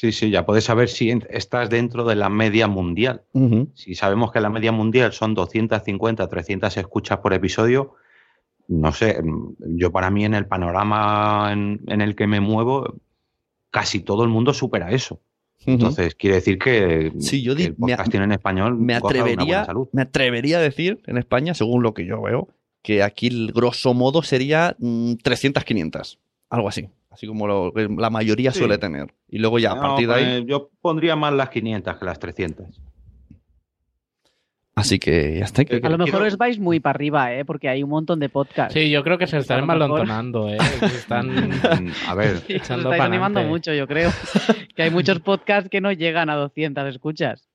[0.00, 3.20] Sí, sí, ya puedes saber si estás dentro de la media mundial.
[3.74, 7.96] Si sabemos que la media mundial son 250, 300 escuchas por episodio,
[8.66, 12.94] no sé, mm, yo para mí en el panorama en, en el que me muevo,
[13.70, 15.20] casi todo el mundo supera eso.
[15.66, 19.00] Entonces, quiere decir que, Sí, yo que el me a- podcasting en español me de
[19.00, 19.88] una buena atrevería, salud.
[19.92, 22.48] me atrevería a decir en España, según lo que yo veo,
[22.82, 26.18] que aquí el grosso modo sería mm, 300, 500.
[26.48, 26.88] Algo así.
[27.10, 28.60] Así como lo que la mayoría Sí.
[28.60, 29.12] suele tener.
[29.28, 30.24] Y luego ya, a No, partir de ahí.
[30.40, 32.80] pues, yo pondría más las 500 que las 300.
[34.76, 35.62] Así que ya está.
[35.82, 37.44] A lo mejor os vais muy para arriba, ¿eh?
[37.44, 38.72] porque hay un montón de podcasts.
[38.72, 40.56] Sí, yo creo que se están malontonando, ¿eh?
[40.78, 41.30] Se están
[42.08, 44.10] a ver, Sí, os echando estáis animando mucho, yo creo.
[44.76, 47.48] que hay muchos podcasts que no llegan a 200 escuchas.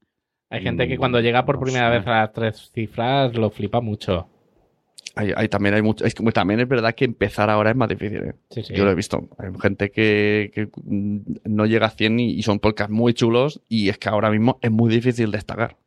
[0.52, 4.30] Hay gente que cuando llega por primera vez a las tres cifras lo flipa mucho.
[5.16, 6.06] Hay, hay- también hay mucho.
[6.06, 8.18] Es que también es verdad que empezar ahora es más difícil.
[8.24, 8.34] ¿eh?
[8.50, 8.74] Sí, sí.
[8.74, 9.30] Yo lo he visto.
[9.38, 13.62] Hay gente que, que, no llega a 100 y, y son podcasts muy chulos.
[13.70, 15.78] Y es que ahora mismo es muy difícil destacar.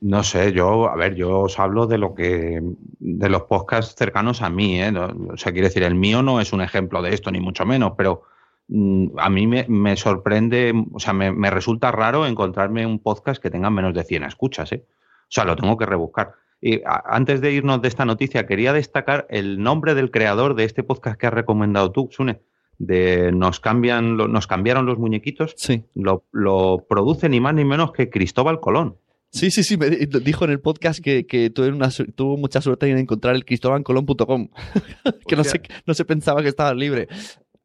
[0.00, 2.60] No sé, yo, a ver, yo os hablo de lo que,
[2.98, 4.92] de los podcasts cercanos a mí, ¿eh?
[4.92, 7.92] O sea, quiero decir, el mío no es un ejemplo de esto, ni mucho menos,
[7.96, 8.24] pero
[8.66, 13.40] mm, a mí me, me sorprende, o sea, me, me resulta raro encontrarme un podcast
[13.40, 14.84] que tenga menos de 100 escuchas, ¿eh?
[14.88, 16.34] O sea, lo tengo que rebuscar.
[16.62, 20.84] Y antes de irnos de esta noticia, quería destacar el nombre del creador de este
[20.84, 22.40] podcast que has recomendado tú, Sune.
[22.78, 25.54] De nos cambian, lo- nos cambiaron los muñequitos.
[25.56, 25.84] Sí.
[25.94, 28.96] Lo, lo produce ni más ni menos que Cristóbal Colón.
[29.30, 29.76] Sí, sí, sí.
[29.76, 34.48] Me di- dijo en el podcast que, tuvo mucha suerte en encontrar el cristobancolón.com.
[35.26, 37.08] que no se, no se pensaba que estaba libre.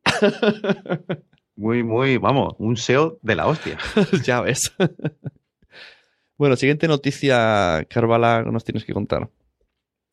[1.56, 3.80] Muy, muy, vamos, un SEO de la hostia.
[4.24, 4.72] ya ves.
[6.38, 9.30] Bueno, siguiente noticia, Carvala, nos tienes que contar.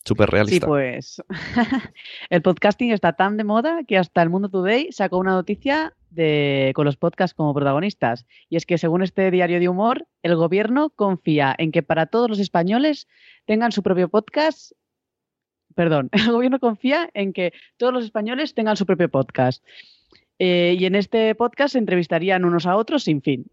[0.05, 0.67] Súper Sí, realista.
[0.67, 1.23] pues
[2.31, 6.73] el podcasting está tan de moda que hasta el Mundo Today sacó una noticia de,
[6.75, 8.27] con los podcasts como protagonistas.
[8.51, 12.29] Y es que según este diario de humor, el gobierno confía en que para todos
[12.29, 13.09] los españoles
[13.47, 14.73] tengan su propio podcast.
[15.75, 19.65] Perdón, el gobierno confía en que todos los españoles tengan su propio podcast.
[20.39, 23.47] Eh, y en este podcast se entrevistarían unos a otros sin fin.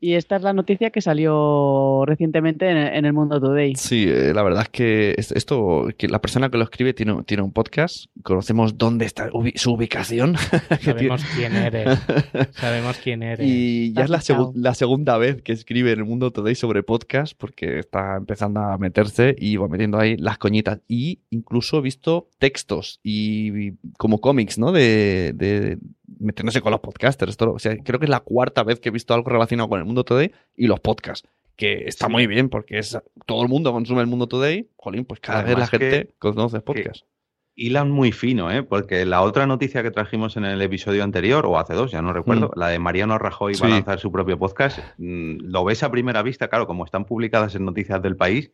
[0.00, 3.74] Y esta es la noticia que salió recientemente en, en el Mundo Today.
[3.74, 7.22] Sí, eh, la verdad es que es- esto, que la persona que lo escribe tiene,
[7.24, 10.36] tiene un podcast, conocemos dónde está ubi- su ubicación.
[10.82, 11.98] Sabemos quién eres.
[12.52, 13.44] Sabemos quién eres.
[13.44, 14.10] Y ya es
[14.54, 18.78] la, segunda vez que escribe en el Mundo Today sobre podcast, porque está empezando a
[18.78, 20.80] meterse y va metiendo ahí las coñitas.
[20.86, 24.70] Y incluso he visto textos y, y como cómics, ¿no?
[24.70, 25.78] De, de
[26.18, 27.30] metiéndose con los podcasters.
[27.32, 29.78] Esto, o sea, creo que es la cuarta vez que he visto algo relacionado con
[29.78, 31.28] el Mundo Today y los podcasts.
[31.56, 34.70] Que está muy bien, porque es todo el mundo consume el Mundo Today.
[34.76, 37.02] Jolín, pues cada vez la Además que- gente conoce podcast.
[37.60, 38.62] Hilan muy fino, ¿eh?
[38.62, 42.12] Porque la otra noticia que trajimos en el episodio anterior, o hace dos, ya no
[42.12, 42.58] recuerdo, Mm.
[42.60, 43.74] la de Mariano Rajoy va a Sí.
[43.74, 47.64] lanzar su propio podcast, mm, lo ves a primera vista, claro, como están publicadas en
[47.64, 48.52] Noticias del País,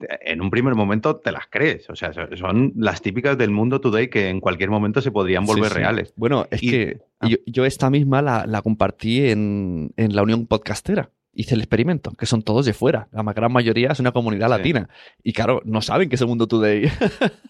[0.00, 1.88] en un primer momento te las crees.
[1.90, 5.44] O sea, so- son las típicas del mundo today que en cualquier momento se podrían
[5.46, 5.78] volver Sí, sí.
[5.78, 6.12] reales.
[6.16, 7.28] Bueno, es Y- que Ah.
[7.28, 11.10] yo, yo esta misma la, la compartí en, en la Unión Podcastera.
[11.36, 13.08] Hice el experimento, que son todos de fuera.
[13.10, 14.50] La gran mayoría es una comunidad Sí.
[14.50, 14.88] latina.
[15.22, 16.84] Y claro, no saben que es el mundo today.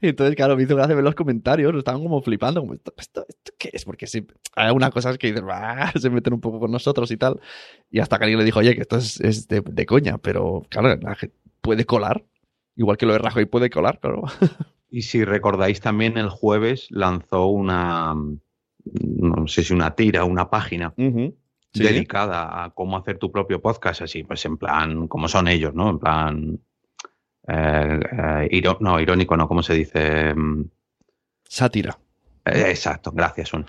[0.00, 1.74] Y Entonces, claro, me hizo gracia ver los comentarios.
[1.74, 2.60] Estaban como flipando.
[2.60, 3.84] Como, ¿esto, esto, esto qué es?
[3.84, 5.44] Porque sí, hay algunas cosas que dicen,
[6.00, 7.40] se meten un poco con nosotros y tal.
[7.90, 10.16] Y hasta que alguien le dijo, oye, que esto es, es de, de coña.
[10.18, 11.36] Pero, claro, la gente
[11.66, 12.24] puede colar.
[12.76, 14.22] Igual que lo de Rajoy puede colar, claro.
[14.88, 20.94] Y si recordáis también, el jueves lanzó una, no sé si una tira, una página
[20.96, 21.82] Sí.
[21.82, 25.90] dedicada a cómo hacer tu propio podcast, así, pues en plan, como son ellos, ¿no?
[25.90, 26.60] En plan,
[27.48, 30.34] eh, eh, no, irónico, no, ¿cómo se dice?
[31.44, 31.98] Sátira.
[32.46, 33.66] eh, exacto, gracias, un.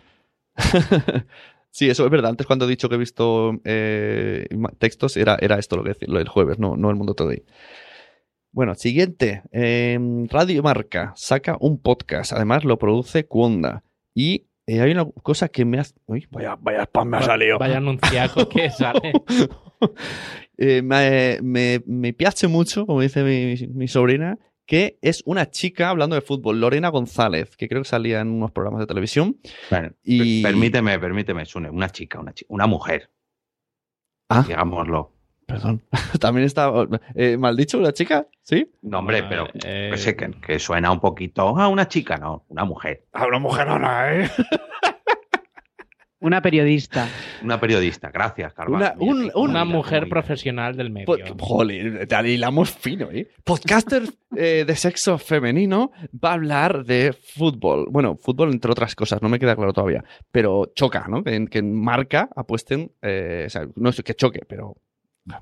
[1.69, 2.31] Sí, eso es verdad.
[2.31, 4.47] Antes cuando he dicho que he visto eh,
[4.79, 7.43] textos, era, era esto lo que decía, lo del jueves, no, no el mundo today.
[8.57, 9.43] Bueno, siguiente.
[9.51, 9.99] Eh,
[10.31, 12.33] Radio Marca saca un podcast.
[12.33, 13.83] Además lo produce Cuonda.
[14.15, 15.93] Y eh, hay una cosa que me hace...
[16.07, 17.59] Uy, vaya, vaya spam me ha salido.
[17.59, 19.13] Vaya anunciaco que sale.
[20.57, 25.91] Eh, me, me, me piace mucho, como dice mi, mi sobrina, que es una chica
[25.91, 29.37] hablando de fútbol, Lorena González, que creo que salía en unos programas de televisión.
[29.69, 33.11] Bueno, Y- per- Permíteme, permíteme, Sune, una chica, una chica, una mujer,
[34.29, 35.13] Ah, digámoslo.
[35.47, 35.81] Perdón.
[36.19, 36.71] También está...
[37.15, 38.27] Eh, ¿Mal dicho una chica?
[38.43, 38.69] ¿Sí?
[38.83, 41.57] No, hombre, Bueno, pero eh, sé que, que suena un poquito.
[41.57, 43.05] Ah, una chica, no, una mujer.
[43.13, 44.29] Ah, una mujerona, ¿eh?
[46.19, 47.07] Una periodista.
[47.43, 48.77] Una periodista, gracias, Carlos.
[48.77, 51.05] Una- un- un- Una mujer profesional del medio.
[51.05, 53.27] Pod- Joder, te hilamos fino, ¿eh?
[53.43, 54.01] Podcaster
[54.35, 57.85] eh, de sexo femenino va a hablar de fútbol.
[57.91, 60.03] Bueno, fútbol entre otras cosas, no me queda claro todavía.
[60.31, 61.23] Pero choca, ¿no?
[61.23, 64.75] Que, en- que marca apuesten, eh, o sea, no es que choque, pero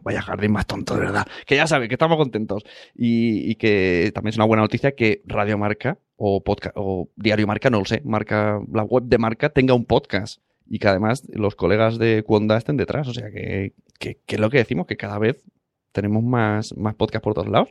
[0.02, 1.28] vaya jardín más tonto, de verdad.
[1.45, 2.64] Que ya sabe, que estamos contentos.
[2.95, 7.48] Y, y que también es una buena noticia que Radio Marca o, podcast, o Diario
[7.48, 10.41] Marca, no lo sé, marca, la web de Marca tenga un podcast.
[10.68, 13.07] Y que además los colegas de Cuonda estén detrás.
[13.07, 15.44] O sea, que, que, que es lo que decimos, que cada vez
[15.91, 17.70] tenemos más, más podcast por todos lados.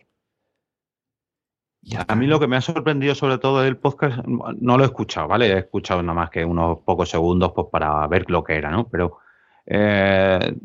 [1.82, 4.86] Y A mí lo que me ha sorprendido sobre todo del podcast, no lo he
[4.86, 5.48] escuchado, ¿vale?
[5.48, 8.88] He escuchado nada más que unos pocos segundos pues, para ver lo que era, ¿no?
[8.88, 9.18] Pero
[9.66, 10.56] eh,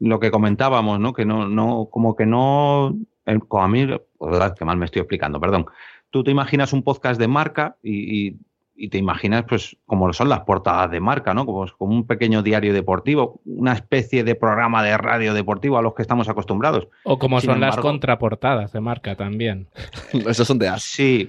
[0.00, 1.12] lo que comentábamos, ¿no?
[1.12, 2.94] Que no, no, como que no,
[3.26, 3.86] el- como a mí,
[4.20, 5.66] verdad que mal me estoy explicando, perdón.
[6.10, 8.36] Tú te imaginas un podcast de marca y, y-
[8.80, 11.44] y te imaginas, pues, como son las portadas de marca, ¿no?
[11.44, 15.94] Como, como un pequeño diario deportivo, una especie de programa de radio deportivo a los
[15.94, 16.86] que estamos acostumbrados.
[17.02, 19.66] O como Sin son las contraportadas de marca también.
[20.28, 20.82] Esos son de as.
[20.84, 21.28] Sí.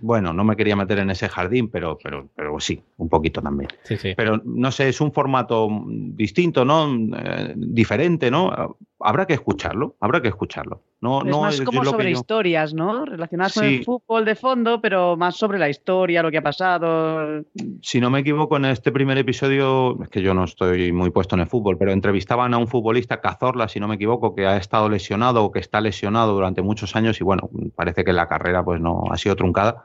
[0.00, 3.68] Bueno, no me quería meter en ese jardín, pero, pero, pero sí, un poquito también.
[3.84, 4.14] Sí, sí.
[4.16, 6.88] Pero no sé, es un formato distinto, ¿no?
[7.16, 8.76] Eh, diferente, ¿no?
[9.02, 10.82] Habrá que escucharlo, habrá que escucharlo.
[11.02, 13.06] No, es no más es como lo que sobre yo- historias, ¿no?
[13.06, 17.42] Relacionadas con el fútbol de fondo, pero más sobre la historia, lo que ha pasado.
[17.80, 21.36] Si no me equivoco, en este primer episodio, es que yo no estoy muy puesto
[21.36, 24.58] en el fútbol, pero entrevistaban a un futbolista, Cazorla, si no me equivoco, que ha
[24.58, 28.62] estado lesionado o que está lesionado durante muchos años y bueno, parece que la carrera
[28.62, 29.84] pues no ha sido truncada.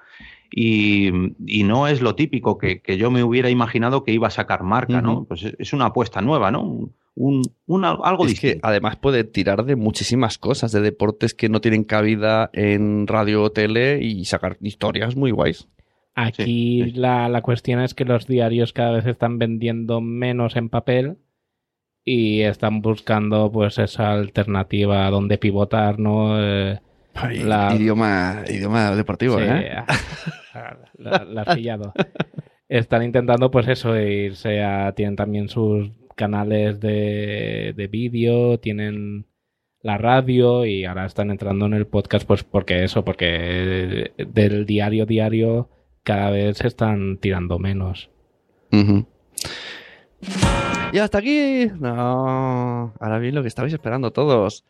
[0.52, 1.10] Y,
[1.46, 4.64] y no es lo típico que, que yo me hubiera imaginado que iba a sacar
[4.64, 5.26] marca, ¿no?
[5.26, 6.90] Pues es- una apuesta nueva, ¿no?
[7.18, 7.42] Un,
[8.04, 8.60] algo Es distinto.
[8.62, 13.44] que además puede tirar de muchísimas cosas, de deportes que no tienen cabida en radio
[13.44, 15.68] o tele y sacar historias muy guays.
[16.14, 16.44] Aquí
[16.84, 16.98] Sí, sí.
[16.98, 21.18] La, la cuestión es que los diarios cada vez están vendiendo menos en papel
[22.04, 26.36] y están buscando pues esa alternativa donde pivotar, ¿no?
[26.42, 26.80] Eh,
[27.44, 29.76] La- Idioma, idioma deportivo, sí, ¿eh?
[30.98, 31.94] la, has pillado.
[32.68, 34.92] Están intentando pues eso, irse a...
[34.94, 39.28] Tienen también sus canales de, de vídeo, tienen
[39.82, 45.06] la radio y ahora están entrando en el podcast pues porque eso, porque del diario
[45.06, 45.70] diario
[46.04, 48.10] cada vez se están tirando menos.
[48.72, 49.06] Ujú.
[50.92, 51.68] Y hasta aquí.
[51.80, 52.94] No.
[53.00, 54.66] Ahora bien, lo que estabais esperando todos.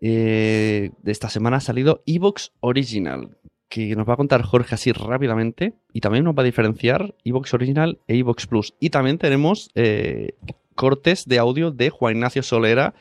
[0.00, 3.36] Eh, de esta semana ha salido Evox Original,
[3.68, 5.74] que nos va a contar Jorge así rápidamente.
[5.92, 8.74] Y también nos va a diferenciar Evox Original e Evox Plus.
[8.80, 10.34] Y también tenemos eh,
[10.74, 12.94] cortes de audio de Juan Ignacio Solera,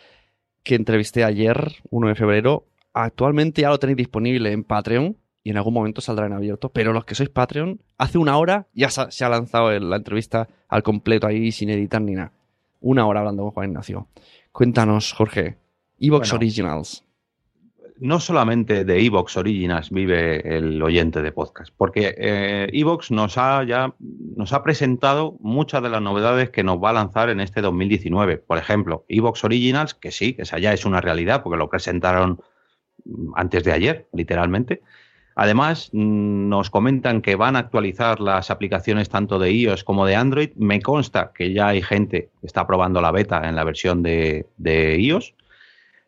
[0.64, 2.66] que entrevisté ayer, 1 de febrero.
[2.94, 6.70] Actualmente ya lo tenéis disponible en Patreon y en algún momento saldrá en abierto.
[6.70, 10.82] Pero los que sois Patreon, hace una hora ya se ha, lanzado la entrevista al
[10.82, 12.32] completo ahí sin editar ni nada.
[12.82, 14.08] Una hora hablando con Juan Ignacio.
[14.52, 15.58] Cuéntanos, Jorge.
[16.00, 16.38] Evox Bueno.
[16.38, 17.04] Originals.
[17.98, 23.64] no solamente de Evox Originals vive el oyente de podcast, porque eh, Evox nos ha
[23.64, 23.94] ya
[24.36, 28.38] nos ha presentado muchas de las novedades que nos va a lanzar en este 2019.
[28.38, 32.42] Por ejemplo, Evox Originals, que sí, que esa ya es una realidad, porque lo presentaron
[33.06, 34.82] mm, antes de ayer, literalmente.
[35.36, 40.16] Además, mm, nos comentan que van a actualizar las aplicaciones tanto de iOS como de
[40.16, 40.50] Android.
[40.56, 44.48] Me consta que ya hay gente que está probando la beta en la versión de,
[44.58, 45.35] de iOS.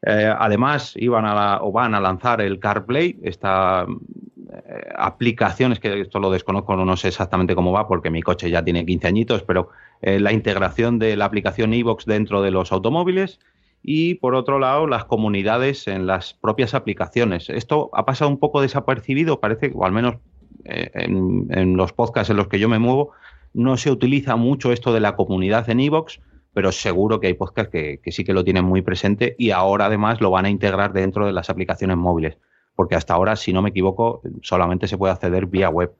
[0.09, 5.81] Eh, además, iban a la- o van a lanzar el CarPlay, esta eh, aplicación, es
[5.81, 9.07] que esto lo desconozco, no sé exactamente cómo va porque mi coche ya tiene 15
[9.07, 9.67] añitos, pero
[10.01, 13.39] eh, la integración de la aplicación iVox dentro de los automóviles
[13.83, 17.49] y por otro lado las comunidades en las propias aplicaciones.
[17.49, 20.15] Esto ha pasado un poco desapercibido, parece, o al menos
[20.63, 23.11] en, los podcasts en los que yo me muevo,
[23.53, 26.21] no se utiliza mucho esto de la comunidad en iVox,
[26.57, 30.21] pero seguro que hay podcasts que, sí que lo tienen muy presente y ahora además
[30.21, 32.39] lo van a integrar dentro de las aplicaciones móviles,
[32.73, 35.93] porque hasta ahora, si no me equivoco, solamente se puede acceder vía web.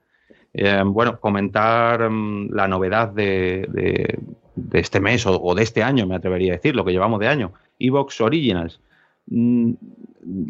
[0.52, 4.18] Eh, bueno, comentar mm, la novedad de,
[4.72, 7.28] este mes o, o de este año, me atrevería a decir, lo que llevamos de
[7.28, 8.80] año, Evox Originals.
[9.28, 9.74] Mm,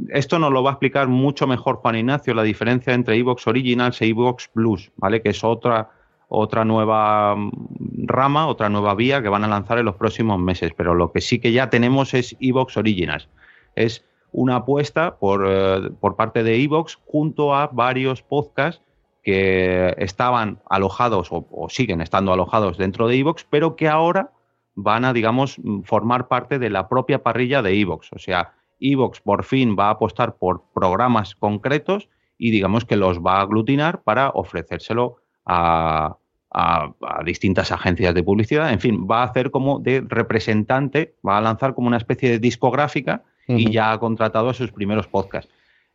[0.09, 4.01] Esto nos lo va a explicar mucho mejor Juan Ignacio, la diferencia entre Evox Originals
[4.01, 5.21] e Evox Plus, ¿vale?
[5.21, 5.91] Que es otra,
[6.29, 10.73] otra nueva mm, rama, otra nueva vía que van a lanzar en los próximos meses.
[10.77, 13.29] Pero lo que sí que ya tenemos es Evox Originals.
[13.75, 18.83] Es una apuesta por, eh, por parte de Evox junto a varios podcasts
[19.23, 24.31] que estaban alojados o, o siguen estando alojados dentro de Evox, pero que ahora
[24.75, 28.13] van a, digamos, mm, formar parte de la propia parrilla de Evox.
[28.13, 33.19] O sea, Evox por fin va a apostar por programas concretos y digamos que los
[33.19, 35.17] va a aglutinar para ofrecérselo
[35.49, 36.17] a,
[36.51, 38.73] a, a, distintas agencias de publicidad.
[38.73, 42.39] En fin, va a hacer como de representante, va a lanzar como una especie de
[42.39, 43.61] discográfica uh -huh.
[43.61, 45.51] y ya ha contratado a sus primeros podcasts.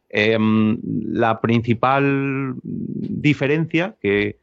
[0.09, 4.37] Eh, la principal diferencia que,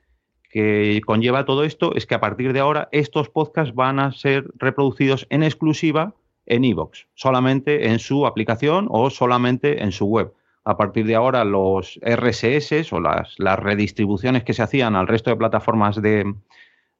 [0.50, 4.46] que conlleva todo esto es que a partir de ahora estos podcasts van a ser
[4.58, 6.14] reproducidos en exclusiva
[6.46, 10.32] en iVoox, solamente en su aplicación o solamente en su web.
[10.64, 15.30] A partir de ahora los RSS o las, las redistribuciones que se hacían al resto
[15.30, 16.34] de plataformas de,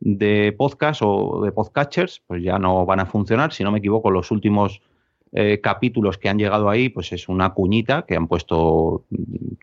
[0.00, 3.52] de podcast o de podcatchers, pues ya no van a funcionar.
[3.52, 4.80] Si no me equivoco, los últimos
[5.32, 9.04] eh, capítulos que han llegado ahí, pues es una cuñita que han puesto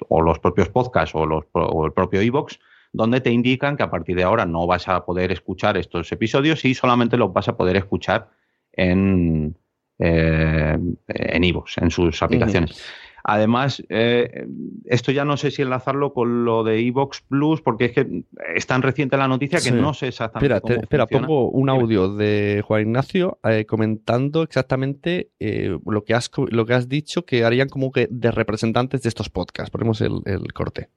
[0.07, 2.60] o los propios podcasts o, los, o el propio iVoox,
[2.94, 6.64] donde te indican que a partir de ahora no vas a poder escuchar estos episodios
[6.65, 8.30] y solamente los vas a poder escuchar
[8.74, 9.57] en
[9.99, 12.72] eh, en iVoox, en sus aplicaciones.
[12.72, 13.07] Uh -huh.
[13.30, 14.48] Además, eh,
[14.86, 18.24] esto ya no sé si enlazarlo con lo de Evox Plus, porque es que
[18.56, 19.72] es tan reciente la noticia que sí.
[19.72, 24.44] no sé exactamente espera, cómo te, espera, pongo un audio de Juan Ignacio eh, comentando
[24.44, 29.02] exactamente eh, lo, que has, lo que has dicho que harían como que de representantes
[29.02, 29.72] de estos podcasts.
[29.72, 30.88] Ponemos el, el corte.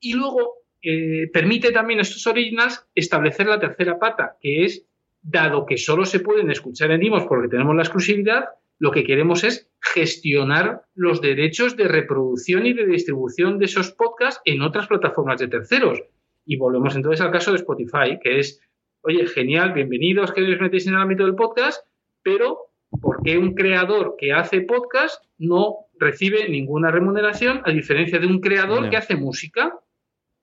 [0.00, 4.84] Y luego eh, permite también estos originals establecer la tercera pata, que es,
[5.22, 8.44] dado que solo se pueden escuchar en Evox porque tenemos la exclusividad,
[8.84, 14.42] lo que queremos es gestionar los derechos de reproducción y de distribución de esos podcasts
[14.44, 16.02] en otras plataformas de terceros.
[16.44, 18.60] Y volvemos entonces al caso de Spotify, que es,
[19.00, 21.82] oye, genial, bienvenidos que os metéis en el ámbito del podcast,
[22.22, 22.58] pero
[23.00, 28.42] ¿por qué un creador que hace podcast no recibe ninguna remuneración a diferencia de un
[28.42, 29.78] creador que hace música?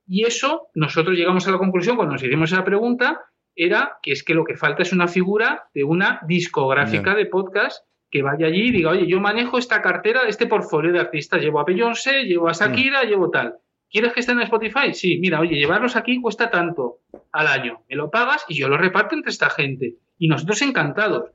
[0.07, 3.21] Y eso, nosotros llegamos a la conclusión cuando nos hicimos esa pregunta,
[3.55, 7.85] era que es que lo que falta es una figura de una discográfica de podcast
[8.11, 11.59] que vaya allí y diga, oye, yo manejo esta cartera, este portfolio de artistas, llevo
[11.61, 13.07] a Beyoncé, llevo a Shakira, mm.
[13.07, 13.55] llevo tal.
[13.89, 14.93] ¿Quieres que estén en Spotify?
[14.93, 16.99] Sí, mira, oye, llevarlos aquí cuesta tanto
[17.31, 17.83] al año.
[17.89, 19.95] Me lo pagas y yo lo reparto entre esta gente.
[20.17, 21.31] Y nosotros encantados.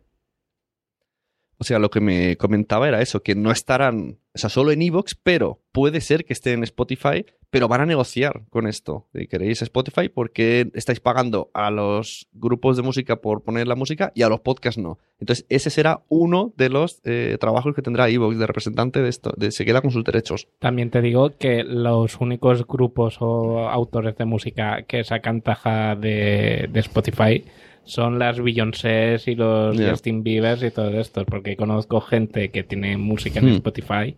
[1.58, 4.82] O sea, lo que me comentaba era eso, que no estarán, o sea, solo en
[4.82, 9.06] Evox, pero puede ser que estén en Spotify, pero van a negociar con esto.
[9.30, 14.22] Queréis Spotify, porque estáis pagando a los grupos de música por poner la música y
[14.22, 14.98] a los podcasts no.
[15.18, 19.32] Entonces, ese será uno de los eh, trabajos que tendrá Evox de representante de esto,
[19.36, 20.48] de se queda con sus derechos.
[20.58, 26.68] También te digo que los únicos grupos o autores de música que sacan taja de
[26.74, 27.44] Spotify
[27.86, 29.90] son las Beyoncé y los yeah.
[29.90, 33.54] Justin Bieber y todo esto, porque conozco gente que tiene música en hmm.
[33.54, 34.16] Spotify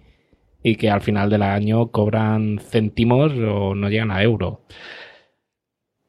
[0.62, 4.62] y que al final del año cobran céntimos o no llegan a euro.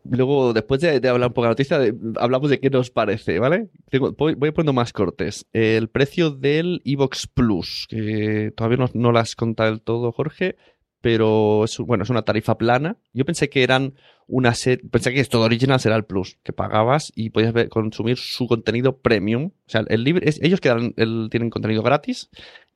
[0.06, 2.90] Luego, después de, de hablar un poco de la noticia, de, hablamos de qué nos
[2.90, 3.70] parece, ¿vale?
[3.90, 5.46] Tengo, voy, voy, poniendo más cortes.
[5.54, 10.56] El precio del Evox Plus, que todavía no, no lo has contado del todo, Jorge,
[11.02, 12.98] pero es, bueno, es una tarifa plana.
[13.14, 13.94] Yo pensé que eran
[14.28, 18.18] una serie, pensé que esto de original será el plus, que pagabas y podías consumir
[18.18, 19.52] su contenido premium.
[19.68, 22.30] O sea, el libre, ellos quedan, el, tienen contenido gratis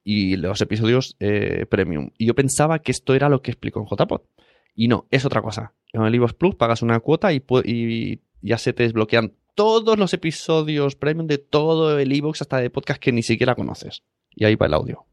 [0.03, 2.11] y los episodios eh, premium.
[2.17, 4.21] Y yo pensaba que esto era lo que explicó en JPod.
[4.75, 5.73] Y no, es otra cosa.
[5.91, 10.13] En el Evox Plus pagas una cuota y, y ya se te desbloquean todos los
[10.13, 14.03] episodios premium de todo el Evox, hasta de podcast que ni siquiera conoces.
[14.31, 15.05] Y ahí va el audio.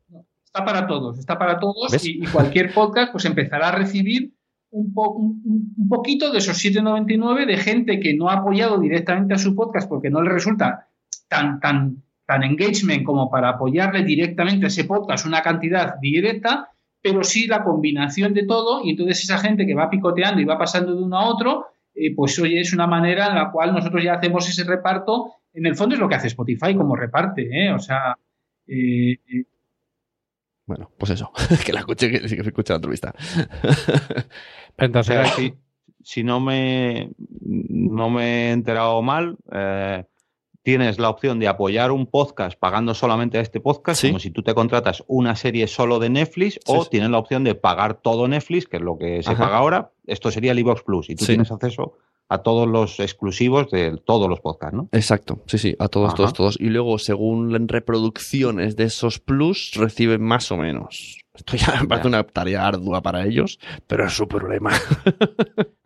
[0.52, 4.34] Está para todos, está para todos y, y, cualquier podcast pues empezará a recibir
[4.70, 5.40] un, po un,
[5.78, 9.88] un poquito de esos 7,99 de gente que no ha apoyado directamente a su podcast
[9.88, 10.88] porque no le resulta
[11.28, 16.70] tan, tan, tan engagement como para apoyarle directamente a ese podcast una cantidad directa,
[17.00, 20.58] pero sí la combinación de todo y entonces esa gente que va picoteando y va
[20.58, 24.02] pasando de uno a otro, eh, pues oye, es una manera en la cual nosotros
[24.02, 25.32] ya hacemos ese reparto.
[25.54, 27.72] En el fondo es lo que hace Spotify como reparte, ¿eh?
[27.72, 28.16] o sea...
[28.66, 29.16] Eh,
[30.70, 31.32] bueno, pues eso,
[31.66, 33.12] que la escuche, que, que escuche la entrevista.
[34.78, 35.54] Entonces, si,
[36.00, 37.10] si, no me
[37.40, 40.04] no me he enterado mal, eh,
[40.62, 44.10] tienes la opción de apoyar un podcast pagando solamente a este podcast, ¿Sí?
[44.10, 46.90] como si tú te contratas una serie solo de Netflix, sí, o sí.
[46.92, 49.46] tienes la opción de pagar todo Netflix, que es lo que se Ajá.
[49.46, 49.90] paga ahora.
[50.06, 51.98] Esto sería el iVox Plus, y tú tienes acceso
[52.30, 54.88] a todos los exclusivos de todos los podcasts, ¿no?
[54.92, 56.16] Exacto, sí, sí, a todos, Ajá.
[56.16, 56.56] todos, todos.
[56.60, 61.18] Y luego, según las reproducciones de esos plus, reciben más o menos.
[61.34, 64.70] Esto ya me parece una tarea ardua para ellos, pero es su problema.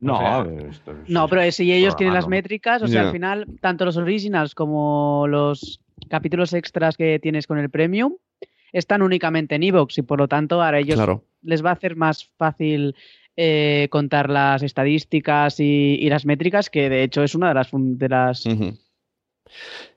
[0.01, 3.13] No, O sea, esto es- No, pero si ellos tienen las métricas, o sea, al
[3.13, 5.81] final, tanto los originals como los
[6.11, 8.13] capítulos extras que tienes con el premium
[8.73, 11.25] están únicamente en Evox y por lo tanto ahora ellos Claro.
[11.43, 12.95] les va a hacer más fácil
[13.37, 17.69] eh, contar las estadísticas y, y las métricas, que de hecho es una de las,
[17.73, 18.45] de las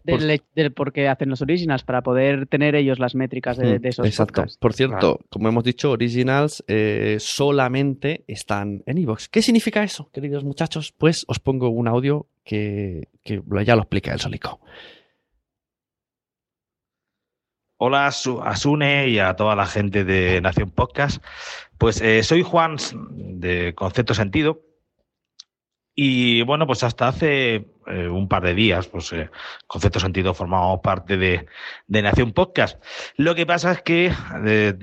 [0.04, 3.80] del, Por- del por qué hacen los originals, para poder tener ellos las métricas de,
[3.80, 4.34] de esos Exacto.
[4.42, 4.58] podcasts.
[4.58, 9.30] Por cierto, como hemos dicho, Originals eh, solamente están en iVoox.
[9.30, 10.94] ¿Qué significa eso, queridos muchachos?
[10.98, 14.60] Pues os pongo un audio que, que ya lo explica el Solico.
[17.78, 21.24] Hola a Su- a Sune y a toda la gente de Nación Podcast.
[21.78, 24.62] Pues eh, soy Juan de Concepto Sentido.
[25.94, 29.30] Y bueno, pues hasta hace eh, un par de días, pues eh,
[29.68, 31.46] Concepto Sentido formamos parte de,
[31.88, 32.84] de Nación Podcast.
[33.16, 34.12] Lo que pasa es que
[34.44, 34.74] de-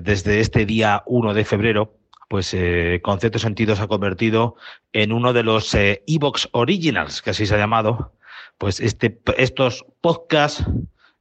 [0.00, 1.98] desde este día 1 de febrero,
[2.28, 4.56] pues eh, Concepto Sentido se ha convertido
[4.92, 8.12] en uno de los Evox Originals, que así se ha llamado.
[8.58, 10.64] Pues este, estos podcasts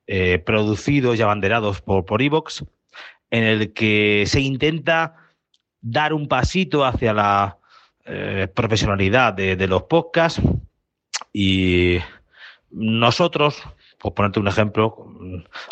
[0.07, 2.65] eh, producidos y abanderados por, por Evox,
[3.31, 5.15] en el que se intenta
[5.81, 7.57] dar un pasito hacia la
[8.05, 10.41] eh, profesionalidad de, los podcasts
[11.31, 11.99] y
[12.69, 13.63] nosotros,
[13.99, 14.95] por ponerte un ejemplo,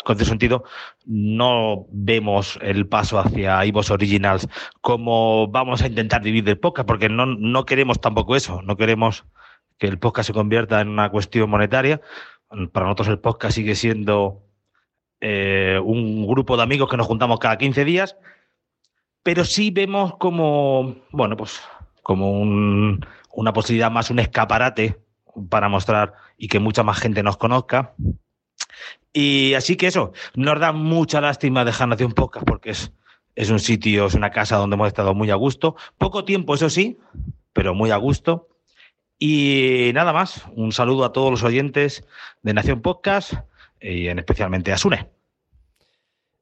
[0.04, 0.64] con ese sentido,
[1.04, 4.48] no vemos el paso hacia Evox Originals
[4.80, 9.24] como vamos a intentar vivir del podcast, porque no, no queremos tampoco eso, no queremos
[9.78, 12.00] que el podcast se convierta en una cuestión monetaria.
[12.72, 14.42] Para nosotros el podcast sigue siendo
[15.20, 18.16] eh, un grupo de amigos que nos juntamos cada 15 días,
[19.22, 21.60] pero sí vemos como, bueno, pues
[22.02, 25.00] como un- una posibilidad más, un escaparate
[25.48, 27.94] para mostrar y que mucha más gente nos conozca.
[29.14, 32.92] Y así que eso, nos da mucha lástima dejar Nación Podcast porque es,
[33.34, 35.76] es un sitio, es una casa donde hemos estado muy a gusto.
[35.96, 36.98] Poco tiempo, eso sí,
[37.54, 38.48] pero muy a gusto.
[39.24, 42.04] Y nada más, un saludo a todos los oyentes
[42.42, 43.34] de Nación Podcast
[43.80, 45.10] y en especialmente a Sune.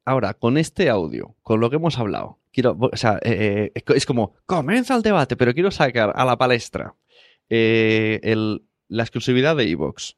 [0.07, 4.07] Ahora, con este audio, con lo que hemos hablado, quiero, o sea, eh, eh, es
[4.07, 6.95] como, comienza el debate, pero quiero sacar a la palestra
[7.51, 8.19] eh,
[8.89, 10.17] la exclusividad de Evox.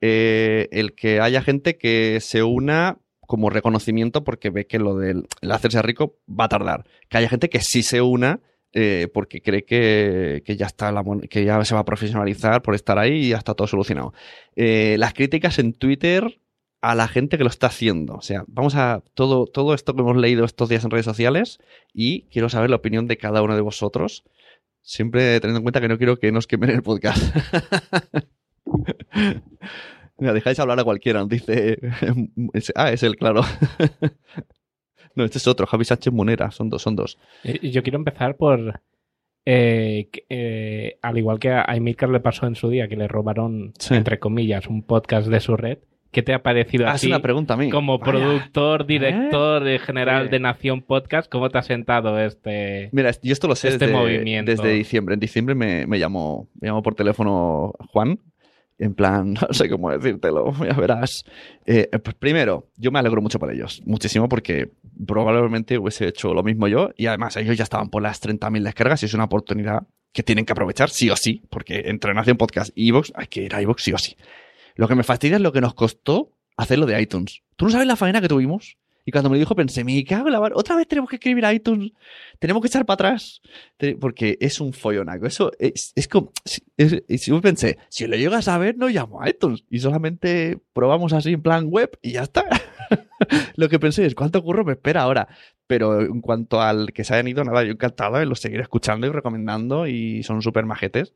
[0.00, 5.26] Eh, el que haya gente que se una como reconocimiento porque ve que lo del
[5.40, 6.84] el hacerse rico va a tardar.
[7.08, 8.38] Que haya gente que sí se una
[8.78, 12.74] eh, porque cree que, que ya está la que ya se va a profesionalizar por
[12.74, 14.12] estar ahí y ya está todo solucionado.
[14.54, 16.42] Eh, las críticas en Twitter
[16.82, 18.16] a la gente que lo está haciendo.
[18.16, 21.58] O sea, vamos a todo, todo esto que hemos leído estos días en redes sociales
[21.94, 24.24] y quiero saber la opinión de cada uno de vosotros.
[24.82, 27.34] Siempre teniendo en cuenta que no quiero que nos quemen el podcast.
[30.18, 31.78] Mira, dejáis hablar a cualquiera, dice.
[32.74, 33.40] ah, es el claro.
[35.16, 37.18] no, este es otro, Javi Sánchez Monera, son dos, son dos.
[37.62, 38.80] Yo quiero empezar por.
[39.44, 43.72] eh, eh, al igual que a Emilcar le pasó en su día, que le robaron,
[43.78, 43.94] Sí.
[43.94, 45.78] entre comillas, un podcast de su red.
[46.12, 47.68] ¿Qué te ha parecido Ah, a ti una pregunta a mí.
[47.68, 48.10] como Vaya.
[48.12, 51.30] productor, director eh, general de Nación Podcast?
[51.30, 54.50] ¿Cómo te ha sentado este, Mira, yo esto lo sé este desde, movimiento?
[54.50, 55.14] desde diciembre.
[55.14, 58.18] En diciembre me, me llamó, me llamó por teléfono Juan.
[58.78, 61.24] En plan, no sé cómo decírtelo, ya verás.
[61.66, 63.82] Eh, pues primero, yo me alegro mucho por ellos.
[63.84, 64.70] Muchísimo porque
[65.06, 66.90] probablemente hubiese hecho lo mismo yo.
[66.96, 69.82] Y además ellos ya estaban por las 30.000 descargas y es una oportunidad
[70.12, 71.42] que tienen que aprovechar sí o sí.
[71.50, 74.16] Porque entre Nación Podcast y Evox hay que ir a Evox sí o sí.
[74.74, 77.42] Lo que me fastidia es lo que nos costó hacerlo de iTunes.
[77.56, 78.76] ¿Tú no sabes la faena que tuvimos?
[79.08, 80.40] Y cuando me lo dijo pensé, me cago en la.
[80.40, 81.92] Otra vez tenemos que escribir a iTunes.
[82.40, 83.40] Tenemos que echar para atrás.
[84.00, 85.26] Porque es un follonaco.
[85.26, 86.32] Eso es, es como...
[86.76, 89.62] es- si yo pensé, si lo llegas a ver, no llamo a iTunes.
[89.70, 92.46] Y solamente probamos así en plan web y ya está.
[93.56, 95.28] lo que pensé es, ¿cuánto curro me espera ahora?
[95.66, 99.06] Pero en cuanto al que se hayan ido, nada, yo encantado de los seguir escuchando
[99.06, 101.14] y recomendando y son súper majetes.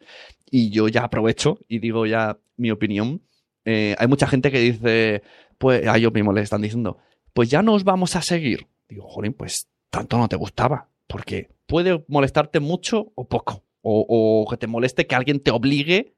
[0.51, 3.23] Y yo ya aprovecho y digo ya mi opinión.
[3.65, 5.23] Eh, hay mucha gente que dice,
[5.59, 6.99] pues a ellos mismos les están diciendo,
[7.33, 8.67] pues ya nos vamos a seguir.
[8.89, 10.89] Digo, jolín, pues tanto no te gustaba.
[11.07, 13.65] Porque puede molestarte mucho o poco.
[13.83, 16.15] O, que te moleste que alguien te obligue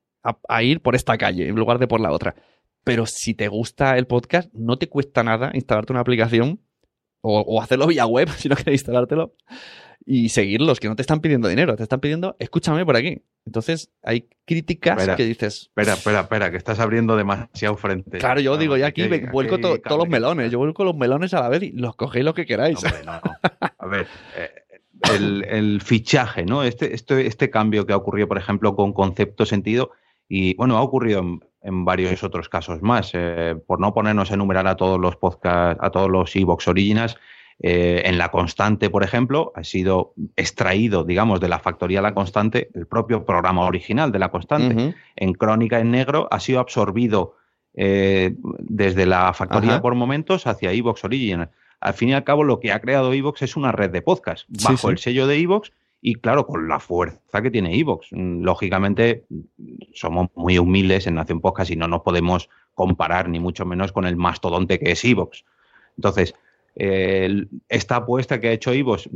[0.49, 2.35] a ir por esta calle en lugar de por la otra.
[2.85, 6.61] Pero si te gusta el podcast, no te cuesta nada instalarte una aplicación
[7.21, 9.35] o, o hacerlo vía web, si no quieres instalártelo,
[10.05, 13.23] y seguirlos, que no te están pidiendo dinero, te están pidiendo, escúchame por aquí.
[13.47, 18.19] Entonces, hay críticas Espera, que dices, Espera, espera, espera, que estás abriendo demasiado frente.
[18.19, 19.03] Claro, yo digo, ya aquí
[19.33, 20.51] vuelco to- todos los melones.
[20.51, 22.79] Yo vuelco los melones a la vez y los cogéis lo que queráis.
[22.85, 23.37] Hombre, no, no.
[23.79, 24.07] A ver,
[24.37, 24.51] eh,
[25.15, 26.63] el, el fichaje, ¿no?
[26.65, 29.91] Este, este, este cambio que ha ocurrido, por ejemplo, con concepto sentido,
[30.29, 33.11] y bueno, ha ocurrido en, en varios otros casos más.
[33.15, 37.17] eh, por no ponernos a enumerar a todos los podcasts, a todos los Evox Originals,
[37.65, 42.71] Eh, en La Constante, por ejemplo, ha sido extraído, digamos, de la factoría La Constante
[42.75, 44.95] el propio programa original de La Constante.
[45.15, 47.37] En Crónica en Negro ha sido absorbido
[47.75, 51.51] eh, desde la factoría por momentos hacia Evox Original.
[51.79, 54.45] Al fin y al cabo, lo que ha creado Evox es una red de podcast
[54.49, 55.73] bajo el sello de Evox
[56.03, 58.09] y, claro, con la fuerza que tiene Evox.
[58.11, 59.25] Lógicamente,
[59.95, 64.05] somos muy humildes en Nación Podcast y no nos podemos comparar, ni mucho menos, con
[64.05, 65.45] el mastodonte que es Evox.
[65.97, 66.35] Entonces,
[66.75, 69.09] esta apuesta que ha hecho Ivos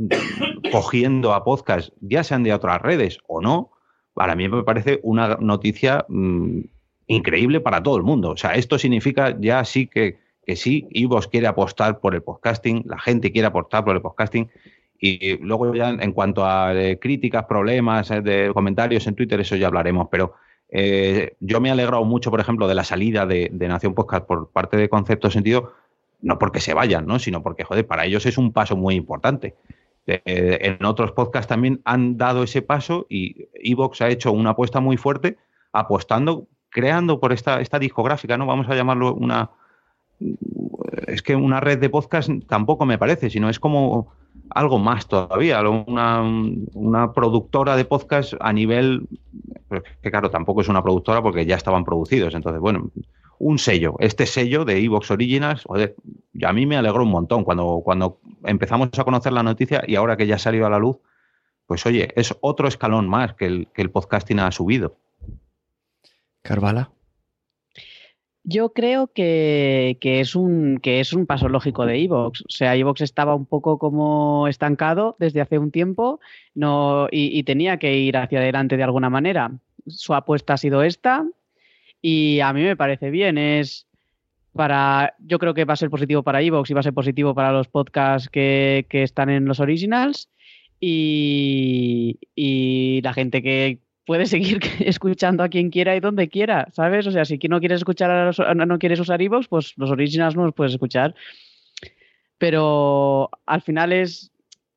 [0.71, 3.71] cogiendo a podcast, ya sean de otras redes o no,
[4.13, 6.61] para mí me parece una noticia mm,
[7.07, 8.31] increíble para todo el mundo.
[8.31, 12.83] O sea, esto significa ya sí que, que sí, Ivos quiere apostar por el podcasting,
[12.85, 14.49] la gente quiere apostar por el podcasting.
[14.99, 19.55] Y luego ya en cuanto a eh, críticas, problemas, eh, de comentarios en Twitter, eso
[19.55, 20.07] ya hablaremos.
[20.09, 20.33] Pero
[20.69, 24.25] eh, yo me he alegrado mucho, por ejemplo, de la salida de, de Nación Podcast
[24.25, 25.73] por parte de Concepto Sentido,
[26.21, 27.19] no porque se vayan, ¿no?
[27.19, 29.55] sino porque, joder, para ellos es un paso muy importante.
[30.09, 34.95] En otros podcasts también han dado ese paso y Evox ha hecho una apuesta muy
[34.95, 35.35] fuerte,
[35.73, 38.45] apostando, creando por esta, esta discográfica, ¿no?
[38.45, 39.51] Vamos a llamarlo una.
[41.07, 44.13] Es que una red de podcast tampoco me parece, sino es como
[44.49, 46.21] algo más todavía, una,
[46.73, 49.07] una productora de podcast a nivel.
[50.01, 52.33] Que claro, tampoco es una productora porque ya estaban producidos.
[52.33, 52.91] Entonces, bueno,
[53.39, 55.95] un sello, este sello de Evox Originals, joder,
[56.43, 60.17] a mí me alegró un montón cuando, cuando empezamos a conocer la noticia y ahora
[60.17, 60.97] que ya ha salido a la luz,
[61.65, 64.95] pues oye, es otro escalón más que el, que el podcasting ha subido.
[66.41, 66.91] Carvala.
[68.49, 72.43] Yo creo que, es un, que es un paso lógico de Evox.
[72.43, 76.21] O sea, Evox estaba un poco como estancado desde hace un tiempo
[76.55, 79.51] no, y, tenía que ir hacia adelante de alguna manera.
[79.85, 81.25] Su apuesta ha sido esta,
[82.01, 83.37] y a mí me parece bien.
[83.37, 83.85] Es
[84.53, 85.13] para.
[85.19, 87.51] Yo creo que va a ser positivo para Evox y va a ser positivo para
[87.51, 90.29] los podcasts que, están en los originals.
[90.79, 97.05] Y, y la gente que puede seguir escuchando a quien quiera y donde quiera, ¿sabes?
[97.05, 100.35] O sea, si no quieres escuchar a los, no quieres usar Evox, pues los originals
[100.35, 101.13] no los puedes escuchar.
[102.39, 104.31] Pero al final es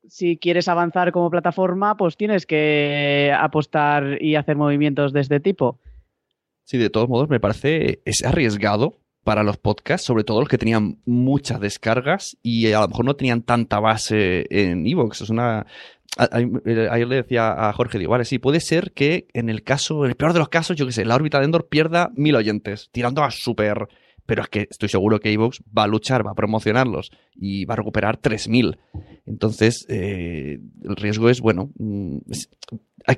[0.07, 5.79] si quieres avanzar como plataforma, pues tienes que apostar y hacer movimientos de este tipo.
[6.65, 10.57] Sí, de todos modos, me parece es arriesgado para los podcasts, sobre todo los que
[10.57, 15.21] tenían muchas descargas y a lo mejor no tenían tanta base en Evox.
[15.21, 15.65] Es una.
[16.17, 20.11] Ayer le decía a Jorge, digo, vale, sí, puede ser que en el caso, en
[20.11, 22.89] el peor de los casos, yo qué sé, la órbita de Endor pierda mil oyentes,
[22.91, 23.87] tirando a súper.
[24.25, 27.73] Pero es que estoy seguro que Evox va a luchar, va a promocionarlos y va
[27.73, 28.77] a recuperar 3000.
[29.25, 32.17] Entonces, eh, el riesgo es, bueno, mm,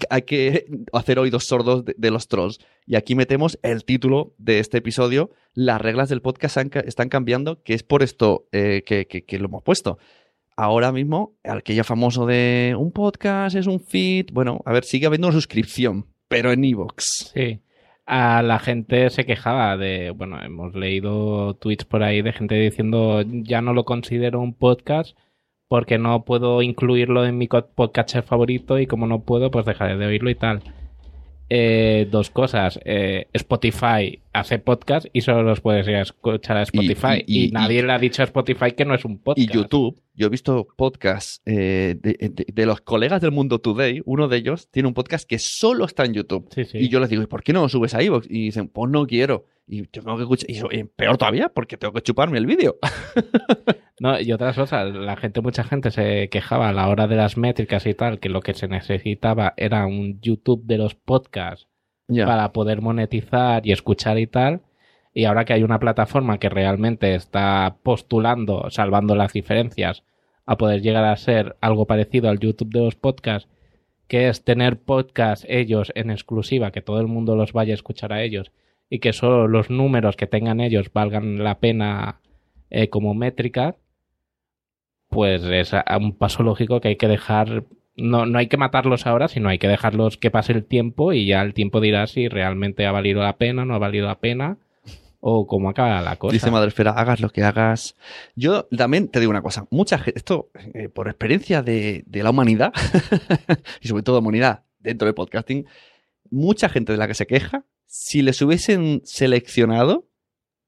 [0.10, 2.60] hay, que hacer oídos sordos de, los trolls.
[2.86, 5.32] Y aquí metemos el título de este episodio.
[5.54, 9.98] Las reglas del podcast están cambiando, que es por esto eh, que, lo hemos puesto.
[10.56, 14.28] Ahora mismo, aquello famoso de un podcast es un feed.
[14.32, 17.32] Bueno, a ver, sigue habiendo una suscripción, pero en Evox.
[17.34, 17.62] Sí.
[18.06, 23.24] A la gente se quejaba de, bueno, hemos leído tweets por ahí de gente diciendo
[23.26, 25.18] ya no lo considero un podcast
[25.70, 30.06] porque no puedo incluirlo en mi podcast favorito y como no puedo, pues dejaré de
[30.06, 30.62] oírlo y tal.
[31.56, 32.80] Eh, dos cosas.
[32.84, 37.24] Eh, Spotify hace podcast y solo los puedes ir a escuchar a Spotify.
[37.28, 39.52] Y, nadie le ha dicho a Spotify que no es un podcast.
[39.52, 40.02] Y YouTube.
[40.16, 44.02] Yo he visto podcasts eh, de, los colegas del Mundo Today.
[44.06, 46.50] Uno de ellos tiene un podcast que solo está en YouTube.
[46.74, 48.26] Y yo les digo, ¿por qué no lo subes a iVoox?
[48.32, 49.46] Y dicen, pues no quiero.
[49.66, 50.50] Y tengo que escuchar.
[50.50, 52.78] Y peor todavía, porque tengo que chuparme el vídeo.
[54.00, 57.38] no, y otras cosas, la gente, mucha gente se quejaba a la hora de las
[57.38, 61.68] métricas y tal, que lo que se necesitaba era un YouTube de los podcasts
[62.08, 64.62] para poder monetizar y escuchar y tal.
[65.14, 70.04] Y ahora que hay una plataforma que realmente está postulando, salvando las diferencias,
[70.46, 73.48] a poder llegar a ser algo parecido al YouTube de los podcasts,
[74.08, 78.12] que es tener podcasts ellos en exclusiva, que todo el mundo los vaya a escuchar
[78.12, 78.52] a ellos
[78.90, 82.20] y que solo los números que tengan ellos valgan la pena
[82.70, 83.76] eh, como métrica,
[85.10, 87.66] pues es un paso lógico que hay que dejar.
[87.96, 91.28] No, no hay que matarlos ahora, sino hay que dejarlos que pase el tiempo y
[91.28, 94.58] ya el tiempo dirá si realmente ha valido la pena, no ha valido la pena
[95.26, 96.34] o cómo acaba la cosa.
[96.34, 97.96] Dice Madrefera, hagas lo que hagas.
[98.36, 102.32] Yo también te digo una cosa, mucha gente, esto eh, por experiencia de, de la
[102.32, 102.74] humanidad
[103.82, 105.66] y sobre todo humanidad dentro del podcasting,
[106.30, 107.64] mucha gente de la que se queja
[107.96, 110.10] si les hubiesen seleccionado,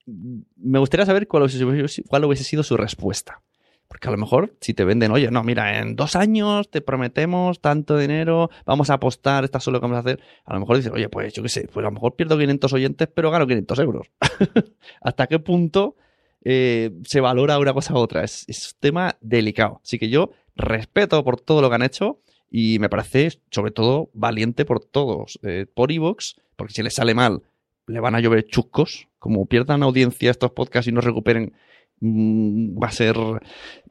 [0.06, 3.42] me gustaría saber cuál hubiese, sido su respuesta.
[3.88, 7.62] Porque a lo mejor si te venden, oye, no, mira, en dos años te prometemos
[7.62, 10.22] tanto dinero, vamos a apostar, esto solo que vamos a hacer.
[10.46, 12.74] A lo mejor dices, oye, pues yo qué sé, pues a lo mejor pierdo 500
[12.74, 14.08] oyentes, pero gano 500 euros.
[15.02, 15.96] ¿Hasta qué punto
[16.44, 18.24] eh, se valora una cosa u otra.
[18.24, 19.82] Es un tema delicado.
[19.84, 22.22] Así que yo respeto por todo lo que han hecho
[22.58, 25.40] y me parece, sobre todo, valiente por todos.
[25.44, 27.42] Eh, por Evox, porque si les sale mal,
[27.88, 29.08] le van a llover chuscos.
[29.20, 31.52] Como pierdan audiencia estos podcasts y no recuperen,
[32.00, 33.16] mm, va a ser.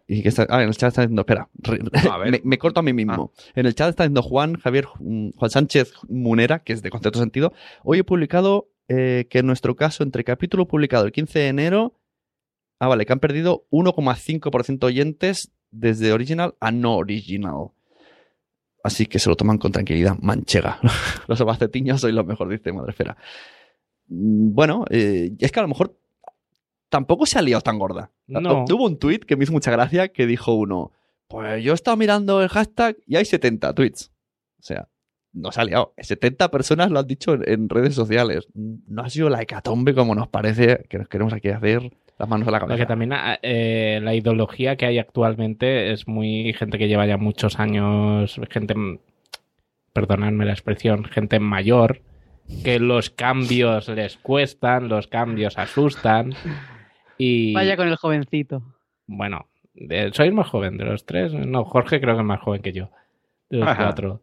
[0.07, 1.81] y que está- ah, en el chat está diciendo, espera, re-
[2.11, 2.31] A ver.
[2.31, 3.33] me, me corto a mí mismo.
[3.55, 7.19] En el chat está diciendo Juan Javier mm, Juan Sánchez Munera, que es de Concepto
[7.19, 7.53] Sentido.
[7.83, 11.95] Hoy he publicado eh, que en nuestro caso, entre capítulo publicado el 15 de enero,
[12.81, 17.69] ah, vale, que han perdido 1,5% oyentes desde original a no original.
[18.85, 20.79] Así que se lo toman con tranquilidad, manchega.
[21.27, 23.17] los albacetiños sois lo mejor, dice Madrefera.
[24.09, 25.99] Mm, Bueno, eh, es que a lo mejor
[26.91, 28.13] tampoco se ha liado tan gorda.
[28.27, 28.67] No.
[28.67, 30.93] Tuvo un tweet que me hizo mucha gracia que dijo uno,
[31.29, 34.13] pues yo he estado mirando el hashtag y hay 70 tweets.
[34.61, 34.89] O sea,
[35.33, 35.95] no se ha liado.
[35.97, 38.47] 70 personas lo han dicho en, en redes sociales.
[38.55, 42.47] No ha sido la hecatombe como nos parece que nos queremos aquí hacer las manos
[42.49, 42.77] a la cabeza.
[42.79, 43.13] que también
[43.43, 48.75] eh, la ideología que hay actualmente es muy gente que lleva ya muchos años, gente,
[49.93, 52.01] perdonadme la expresión, gente mayor,
[52.63, 56.35] que los cambios les cuestan, los cambios asustan
[57.19, 58.63] y Vaya con el jovencito.
[59.07, 62.41] bueno, de- soy el más joven de los tres, no, Jorge creo que es más
[62.41, 62.91] joven que yo,
[63.51, 63.85] de los Ajá.
[63.85, 64.23] cuatro.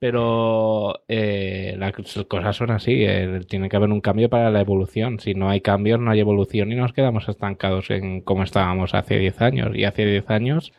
[0.00, 1.92] Pero eh, las
[2.26, 5.20] cosas son así, eh, tiene que haber un cambio para la evolución.
[5.20, 9.18] Si no hay cambios, no hay evolución y nos quedamos estancados en como estábamos hace
[9.18, 9.76] 10 años.
[9.76, 10.72] Y hace 10 años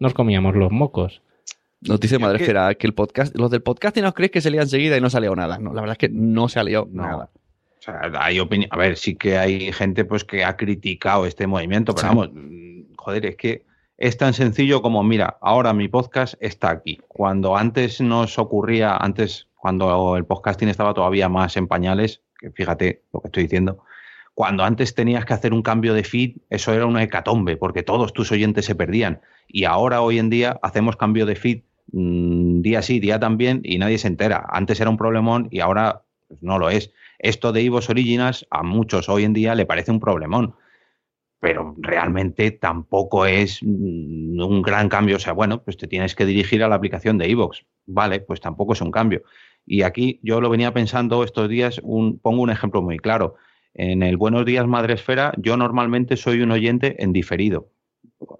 [0.00, 1.22] nos comíamos los mocos.
[1.80, 2.88] Nos dice Madrefera que...
[2.88, 5.20] el podcast, los del podcast nos creéis que se lían enseguida y no se ha
[5.20, 5.58] liado nada.
[5.58, 7.30] No, la verdad es que no se ha liado nada.
[7.78, 8.68] O sea, hay opinión.
[8.72, 12.14] A ver, sí que hay gente pues que ha criticado este movimiento, pero Sí.
[12.16, 13.62] vamos, mm, joder, es que
[13.98, 17.00] es tan sencillo como, mira, ahora mi podcast está aquí.
[17.08, 23.02] Cuando antes nos ocurría, antes, cuando el podcasting estaba todavía más en pañales, que fíjate
[23.12, 23.78] lo que estoy diciendo,
[24.34, 28.12] cuando antes tenías que hacer un cambio de feed, eso era una hecatombe, porque todos
[28.12, 29.22] tus oyentes se perdían.
[29.48, 31.62] Y ahora, hoy en día, hacemos cambio de feed
[31.92, 34.44] mm, día sí, día también, y nadie se entera.
[34.50, 36.92] Antes era un problemón y ahora pues, no lo es.
[37.18, 40.54] Esto de Ivos Originals a muchos hoy en día le parece un problemón,
[41.40, 45.16] pero realmente tampoco es mm, un gran cambio.
[45.16, 47.64] O sea, bueno, pues te tienes que dirigir a la aplicación de Ivox.
[47.86, 49.22] Vale, pues tampoco es un cambio.
[49.66, 53.34] Y aquí yo lo venía pensando estos días, un, pongo un ejemplo muy claro.
[53.74, 57.70] En el Buenos Días Madresfera, yo normalmente soy un oyente en diferido.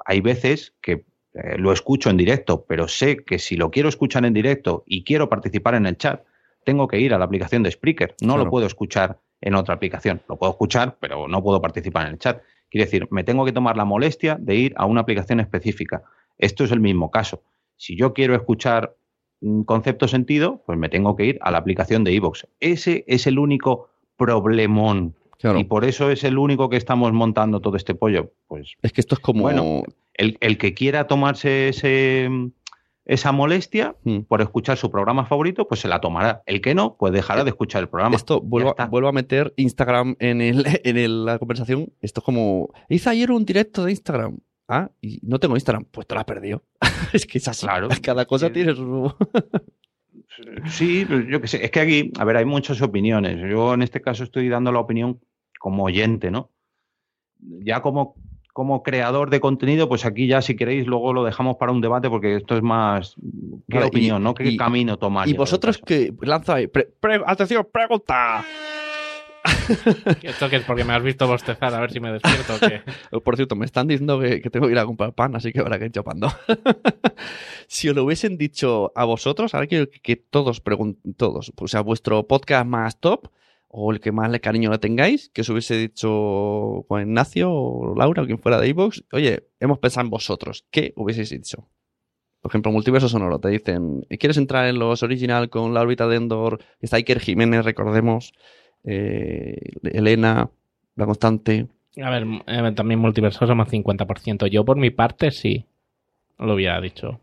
[0.07, 1.05] Hay veces que
[1.35, 5.05] eh, lo escucho en directo, pero sé que si lo quiero escuchar en directo y
[5.05, 6.25] quiero participar en el chat,
[6.65, 8.15] tengo que ir a la aplicación de Spreaker.
[8.23, 8.45] No Claro.
[8.45, 10.23] lo puedo escuchar en otra aplicación.
[10.29, 12.41] Lo puedo escuchar, pero no puedo participar en el chat.
[12.71, 16.03] Quiere decir, me tengo que tomar la molestia de ir a una aplicación específica.
[16.39, 17.43] Esto es el mismo caso.
[17.77, 18.97] Si yo quiero escuchar
[19.41, 22.45] un concepto sentido, pues me tengo que ir a la aplicación de iVoox.
[22.61, 25.15] Ese es el único problemón.
[25.57, 28.33] Y por eso es el único que estamos montando todo este pollo.
[28.49, 29.43] Pues Es que esto es como.
[29.43, 29.83] bueno,
[30.15, 32.29] el, el que quiera tomarse ese,
[33.07, 34.21] esa molestia Hmm.
[34.29, 36.43] por escuchar su programa favorito, pues se la tomará.
[36.47, 38.17] El que no, pues dejará de escuchar el programa.
[38.17, 41.93] Esto vuelvo, a- vuelvo a meter Instagram en, el, en el- la conversación.
[42.03, 42.71] Esto es como.
[42.89, 44.39] Hice ayer un directo de Instagram.
[44.69, 45.85] Ah, y no tengo Instagram.
[45.91, 46.63] Pues te lo has perdido.
[47.13, 47.67] es que es así.
[48.03, 49.13] Cada cosa tiene su.
[50.69, 51.65] Sí, yo qué sé.
[51.65, 53.39] Es que aquí, a ver, hay muchas opiniones.
[53.51, 55.21] Yo en este caso estoy dando la opinión
[55.59, 56.51] como oyente, ¿no?
[57.39, 58.17] Ya como,
[58.57, 62.09] como creador de contenido, pues aquí ya si queréis luego lo dejamos para un debate
[62.09, 63.15] porque esto es más
[63.69, 64.33] qué y- opinión, ¿no?
[64.33, 65.29] ¿Qué y- camino tomar?
[65.29, 66.71] y vosotros que lanzáis.
[66.71, 68.43] Pre- pre- atención, pregunta.
[70.23, 73.21] ¿Esto que es porque me has visto bostezar a ver si me despierto o qué?
[73.21, 75.59] Por cierto, me están diciendo que, que tengo que ir a comprar pan, así que
[75.61, 76.33] ahora que ir chopando.
[77.67, 81.69] si os lo hubiesen dicho a vosotros, ahora quiero que, que todos pregunten, todos, o
[81.69, 83.29] sea, vuestro podcast más top
[83.69, 87.95] o el que más le cariño le tengáis, que os hubiese dicho Juan Ignacio o
[87.97, 91.69] Laura o quien fuera de iVoox, oye, hemos pensado en vosotros, ¿qué hubieseis dicho?
[92.41, 96.17] Por ejemplo, Multiverso Sonoro, te dicen, ¿quieres entrar en los original con la órbita de
[96.17, 96.61] Endor?
[96.81, 98.33] Está Jiménez, recordemos,
[98.85, 100.51] eh, Elena,
[100.95, 101.67] La Constante,
[102.03, 104.47] A ver, también multiverso somos 50%.
[104.49, 105.65] Yo por mi parte sí,
[106.39, 107.21] lo hubiera dicho.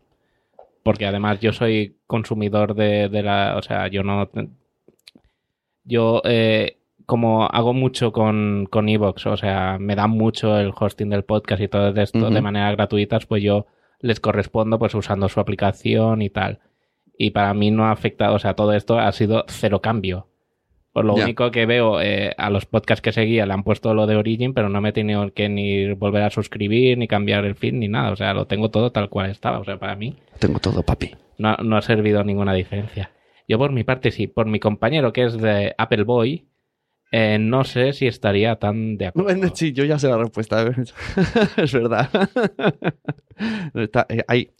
[0.82, 3.56] Porque además yo soy consumidor de, de la...
[3.56, 4.28] O sea, yo no...
[5.84, 11.10] Yo eh, como hago mucho con, con Evox, o sea, me dan mucho el hosting
[11.10, 13.66] del podcast y todo esto de manera gratuita, pues yo
[14.00, 16.60] les correspondo pues usando su aplicación y tal.
[17.16, 20.28] Y para mí no ha afectado, o sea, todo esto ha sido cero cambio.
[20.92, 24.06] Por lo único que veo eh, a los podcasts que seguía le han puesto lo
[24.06, 27.56] de Origin, pero no me he tenido que ni volver a suscribir, ni cambiar el
[27.56, 28.12] feed, ni nada.
[28.12, 29.58] O sea, lo tengo todo tal cual estaba.
[29.58, 31.10] O sea, para mí tengo todo, papi.
[31.36, 33.10] no, no ha servido ninguna diferencia.
[33.48, 36.46] Yo por mi parte sí, por mi compañero que es de Apple Boy,
[37.12, 39.28] Eh, no sé si estaría tan de acuerdo.
[39.38, 40.64] Bueno, sí, yo ya sé la respuesta.
[41.56, 42.08] es verdad.
[43.74, 44.50] Está- eh, hay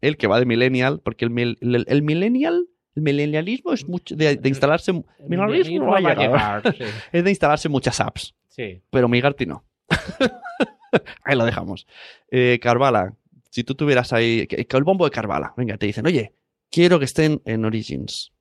[0.00, 4.36] el que va de millennial, porque el, el, el millennial, el millennialismo es mucho de,
[4.36, 4.92] de instalarse.
[5.28, 6.62] millennialismo va a va a llegar.
[6.64, 6.84] llegar, sí.
[7.12, 8.82] Es de instalarse muchas apps, Sí.
[8.90, 9.64] pero Migarty no.
[11.24, 11.86] ahí lo dejamos.
[12.30, 13.14] Eh, Carvala,
[13.50, 14.48] si tú tuvieras ahí.
[14.50, 16.32] el bombo de Carvala, venga, te dicen, oye,
[16.72, 18.32] quiero que estén en Origins.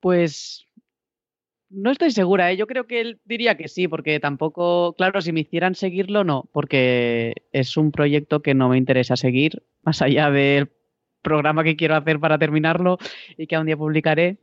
[0.00, 0.66] Pues
[1.70, 2.56] no estoy segura, ¿eh?
[2.56, 6.50] yo creo que él diría que sí, porque tampoco, claro, si me hicieran seguirlo, no,
[6.52, 10.70] porque es un proyecto que no me interesa seguir, más allá del
[11.22, 12.98] programa que quiero hacer para terminarlo
[13.38, 14.38] y que un día publicaré.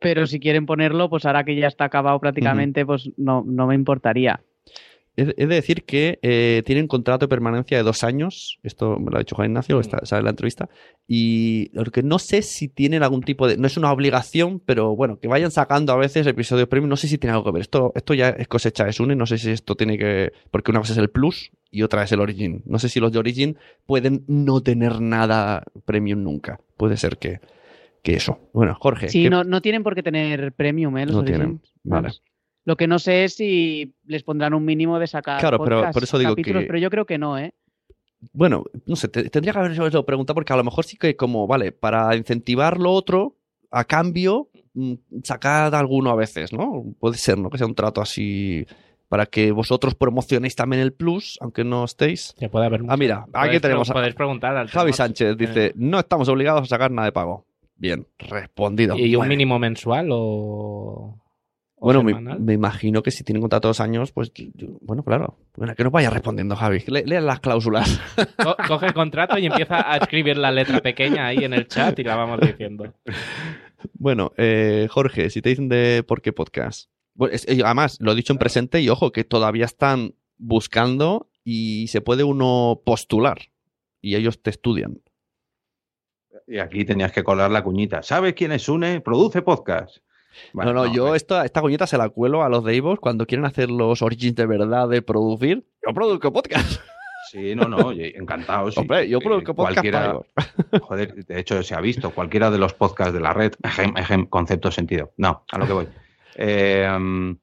[0.00, 3.76] Pero si quieren ponerlo, pues ahora que ya está acabado prácticamente, pues no, no me
[3.76, 4.42] importaría.
[5.14, 8.58] He de decir que eh, tienen contrato de permanencia de dos años.
[8.62, 10.70] Esto me lo ha dicho Juan Ignacio, está, sale en la entrevista.
[11.06, 13.56] Y lo que no sé si tienen algún tipo de.
[13.58, 16.88] No es una obligación, pero bueno, que vayan sacando a veces episodios premium.
[16.88, 17.62] No sé si tiene algo que ver.
[17.62, 19.14] Esto, esto ya es cosecha de Sune.
[19.14, 20.32] No sé si esto tiene que.
[20.50, 22.62] Porque una cosa es el Plus y otra es el Origin.
[22.64, 26.58] No sé si los de Origin pueden no tener nada premium nunca.
[26.78, 27.40] Puede ser que,
[28.02, 28.38] que eso.
[28.54, 29.08] Bueno, Jorge.
[29.10, 31.04] Sí, ¿qué- no, no tienen por qué tener premium, ¿eh?
[31.06, 32.08] Los No tienen, vale.
[32.08, 32.22] Vamos.
[32.64, 36.02] Lo que no sé es si les pondrán un mínimo de sacar Claro, pero por
[36.02, 37.52] eso digo capítulos, que- pero yo creo que no, ¿eh?
[38.32, 41.46] Bueno, no sé, te- tendría que haberlo preguntado porque a lo mejor sí que como,
[41.48, 43.34] vale, para incentivar lo otro,
[43.72, 44.92] a cambio, mm,
[45.24, 46.84] sacad alguno a veces, ¿no?
[47.00, 47.50] Puede ser, ¿no?
[47.50, 48.64] Que sea un trato así
[49.08, 52.32] para que vosotros promocionéis también el plus, aunque no estéis.
[52.38, 54.92] Se puede haber Ah, mira, aquí tenemos a Podéis preguntar al Javi.
[54.92, 57.44] Sánchez, dice, no estamos obligados a sacar nada de pago.
[57.76, 58.96] Bien, respondido.
[58.96, 59.30] ¿Y un Vale.
[59.30, 61.18] mínimo mensual o.?
[61.82, 62.02] Bueno,
[62.38, 65.36] me, imagino que si tienen contrato dos años, pues, yo- bueno, claro.
[65.56, 66.82] Bueno, que nos vaya respondiendo, Javi.
[66.86, 68.00] Le- Lean las cláusulas.
[68.42, 71.98] Co- coge el contrato y empieza a escribir la letra pequeña ahí en el chat
[71.98, 72.94] y la vamos diciendo.
[73.94, 76.88] Bueno, eh, Jorge, si te dicen de por qué podcast.
[77.14, 81.30] Bueno, es- eh, además, lo he dicho en presente y ojo, que todavía están buscando
[81.44, 83.38] y se puede uno postular.
[84.00, 85.00] Y ellos te estudian.
[86.46, 88.02] Y aquí tenías que colar la cuñita.
[88.02, 89.00] ¿Sabes quién es Sune?
[89.00, 89.98] Produce podcast.
[90.52, 93.44] Bueno, no, no, yo esta, esta coñeta se la cuelo a los de cuando quieren
[93.44, 95.64] hacer los origins de verdad de producir.
[95.86, 96.80] Yo produzco podcast.
[97.30, 98.70] Sí, no, no, encantado.
[98.70, 98.78] sí.
[98.80, 100.18] Hombre, yo Eh, produzco podcast cualquiera.
[100.82, 104.26] Joder, de hecho se ha visto, cualquiera de los podcasts de la red, ejem, ejem,
[104.26, 105.12] concepto sentido.
[105.16, 105.88] No, a lo que voy.
[106.34, 107.36] Eh, um,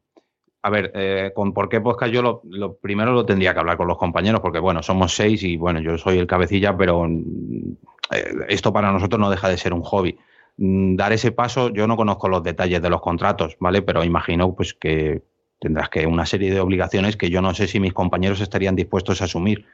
[0.61, 3.77] a ver, eh, con por qué podcast yo lo, lo primero lo tendría que hablar
[3.77, 7.71] con los compañeros, porque bueno, somos seis y bueno, yo soy el cabecilla, pero mm,
[8.11, 10.17] eh, esto para nosotros no deja de ser un hobby.
[10.59, 13.81] Mm, Dar ese paso, yo no conozco los detalles de los contratos, ¿vale?
[13.81, 15.21] Pero imagino pues que
[15.57, 19.21] tendrás que una serie de obligaciones que yo no sé si mis compañeros estarían dispuestos
[19.21, 19.65] a asumir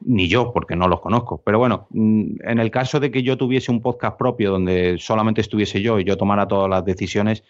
[0.00, 1.40] ni yo, porque no los conozco.
[1.44, 5.40] Pero bueno, mm, en el caso de que yo tuviese un podcast propio donde solamente
[5.40, 7.42] estuviese yo y yo tomara todas las decisiones,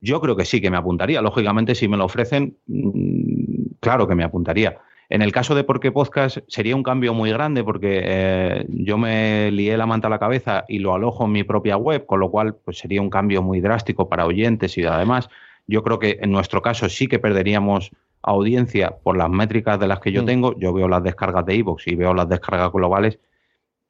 [0.00, 1.20] yo creo que sí, que me apuntaría.
[1.20, 4.78] Lógicamente, si me lo ofrecen, mm, claro que me apuntaría.
[5.12, 8.96] En el caso de Por qué Podcast sería un cambio muy grande porque eh, yo
[8.96, 12.18] me lié la manta a la cabeza y lo alojo en mi propia web, con
[12.18, 15.28] lo cual pues, sería un cambio muy drástico para oyentes y además
[15.66, 17.90] yo creo que en nuestro caso sí que perderíamos
[18.22, 20.26] audiencia por las métricas de las que yo Mm.
[20.26, 20.58] tengo.
[20.58, 23.18] Yo veo las descargas de iVoox y veo las descargas globales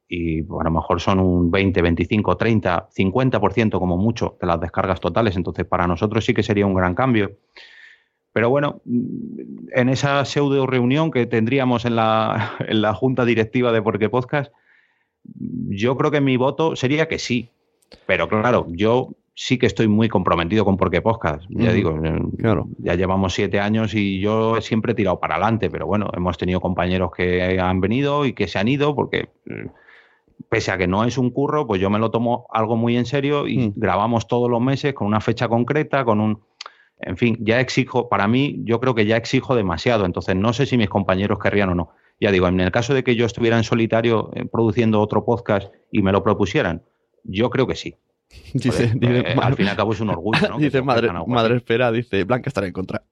[0.08, 4.60] y bueno, a lo mejor son un 20, 25, 30, 50% como mucho de las
[4.60, 5.36] descargas totales.
[5.36, 7.30] Entonces, para nosotros sí que sería un gran cambio.
[8.32, 13.82] Pero bueno, en esa pseudo reunión que tendríamos en la, en la junta directiva de
[13.82, 14.52] Porque Podcast,
[15.68, 17.50] yo creo que mi voto sería que sí.
[18.06, 21.44] Pero claro, yo sí que estoy muy comprometido con Porque Podcast.
[21.50, 22.68] Ya digo, eh, Claro.
[22.78, 26.60] ya llevamos siete años y yo siempre he tirado para adelante, pero bueno, hemos tenido
[26.60, 29.66] compañeros que han venido y que se han ido porque eh,
[30.48, 33.04] pese a que no es un curro, pues yo me lo tomo algo muy en
[33.06, 33.72] serio y Mm.
[33.76, 36.40] grabamos todos los meses con una fecha concreta, con un...
[37.02, 40.66] En fin, ya exijo, para mí yo creo que ya exijo demasiado, entonces no sé
[40.66, 41.90] si mis compañeros querrían o no.
[42.20, 45.72] Ya digo, en el caso de que yo estuviera en solitario eh, produciendo otro podcast
[45.90, 46.82] y me lo propusieran,
[47.24, 47.96] yo creo que sí.
[48.54, 50.58] Dice, Joder, dice, eh, al fin y al cabo es un orgullo, ¿no?
[50.60, 53.02] Dice madre, madre espera, dice Blanca estará en contra.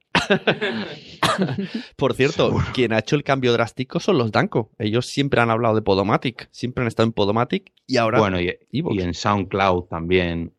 [1.96, 4.70] Por cierto, quien ha hecho el cambio drástico son los Danco.
[4.78, 8.56] Ellos siempre han hablado de Podomatic, siempre han estado en Podomatic y ahora, Bueno, y
[9.00, 10.52] en SoundCloud también.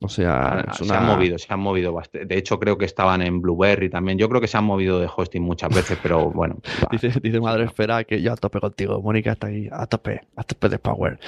[0.00, 2.26] O sea, es Se han movido, se han movido bastante.
[2.26, 4.16] De hecho, creo que estaban en Blueberry también.
[4.16, 6.58] Yo creo que se han movido de hosting muchas veces, pero bueno.
[6.92, 9.02] Dice, dice madre espera que yo a tope contigo.
[9.02, 11.18] Mónica está ahí a tope, a tope de Power.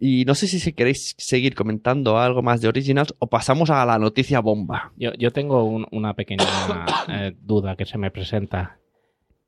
[0.00, 3.84] Y no sé si, si queréis seguir comentando algo más de Originals o pasamos a
[3.84, 4.92] la noticia bomba.
[4.96, 6.44] Yo, yo tengo un- una pequeña
[7.08, 8.78] eh, duda que se me presenta.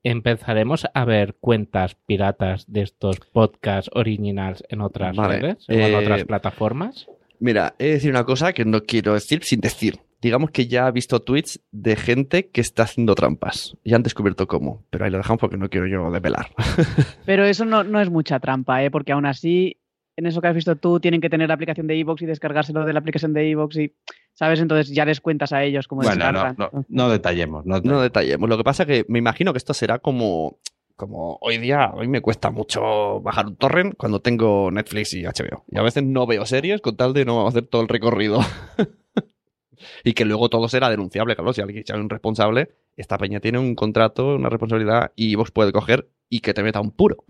[0.03, 5.81] ¿Empezaremos a ver cuentas piratas de estos podcasts originals en otras Vale, redes o en
[5.81, 7.07] eh, otras plataformas?
[7.41, 9.99] Mira, he de decir una cosa que no quiero decir sin decir.
[10.21, 13.75] Digamos que ya he visto tweets de gente que está haciendo trampas.
[13.83, 16.51] Ya han descubierto cómo, pero ahí lo dejamos porque no quiero yo develar.
[17.25, 18.91] Pero eso no, no es mucha trampa, ¿eh?
[18.91, 19.77] porque aún así,
[20.15, 22.85] en eso que has visto tú, tienen que tener la aplicación de iVoox y descargárselo
[22.85, 23.95] de la aplicación de iVoox y,
[24.33, 24.59] ¿sabes?
[24.59, 26.55] Entonces ya les cuentas a ellos cómo Bueno, no, descargan.
[26.71, 27.65] no, no detallemos.
[27.65, 28.47] No, No detallemos.
[28.47, 30.59] Lo que pasa que me imagino que esto será como,
[31.01, 35.65] como hoy día, hoy me cuesta mucho bajar un torrent cuando tengo Netflix y HBO.
[35.71, 38.39] Y a veces no veo series con tal de no hacer todo el recorrido.
[40.03, 41.53] y que luego todo será denunciable, claro.
[41.53, 45.71] Si alguien es un responsable, esta peña tiene un contrato, una responsabilidad y vos puede
[45.71, 47.25] coger y que te meta un puro.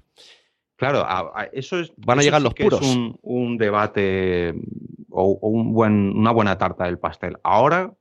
[0.76, 1.93] Claro, a- a- eso es.
[1.98, 2.81] Van a llegar los que es puros.
[2.81, 4.53] un, un debate
[5.10, 7.38] o, o un buen, una buena tarta del pastel.
[7.43, 7.93] Ahora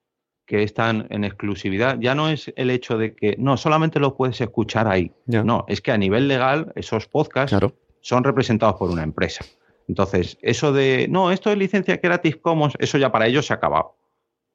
[0.51, 4.41] que están en exclusividad, ya no es el hecho de que no, solamente lo puedes
[4.41, 5.13] escuchar ahí.
[5.27, 7.57] No, es que a nivel legal, esos podcasts
[8.01, 9.45] son representados por una empresa.
[9.87, 13.57] Entonces, eso de no, esto es licencia Creative Commons, eso ya para ellos se ha
[13.57, 13.95] acabado.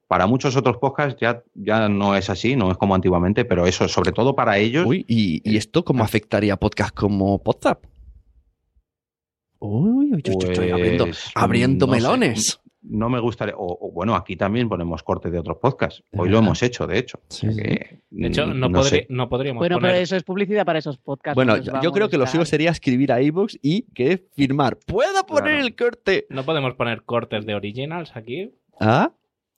[0.09, 3.87] Para muchos otros podcasts ya, ya no es así, no es como antiguamente, pero eso,
[3.87, 4.85] sobre todo para ellos.
[4.85, 7.85] Uy, ¿y, y esto cómo afectaría a podcast como Podzap?
[9.59, 12.59] Uy, uy, uy, uy, abriendo, Pues, abriendo no sé, melones.
[12.87, 13.55] No me gustaría.
[13.55, 16.03] O, o, bueno, aquí también ponemos corte de otros podcasts.
[16.13, 17.19] Hoy lo hemos hecho, de hecho.
[17.39, 18.71] Que, De hecho, no, mm,
[19.09, 19.91] no podríamos Bueno, poner...
[19.91, 21.35] pero eso es publicidad para esos podcasts.
[21.35, 24.77] Bueno, pues yo, creo que lo suyo sería escribir a iVoox y que firmar.
[24.85, 26.25] ¿Puedo poner el corte?
[26.29, 28.51] No podemos poner cortes de originals aquí.
[28.79, 29.11] ¿Ah?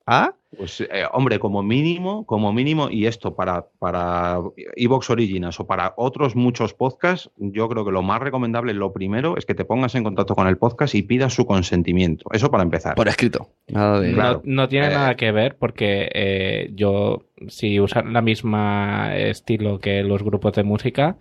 [0.10, 0.34] ¿Ah?
[0.58, 4.40] Pues, eh, hombre, como mínimo, como mínimo, y esto para, para
[4.78, 9.36] Evox Originals o para otros muchos podcasts, yo creo que lo más recomendable, lo primero,
[9.36, 12.30] es que te pongas en contacto con el podcast y pidas su consentimiento.
[12.32, 12.96] Eso para empezar.
[12.96, 13.50] Por escrito.
[13.68, 14.14] Nada de.
[14.14, 14.42] Claro.
[14.46, 19.80] No, no tiene Eh, nada que ver porque eh, yo, si usan la misma estilo
[19.80, 21.18] que los grupos de música,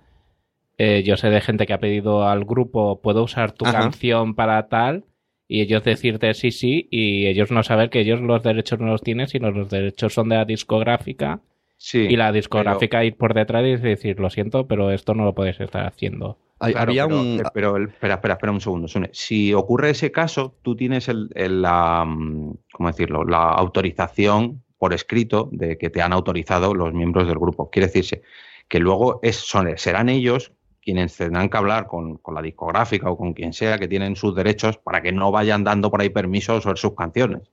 [0.79, 3.81] eh, yo sé de gente que ha pedido al grupo, puedo usar tu Ajá.
[3.81, 5.05] canción para tal,
[5.49, 9.03] y ellos decirte sí, sí, y ellos no saber que ellos los derechos no los
[9.03, 11.41] tienen, sino los derechos son de la discográfica.
[11.79, 15.35] Sí, y la discográfica ir por detrás y decir, lo siento, pero esto no lo
[15.35, 16.39] puedes estar haciendo.
[16.59, 18.89] Claro, había pero, un- eh, pero espera, espera, espera un segundo.
[18.89, 19.11] Sune.
[19.13, 23.25] Si ocurre ese caso, tú tienes el, el, la, mm, ¿cómo decirlo?
[23.25, 27.69] la autorización por escrito de que te han autorizado los miembros del grupo.
[27.71, 28.23] Quiere decirse
[28.69, 30.53] que luego es, son, serán ellos
[30.87, 34.37] quienes tendrán que hablar con, con la discográfica o con quien sea que tienen sus
[34.37, 37.51] derechos para que no vayan dando por ahí permisos sobre sus canciones.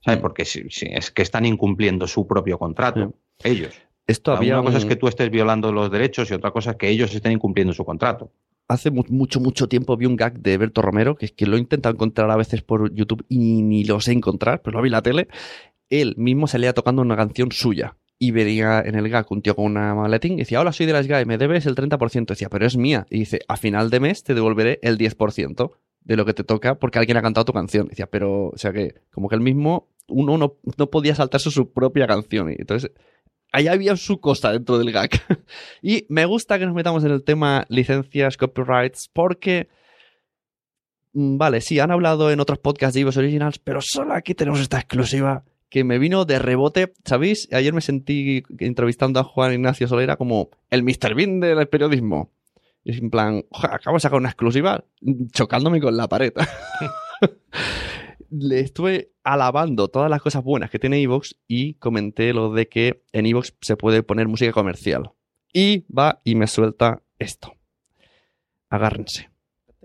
[0.00, 0.18] ¿Sabes?
[0.20, 3.14] Porque si, si es que están incumpliendo su propio contrato,
[3.44, 3.80] ellos.
[4.08, 6.76] Esto había Una cosa es que tú estés violando los derechos y otra cosa es
[6.76, 8.32] que ellos estén incumpliendo su contrato.
[8.66, 11.56] Hace mu- mucho, mucho tiempo vi un gag de Berto Romero, que es que lo
[11.56, 14.88] he intentado encontrar a veces por YouTube y ni lo sé encontrar, pero lo vi
[14.88, 15.28] en la tele.
[15.88, 17.96] Él mismo salía tocando una canción suya.
[18.24, 20.92] Y veía en el gag un tío con una maletín y decía, hola, soy de
[20.92, 22.26] la SGAE, me debes el 30%.
[22.26, 23.04] Decía, pero es mía.
[23.10, 25.72] Y dice, a final de mes te devolveré el 10%
[26.04, 27.88] de lo que te toca porque alguien ha cantado tu canción.
[27.88, 31.72] Decía, pero, o sea que, como que él mismo, uno no, no podía saltarse su
[31.72, 32.52] propia canción.
[32.52, 32.92] Y entonces,
[33.50, 35.10] ahí había su cosa dentro del gag.
[35.82, 39.66] y me gusta que nos metamos en el tema licencias, copyrights, porque...
[41.12, 44.60] mm, Vale, sí, han hablado en otros podcasts de Ivos Originals, pero solo aquí tenemos
[44.60, 45.42] esta exclusiva
[45.72, 47.48] que me vino de rebote, ¿sabéis?
[47.50, 51.14] Ayer me sentí entrevistando a Juan Ignacio Solera como el Mr.
[51.14, 52.30] Bean del periodismo.
[52.84, 54.84] Y es en plan, "Oja, acabo de sacar una exclusiva
[55.32, 56.34] chocándome con la pared.
[58.30, 63.02] Le estuve alabando todas las cosas buenas que tiene Evox y comenté lo de que
[63.12, 65.12] en Evox se puede poner música comercial.
[65.54, 67.54] Y va y me suelta esto.
[68.68, 69.30] Agárrense.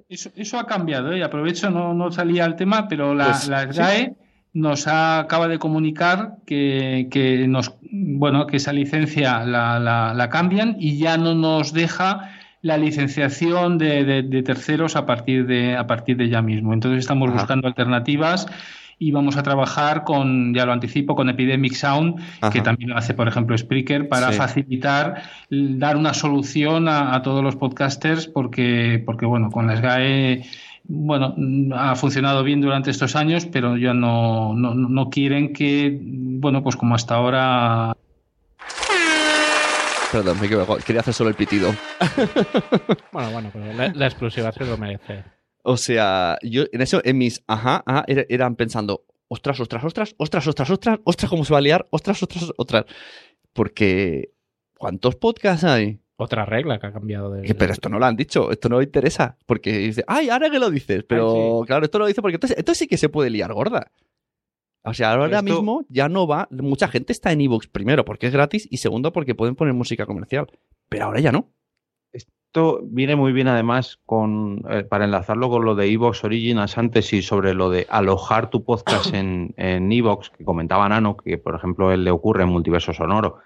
[0.09, 1.23] Eso, eso ha cambiado, ¿eh?
[1.23, 4.09] aprovecho, no, no salía al tema, pero la, Pues, la sí.
[4.53, 10.30] Nos ha- acaba de comunicar que, que nos, bueno, que esa licencia la, la- la
[10.30, 12.32] cambian y ya no nos deja
[12.64, 16.74] la licenciación de, de- de terceros a partir de, a partir de ya mismo.
[16.74, 17.38] Entonces estamos Ajá.
[17.40, 18.48] buscando alternativas
[18.99, 22.15] y vamos a trabajar con, ya lo anticipo, con Epidemic Sound,
[22.52, 24.38] que también lo hace, por ejemplo, Spreaker, para Sí.
[24.40, 25.22] facilitar,
[25.52, 30.44] dar una solución a, a todos los podcasters, porque, porque bueno, con la SGAE,
[30.89, 31.35] bueno,
[31.76, 36.76] ha funcionado bien durante estos años, pero ya no, no, no quieren que, bueno, pues
[36.76, 37.93] como hasta ahora
[40.11, 40.80] Perdón, me he equivocado.
[40.80, 41.73] Quería hacer solo el pitido.
[43.11, 45.23] Bueno, bueno, pero la, la exclusiva se lo merece.
[45.64, 50.14] O sea, yo en eso, en mis ajá, ajá, era- eran pensando, ostras, ostras, ostras,
[50.18, 52.85] ostras, ostras, ostras, ostras, cómo se va a liar, ostras, ostras, ostras.
[53.53, 54.30] Porque,
[54.77, 55.99] ¿cuántos podcasts hay?
[56.19, 57.53] Otra regla que ha cambiado de.
[57.53, 59.38] Pero esto no lo han dicho, esto no interesa.
[59.45, 61.03] Porque dice, ay, ahora que lo dices.
[61.03, 63.91] Pero claro, esto lo dice porque entonces, entonces sí que se puede liar gorda.
[64.84, 66.48] O sea, ahora Esto- mismo ya no va.
[66.49, 70.06] Mucha gente está en Evox primero porque es gratis y segundo porque pueden poner música
[70.07, 70.48] comercial.
[70.89, 71.52] Pero ahora ya no.
[72.14, 77.11] Esto viene muy bien además con, eh, para enlazarlo con lo de Evox Originals antes
[77.14, 81.53] y sobre lo de alojar tu podcast en en Evox, que comentaba Nano, que por
[81.56, 83.39] ejemplo él le ocurre en Multiverso Sonoro.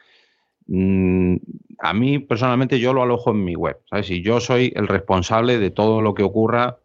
[0.67, 1.35] Mm,
[1.79, 4.09] a mí personalmente yo lo alojo en mi web, ¿sabes?
[4.09, 6.77] Y yo soy el responsable de todo lo que ocurra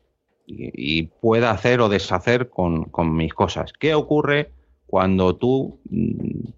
[0.47, 3.73] y, pueda hacer o deshacer con, mis cosas.
[3.73, 4.53] ¿Qué ocurre
[4.86, 6.48] cuando tú, mm,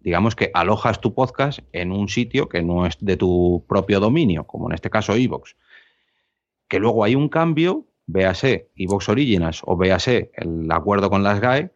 [0.00, 4.44] digamos que alojas tu podcast en un sitio que no es de tu propio dominio,
[4.44, 5.56] como en este caso Evox?
[6.68, 11.70] Que luego hay un cambio, véase Evox Originals o véase el acuerdo con las GAE,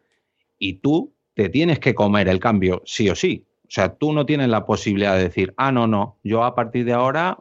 [0.57, 3.45] y tú te tienes que comer el cambio sí o sí.
[3.67, 6.85] O sea, tú no tienes la posibilidad de decir, ah, no, no, yo a partir
[6.85, 7.39] de ahora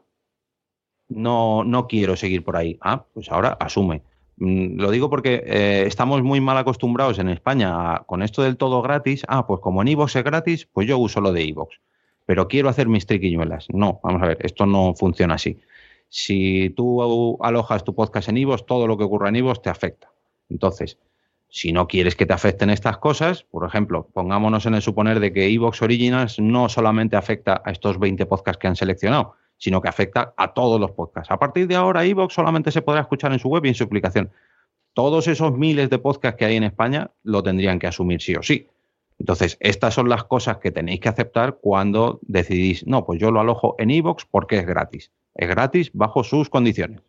[1.08, 2.78] no, no quiero seguir por ahí.
[2.80, 4.02] Ah, pues ahora asume.
[4.36, 8.82] Mm, Lo digo porque eh, estamos muy mal acostumbrados en España con esto del todo
[8.82, 9.24] gratis.
[9.28, 11.76] Ah, pues como en iVoox es gratis, pues yo uso lo de iVoox.
[12.26, 13.66] Pero quiero hacer mis triquiñuelas.
[13.70, 15.60] No, vamos a ver, esto no funciona así.
[16.08, 20.10] Si tú alojas tu podcast en iVoox, todo lo que ocurra en iVoox te afecta.
[20.48, 20.98] Entonces,
[21.54, 25.32] si no quieres que te afecten estas cosas, por ejemplo, pongámonos en el suponer de
[25.32, 29.88] que Evox Originals no solamente afecta a estos 20 podcasts que han seleccionado, sino que
[29.88, 31.30] afecta a todos los podcasts.
[31.30, 33.84] A partir de ahora, Evox solamente se podrá escuchar en su web y en su
[33.84, 34.32] aplicación.
[34.94, 38.42] Todos esos miles de podcasts que hay en España lo tendrían que asumir sí o
[38.42, 38.66] sí.
[39.20, 43.38] Entonces, estas son las cosas que tenéis que aceptar cuando decidís, no, pues yo lo
[43.38, 45.12] alojo en Evox porque es gratis.
[45.36, 47.00] Es gratis bajo sus condiciones.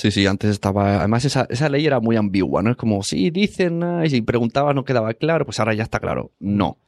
[0.00, 1.00] Sí, sí, antes estaba.
[1.00, 2.70] Además, esa, esa ley era muy ambigua, ¿no?
[2.70, 6.00] Es como, sí, dicen, ah, y si preguntabas no quedaba claro, pues ahora ya está
[6.00, 6.32] claro.
[6.38, 6.78] No.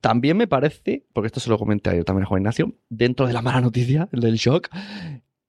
[0.00, 3.34] También me parece, porque esto se lo comenté yo también a Juan Ignacio, dentro de
[3.34, 4.68] la mala noticia, el del shock,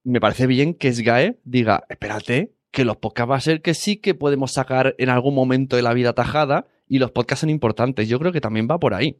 [0.04, 3.96] me parece bien que SGAE diga, espérate, que los podcasts va a ser que sí
[3.96, 8.08] que podemos sacar en algún momento de la vida tajada y los podcasts son importantes.
[8.08, 9.18] Yo creo que también va por ahí.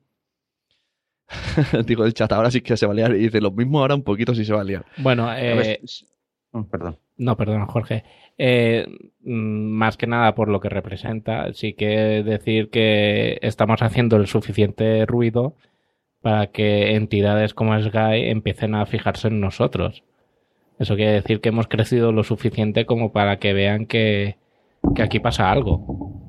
[1.85, 3.97] Digo el chat, ahora sí que se va a liar y dice lo mismo ahora
[3.97, 4.87] un poquito si se va a liar.
[4.99, 5.81] Bueno, eh,
[6.53, 6.99] Oh, perdón.
[7.17, 8.05] No, perdón, Jorge.
[8.39, 8.87] Eh,
[9.25, 14.27] mm, más que nada por lo que representa, sí que decir que estamos haciendo el
[14.27, 15.55] suficiente ruido
[16.21, 20.05] para que entidades como SGAE empiecen a fijarse en nosotros.
[20.79, 24.37] Eso quiere decir que hemos crecido lo suficiente como para que vean que,
[24.95, 26.21] que aquí pasa algo.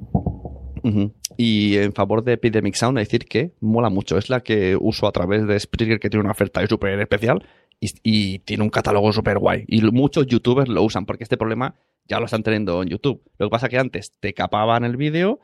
[1.37, 4.17] Y en favor de Epidemic Sound, decir que mola mucho.
[4.17, 7.43] Es la que uso a través de Spreaker, que tiene una oferta súper especial
[7.79, 9.65] y, y tiene un catálogo súper guay.
[9.67, 11.75] Y muchos youtubers lo usan porque este problema
[12.07, 13.21] ya lo están teniendo en YouTube.
[13.37, 15.39] Lo que pasa que antes te capaban el vídeo,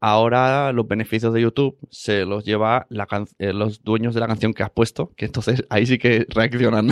[0.00, 4.26] ahora los beneficios de YouTube se los lleva la can- eh, los dueños de la
[4.26, 6.90] canción que has puesto, que entonces ahí sí que reaccionan.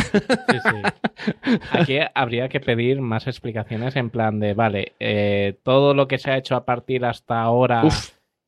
[1.70, 6.30] Aquí habría que pedir más explicaciones en plan de, vale, eh, todo lo que se
[6.30, 7.84] ha hecho a partir hasta ahora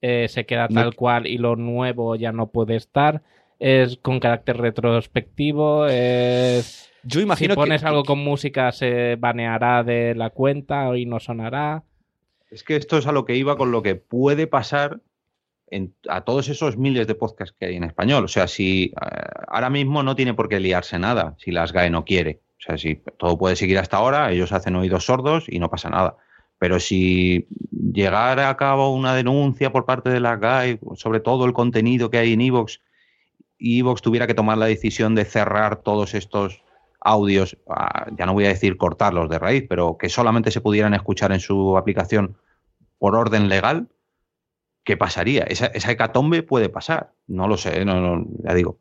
[0.00, 3.22] eh, se queda No- tal cual y lo nuevo ya no puede estar.
[3.66, 5.86] Es con carácter retrospectivo.
[5.86, 6.90] Es...
[7.02, 11.18] Yo imagino si pones que- algo con música se baneará de la cuenta y no
[11.18, 11.82] sonará.
[12.50, 15.00] Es que esto es a lo que iba con lo que puede pasar
[15.70, 18.24] en- a todos esos miles de podcasts que hay en español.
[18.24, 18.92] O sea, si eh,
[19.48, 22.40] ahora mismo no tiene por qué liarse nada si las GAE no quiere.
[22.58, 25.88] O sea, si todo puede seguir hasta ahora, ellos hacen oídos sordos y no pasa
[25.88, 26.16] nada.
[26.58, 31.54] Pero si llegara a cabo una denuncia por parte de las GAE sobre todo el
[31.54, 32.80] contenido que hay en Evox
[33.58, 36.62] y Evox tuviera que tomar la decisión de cerrar todos estos
[37.00, 40.94] audios, ah, ya no voy a decir cortarlos de raíz, pero que solamente se pudieran
[40.94, 42.36] escuchar en su aplicación
[42.98, 43.88] por orden legal,
[44.84, 45.44] ¿qué pasaría?
[45.44, 47.12] Esa, esa hecatombe puede pasar.
[47.26, 48.78] No lo sé, no, no, ya digo,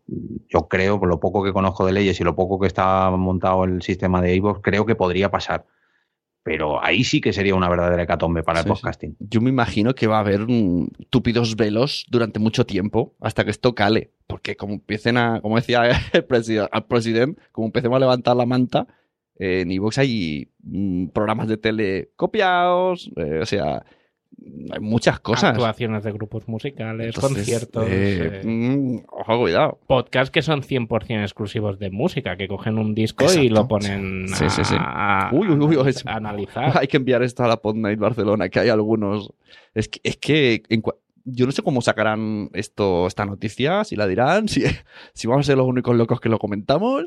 [0.50, 3.66] yo creo, por lo poco que conozco de leyes y lo poco que está montado
[3.66, 5.66] el sistema de iVoox, creo que podría pasar.
[6.44, 8.70] Pero ahí sí que sería una verdadera hecatombe para el sí.
[8.70, 9.16] podcasting.
[9.20, 13.52] Yo me imagino que va a haber mm, túpidos velos durante mucho tiempo hasta que
[13.52, 14.12] esto cale.
[14.28, 15.84] Porque como empiecen a, como decía
[16.14, 18.88] el presidente, al presidente, como empecemos a levantar la manta,
[19.40, 23.86] eh, en iVoox hay mm, programas de tele copiados, eh, o sea,
[24.72, 25.52] hay muchas cosas.
[25.52, 27.86] Actuaciones de grupos musicales, Entonces, conciertos.
[27.88, 29.80] eh, eh, mm, ojo, cuidado.
[29.88, 33.54] podcasts que son 100% exclusivos de música, que cogen un disco y Exacto.
[33.54, 34.76] lo ponen Sí, sí, sí.
[34.78, 36.78] a, Uy, uy, uy, a analizar.
[36.80, 39.32] Hay que enviar esto a la Pod Night Barcelona, que hay algunos.
[39.74, 40.84] Es que, es que en
[41.26, 44.64] yo no sé cómo sacarán esto, esta noticia, si la dirán, si,
[45.14, 47.06] si vamos a ser los únicos locos que lo comentamos,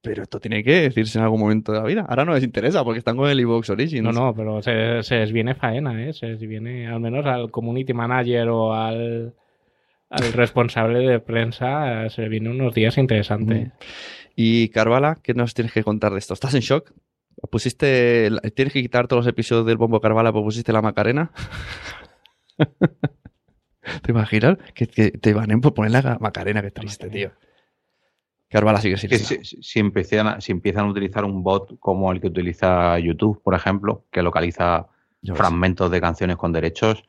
[0.00, 2.06] pero esto tiene que decirse en algún momento de la vida.
[2.08, 4.02] Ahora no les interesa porque están con el Evox Origins.
[4.02, 6.12] No, no, pero se, se les viene faena, ¿eh?
[6.12, 9.34] Se les viene al menos al community manager o al,
[10.10, 13.70] al responsable de prensa, se vienen unos días interesantes.
[14.34, 16.34] Y Carvala, ¿qué nos tienes que contar de esto?
[16.34, 16.92] ¿Estás en shock?
[17.50, 21.32] ¿Pusiste, tienes que quitar todos los episodios del Bombo Carvala porque pusiste la Macarena?
[24.02, 24.58] ¿Te imaginas?
[24.74, 27.32] Que, que te van por poner la Macarena, qué triste, tío.
[28.48, 31.78] Carvala sigue sin Que si, si- si empiezan a, si empiezan a utilizar un bot
[31.80, 34.86] como el que utiliza YouTube, por ejemplo, que localiza
[35.34, 37.02] fragmentos de canciones con derechos,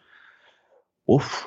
[1.05, 1.45] uff,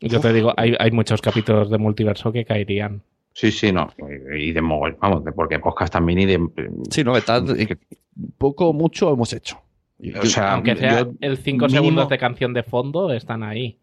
[0.00, 3.02] Yo te digo, hay, hay muchos capítulos de multiverso que caerían.
[3.32, 3.90] sí, sí, no,
[4.36, 6.48] y de mogol, vamos, de- porque podcast también y de...
[6.90, 7.42] Sí, no, está,
[8.38, 9.60] poco o mucho hemos hecho.
[9.98, 13.42] Yo- O sea, Aunque sea yo el 5 mínimo- segundos de canción de fondo, están
[13.42, 13.78] ahí.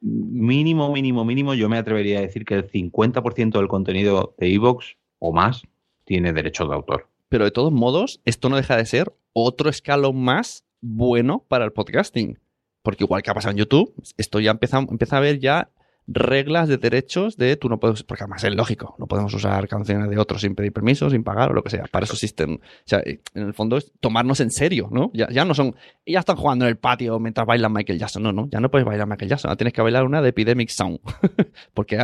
[0.00, 4.96] Mínimo, mínimo, mínimo, yo me atrevería a decir que el 50% del contenido de Evox
[5.18, 5.62] o más
[6.04, 7.08] tiene derechos de autor.
[7.28, 11.72] pero de todos modos, esto no deja de ser otro escalón más bueno para el
[11.72, 12.38] podcasting.
[12.82, 15.70] Porque igual que ha pasado en YouTube, esto ya empieza, empieza a haber ya
[16.08, 20.08] reglas de derechos de tú no puedes, porque además es lógico, no podemos usar canciones
[20.08, 21.84] de otros sin pedir permiso, sin pagar o lo que sea.
[21.90, 25.10] Para eso existen, o sea, en el fondo es tomarnos en serio, ¿no?
[25.14, 25.74] Ya, ya no son,
[26.06, 28.86] ya están jugando en el patio mientras bailan Michael Jackson, no, no, ya no puedes
[28.86, 31.00] bailar Michael Jackson, tienes que bailar una de Epidemic Sound,
[31.74, 31.96] porque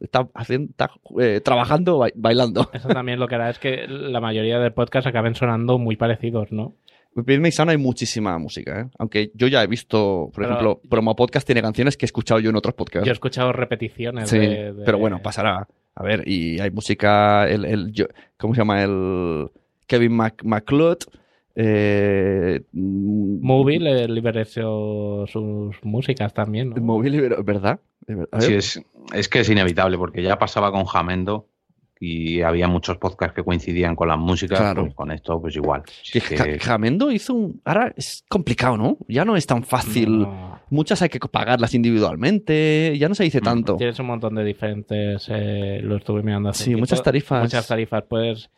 [0.00, 2.70] está, haciendo, está eh, trabajando, ba- bailando.
[2.72, 6.50] Eso también lo que hará es que la mayoría de podcasts acaben sonando muy parecidos,
[6.52, 6.74] ¿no?
[7.16, 8.86] Epidemic Sound hay muchísima música, ¿eh?
[8.98, 12.38] Aunque yo ya he visto, por Pero- ejemplo, Promo Podcast tiene canciones que he escuchado
[12.40, 13.04] yo en otros podcasts.
[13.06, 15.66] Yo he escuchado repeticiones Sí, de, de- pero bueno, pasará.
[15.94, 18.06] A ver, y hay música, el, el- yo-
[18.38, 18.82] ¿cómo se llama?
[18.82, 19.48] El
[19.86, 20.98] Kevin Mac, McLeod.
[21.56, 24.44] Eh, mm, Movie le liberó
[25.26, 26.76] sus músicas también, ¿no?
[26.80, 27.80] Movie liberó- ¿verdad?
[28.06, 28.28] Ver.
[28.38, 28.80] Sí, es,
[29.14, 31.48] es que es inevitable, porque ya pasaba con Jamendo
[32.02, 34.84] y había muchos podcasts que coincidían con las músicas, Claro.
[34.84, 35.82] pues con esto pues igual.
[36.10, 37.60] Que- Jamendo hizo un.
[37.62, 38.96] Ahora es complicado, ¿no?
[39.06, 40.20] Ya no es tan fácil.
[40.22, 40.58] No.
[40.70, 42.96] Muchas hay que pagarlas individualmente.
[42.98, 43.76] Ya no se dice tanto.
[43.76, 46.80] Tienes un montón de diferentes, eh, lo estuve mirando hace Sí, tiempo.
[46.80, 47.42] muchas tarifas.
[47.42, 48.02] Muchas tarifas.
[48.04, 48.50] Puedes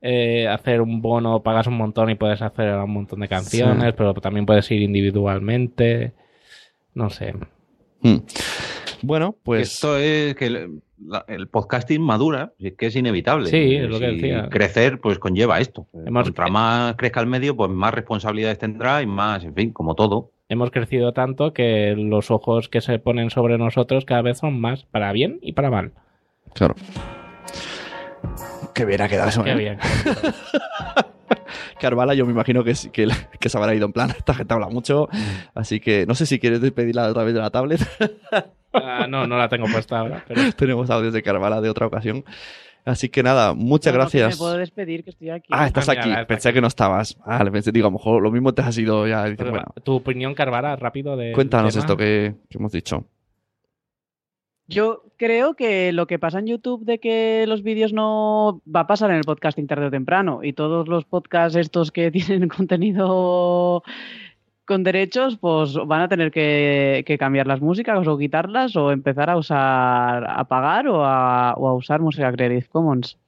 [0.00, 3.94] eh, hacer un bono, pagas un montón y puedes hacer un montón de canciones, Sí.
[3.96, 6.12] pero también puedes ir individualmente.
[6.94, 7.34] No sé.
[8.00, 8.16] Mm.
[9.02, 9.72] Bueno, pues.
[9.74, 10.68] Esto es que
[11.04, 13.48] la- el podcasting madura, es que es inevitable.
[13.48, 14.48] Sí, es lo que decía.
[14.48, 15.86] Crecer, pues conlleva esto.
[15.92, 19.94] Hemos- Contra más crezca el medio, pues más responsabilidades tendrá y más, en fin, como
[19.94, 20.30] todo.
[20.48, 24.84] Hemos crecido tanto que los ojos que se ponen sobre nosotros cada vez son más,
[24.84, 25.92] para bien y para mal.
[26.54, 26.74] Claro.
[28.74, 29.56] Qué bien ha quedado eso, Qué ¿eh?
[29.56, 29.78] bien.
[31.80, 33.08] Carvala, yo me imagino que, que,
[33.40, 35.08] que se habrá ido en plan, esta gente habla mucho,
[35.54, 37.80] así que no sé si quieres despedirla otra vez de la tablet.
[38.82, 40.24] Ah, no, no la tengo puesta ahora.
[40.26, 40.40] Pero...
[40.56, 42.24] Tenemos audios de Carvala de otra ocasión.
[42.84, 44.38] Así que nada, muchas No, no, que gracias.
[44.38, 45.48] me puedo despedir, que estoy aquí.
[45.50, 46.10] Ah, estás Ah, mira, aquí.
[46.12, 47.18] está Pensé que no estabas.
[47.26, 49.24] Vale, pensé, digo, a lo mejor lo mismo te has ido ya.
[49.24, 51.32] Dices, Pero, bueno, Tu opinión, Carvara, rápido de.
[51.32, 53.04] cuéntanos esto que, que hemos dicho.
[54.68, 58.86] Yo creo que lo que pasa en YouTube de que los vídeos no va a
[58.88, 63.84] pasar en el podcasting tarde o temprano y todos los podcasts estos que tienen contenido
[64.66, 69.36] con derechos pues van a tener que, cambiar las músicas o quitarlas o empezar a
[69.36, 73.18] usar a pagar o a, usar música Creative Commons.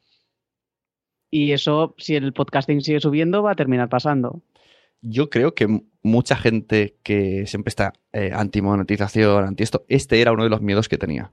[1.31, 4.43] Y eso, si el podcasting sigue subiendo, va a terminar pasando.
[5.01, 10.45] Yo creo que mucha gente que siempre está eh, anti-monetización, anti esto, este era uno
[10.45, 11.33] de los miedos que tenía.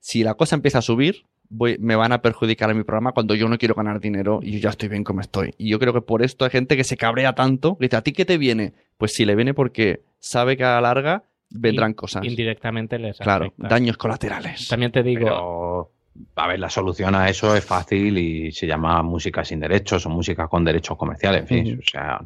[0.00, 3.34] Si la cosa empieza a subir, voy, me van a perjudicar a mi programa cuando
[3.34, 5.54] yo no quiero ganar dinero y yo ya estoy bien como estoy.
[5.58, 8.02] Y yo creo que por esto hay gente que se cabrea tanto, que dice, ¿a
[8.02, 8.72] ti qué te viene?
[8.98, 12.24] Pues sí, le viene porque sabe que a la larga vendrán cosas.
[12.24, 13.68] Indirectamente les Claro, afecta.
[13.68, 14.68] daños colaterales.
[14.68, 15.90] También te digo, Pero,
[16.36, 20.10] a ver, la solución a eso es fácil y se llama música sin derechos o
[20.10, 22.20] música con derechos comerciales, en fin, o sea...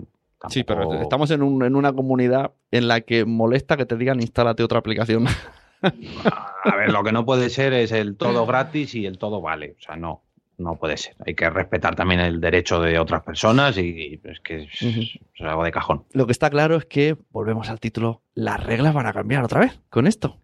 [0.50, 4.20] Sí, pero estamos en, un- en una comunidad en la que molesta que te digan
[4.20, 5.26] instálate otra aplicación.
[5.82, 9.76] A ver, lo que no puede ser es el todo gratis y el todo vale.
[9.78, 10.22] O sea, no,
[10.58, 11.14] no puede ser.
[11.24, 15.40] Hay que respetar también el derecho de otras personas y, y es que es, es
[15.40, 16.04] algo de cajón.
[16.12, 19.60] Lo que está claro es que, volvemos al título, las reglas van a cambiar otra
[19.60, 20.38] vez con esto.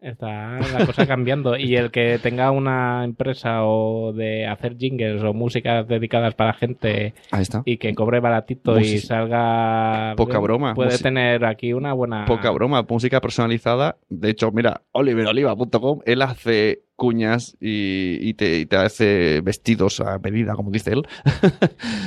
[0.00, 1.56] Está la cosa cambiando.
[1.56, 7.14] Y el que tenga una empresa o de hacer jingles o músicas dedicadas para gente
[7.30, 7.62] Ahí está.
[7.64, 10.14] y que cobre baratito y salga.
[10.16, 10.74] Poca broma.
[10.74, 12.24] Puede Musi- tener aquí una buena.
[12.26, 13.96] Poca broma, música personalizada.
[14.08, 20.18] De hecho, mira, oliveroliva.com, él hace cuñas y, y te, y te hace vestidos a
[20.18, 21.06] medida, como dice él.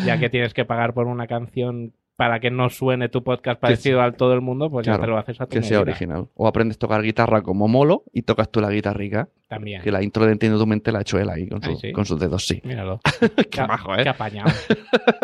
[0.05, 3.99] Ya que tienes que pagar por una canción para que no suene tu podcast parecido
[3.99, 6.27] al todo el mundo, pues ya te lo haces a tu que sea original.
[6.35, 9.27] O aprendes a tocar guitarra como Molo y tocas tú la guitarrica.
[9.47, 9.81] También.
[9.81, 11.77] Que la intro de Entiendo tu mente la ha hecho él ahí con, su- Ahí
[11.81, 11.91] sí.
[11.91, 12.61] con sus dedos, sí.
[12.63, 12.99] Míralo.
[13.51, 14.03] Qué majo, ¿eh?
[14.03, 14.51] Qué apañado.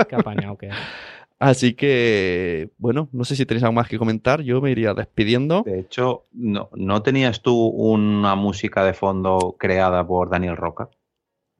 [0.09, 0.75] Qué apañado que es.
[1.37, 4.41] Así que, bueno, no sé si tenéis algo más que comentar.
[4.41, 5.61] Yo me iría despidiendo.
[5.67, 10.89] De hecho, no, ¿no tenías tú una música de fondo creada por Daniel Roca?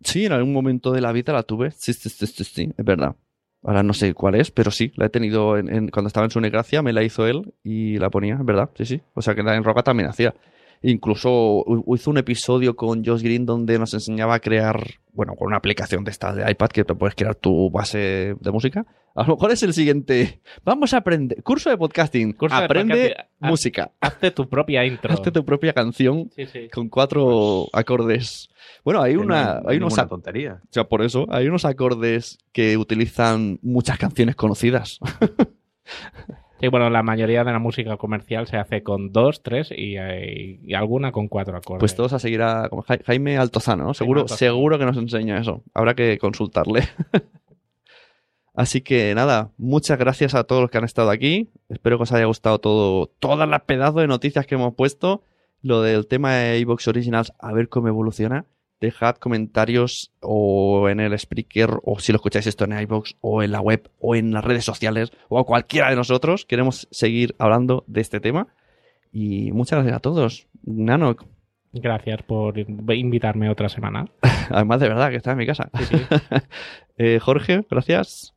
[0.01, 1.69] Sí, en algún momento de la vida la tuve.
[1.69, 3.15] Sí, sí, sí, sí, sí, es verdad.
[3.63, 6.31] Ahora no sé cuál es, pero sí, la he tenido en, en- cuando estaba en
[6.31, 9.01] su negracia, me la hizo él y la ponía, verdad, sí, sí.
[9.13, 10.33] O sea que la en Roca también hacía.
[10.81, 11.63] Incluso
[11.95, 14.81] hizo un episodio con Josh Green donde nos enseñaba a crear,
[15.11, 18.51] bueno, con una aplicación de esta de iPad que te puedes crear tu base de
[18.51, 18.85] música.
[19.15, 20.41] A lo mejor es el siguiente.
[20.63, 21.41] Vamos a aprender.
[21.41, 22.33] Curso de podcasting.
[22.33, 23.25] Curso de Aprende podcasting.
[23.49, 23.91] Música.
[23.99, 25.11] Hazte tu propia intro.
[25.11, 26.69] Hazte tu propia canción Sí, sí.
[26.71, 28.49] con cuatro acordes.
[28.83, 30.59] Bueno, hay una, hay- no hay hay unos tontería.
[30.63, 34.99] o sea, por eso hay unos acordes que utilizan muchas canciones conocidas.
[36.59, 40.59] Sí, bueno, la mayoría de la música comercial se hace con dos, tres y, eh,
[40.63, 41.79] y alguna con cuatro acordes.
[41.79, 43.93] Pues todos a seguir a como Ja- Jaime Altozano, ¿no?
[43.93, 44.37] Seguro, Altozano.
[44.39, 45.63] seguro que nos enseña eso.
[45.73, 46.81] Habrá que consultarle.
[48.55, 51.51] Así que nada, muchas gracias a todos los que han estado aquí.
[51.69, 55.21] Espero que os haya gustado todo, todas las pedazos de noticias que hemos puesto.
[55.61, 58.45] Lo del tema de iVox Originals, a ver cómo evoluciona.
[58.79, 63.51] Dejad comentarios o en el Spreaker, o si lo escucháis esto en iVox, o en
[63.51, 66.45] la web, o en las redes sociales, o a cualquiera de nosotros.
[66.45, 68.47] Queremos seguir hablando de este tema.
[69.11, 70.47] Y muchas gracias a todos.
[70.63, 71.15] Nano,
[71.73, 74.05] Gracias por invitarme otra semana.
[74.49, 75.69] Además, de verdad, que está en mi casa.
[76.99, 78.33] Eh, Jorge, gracias.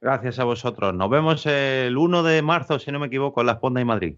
[0.00, 0.94] Gracias a vosotros.
[0.94, 4.16] Nos vemos el 1 de marzo, si no me equivoco, en la Esponda y Madrid.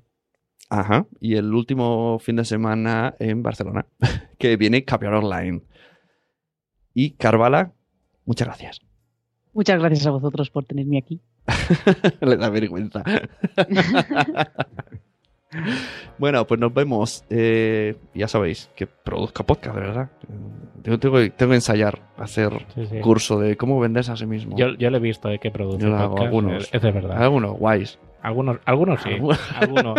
[0.70, 1.06] Ajá.
[1.20, 3.86] Y el último fin de semana en Barcelona,
[4.38, 5.62] que viene Capiar Online.
[6.94, 7.72] Y Carvala,
[8.24, 8.80] muchas gracias.
[9.52, 11.20] Muchas gracias a vosotros por tenerme aquí.
[12.20, 13.02] Le da vergüenza.
[16.18, 17.24] bueno, pues nos vemos.
[17.30, 20.10] Eh, ya sabéis que produzco podcast, de verdad.
[20.82, 23.00] Tengo, tengo que- tengo que ensayar, hacer Sí, sí.
[23.00, 24.56] curso de cómo venderse a sí mismo.
[24.56, 26.70] Yo, yo lo he visto de que produce Yo lo hago, podcast, algunos.
[26.74, 27.22] Es, de verdad.
[27.22, 27.98] Algunos guays.
[28.22, 29.10] Algunos, algunos sí.
[29.10, 29.98] Algu- algunos.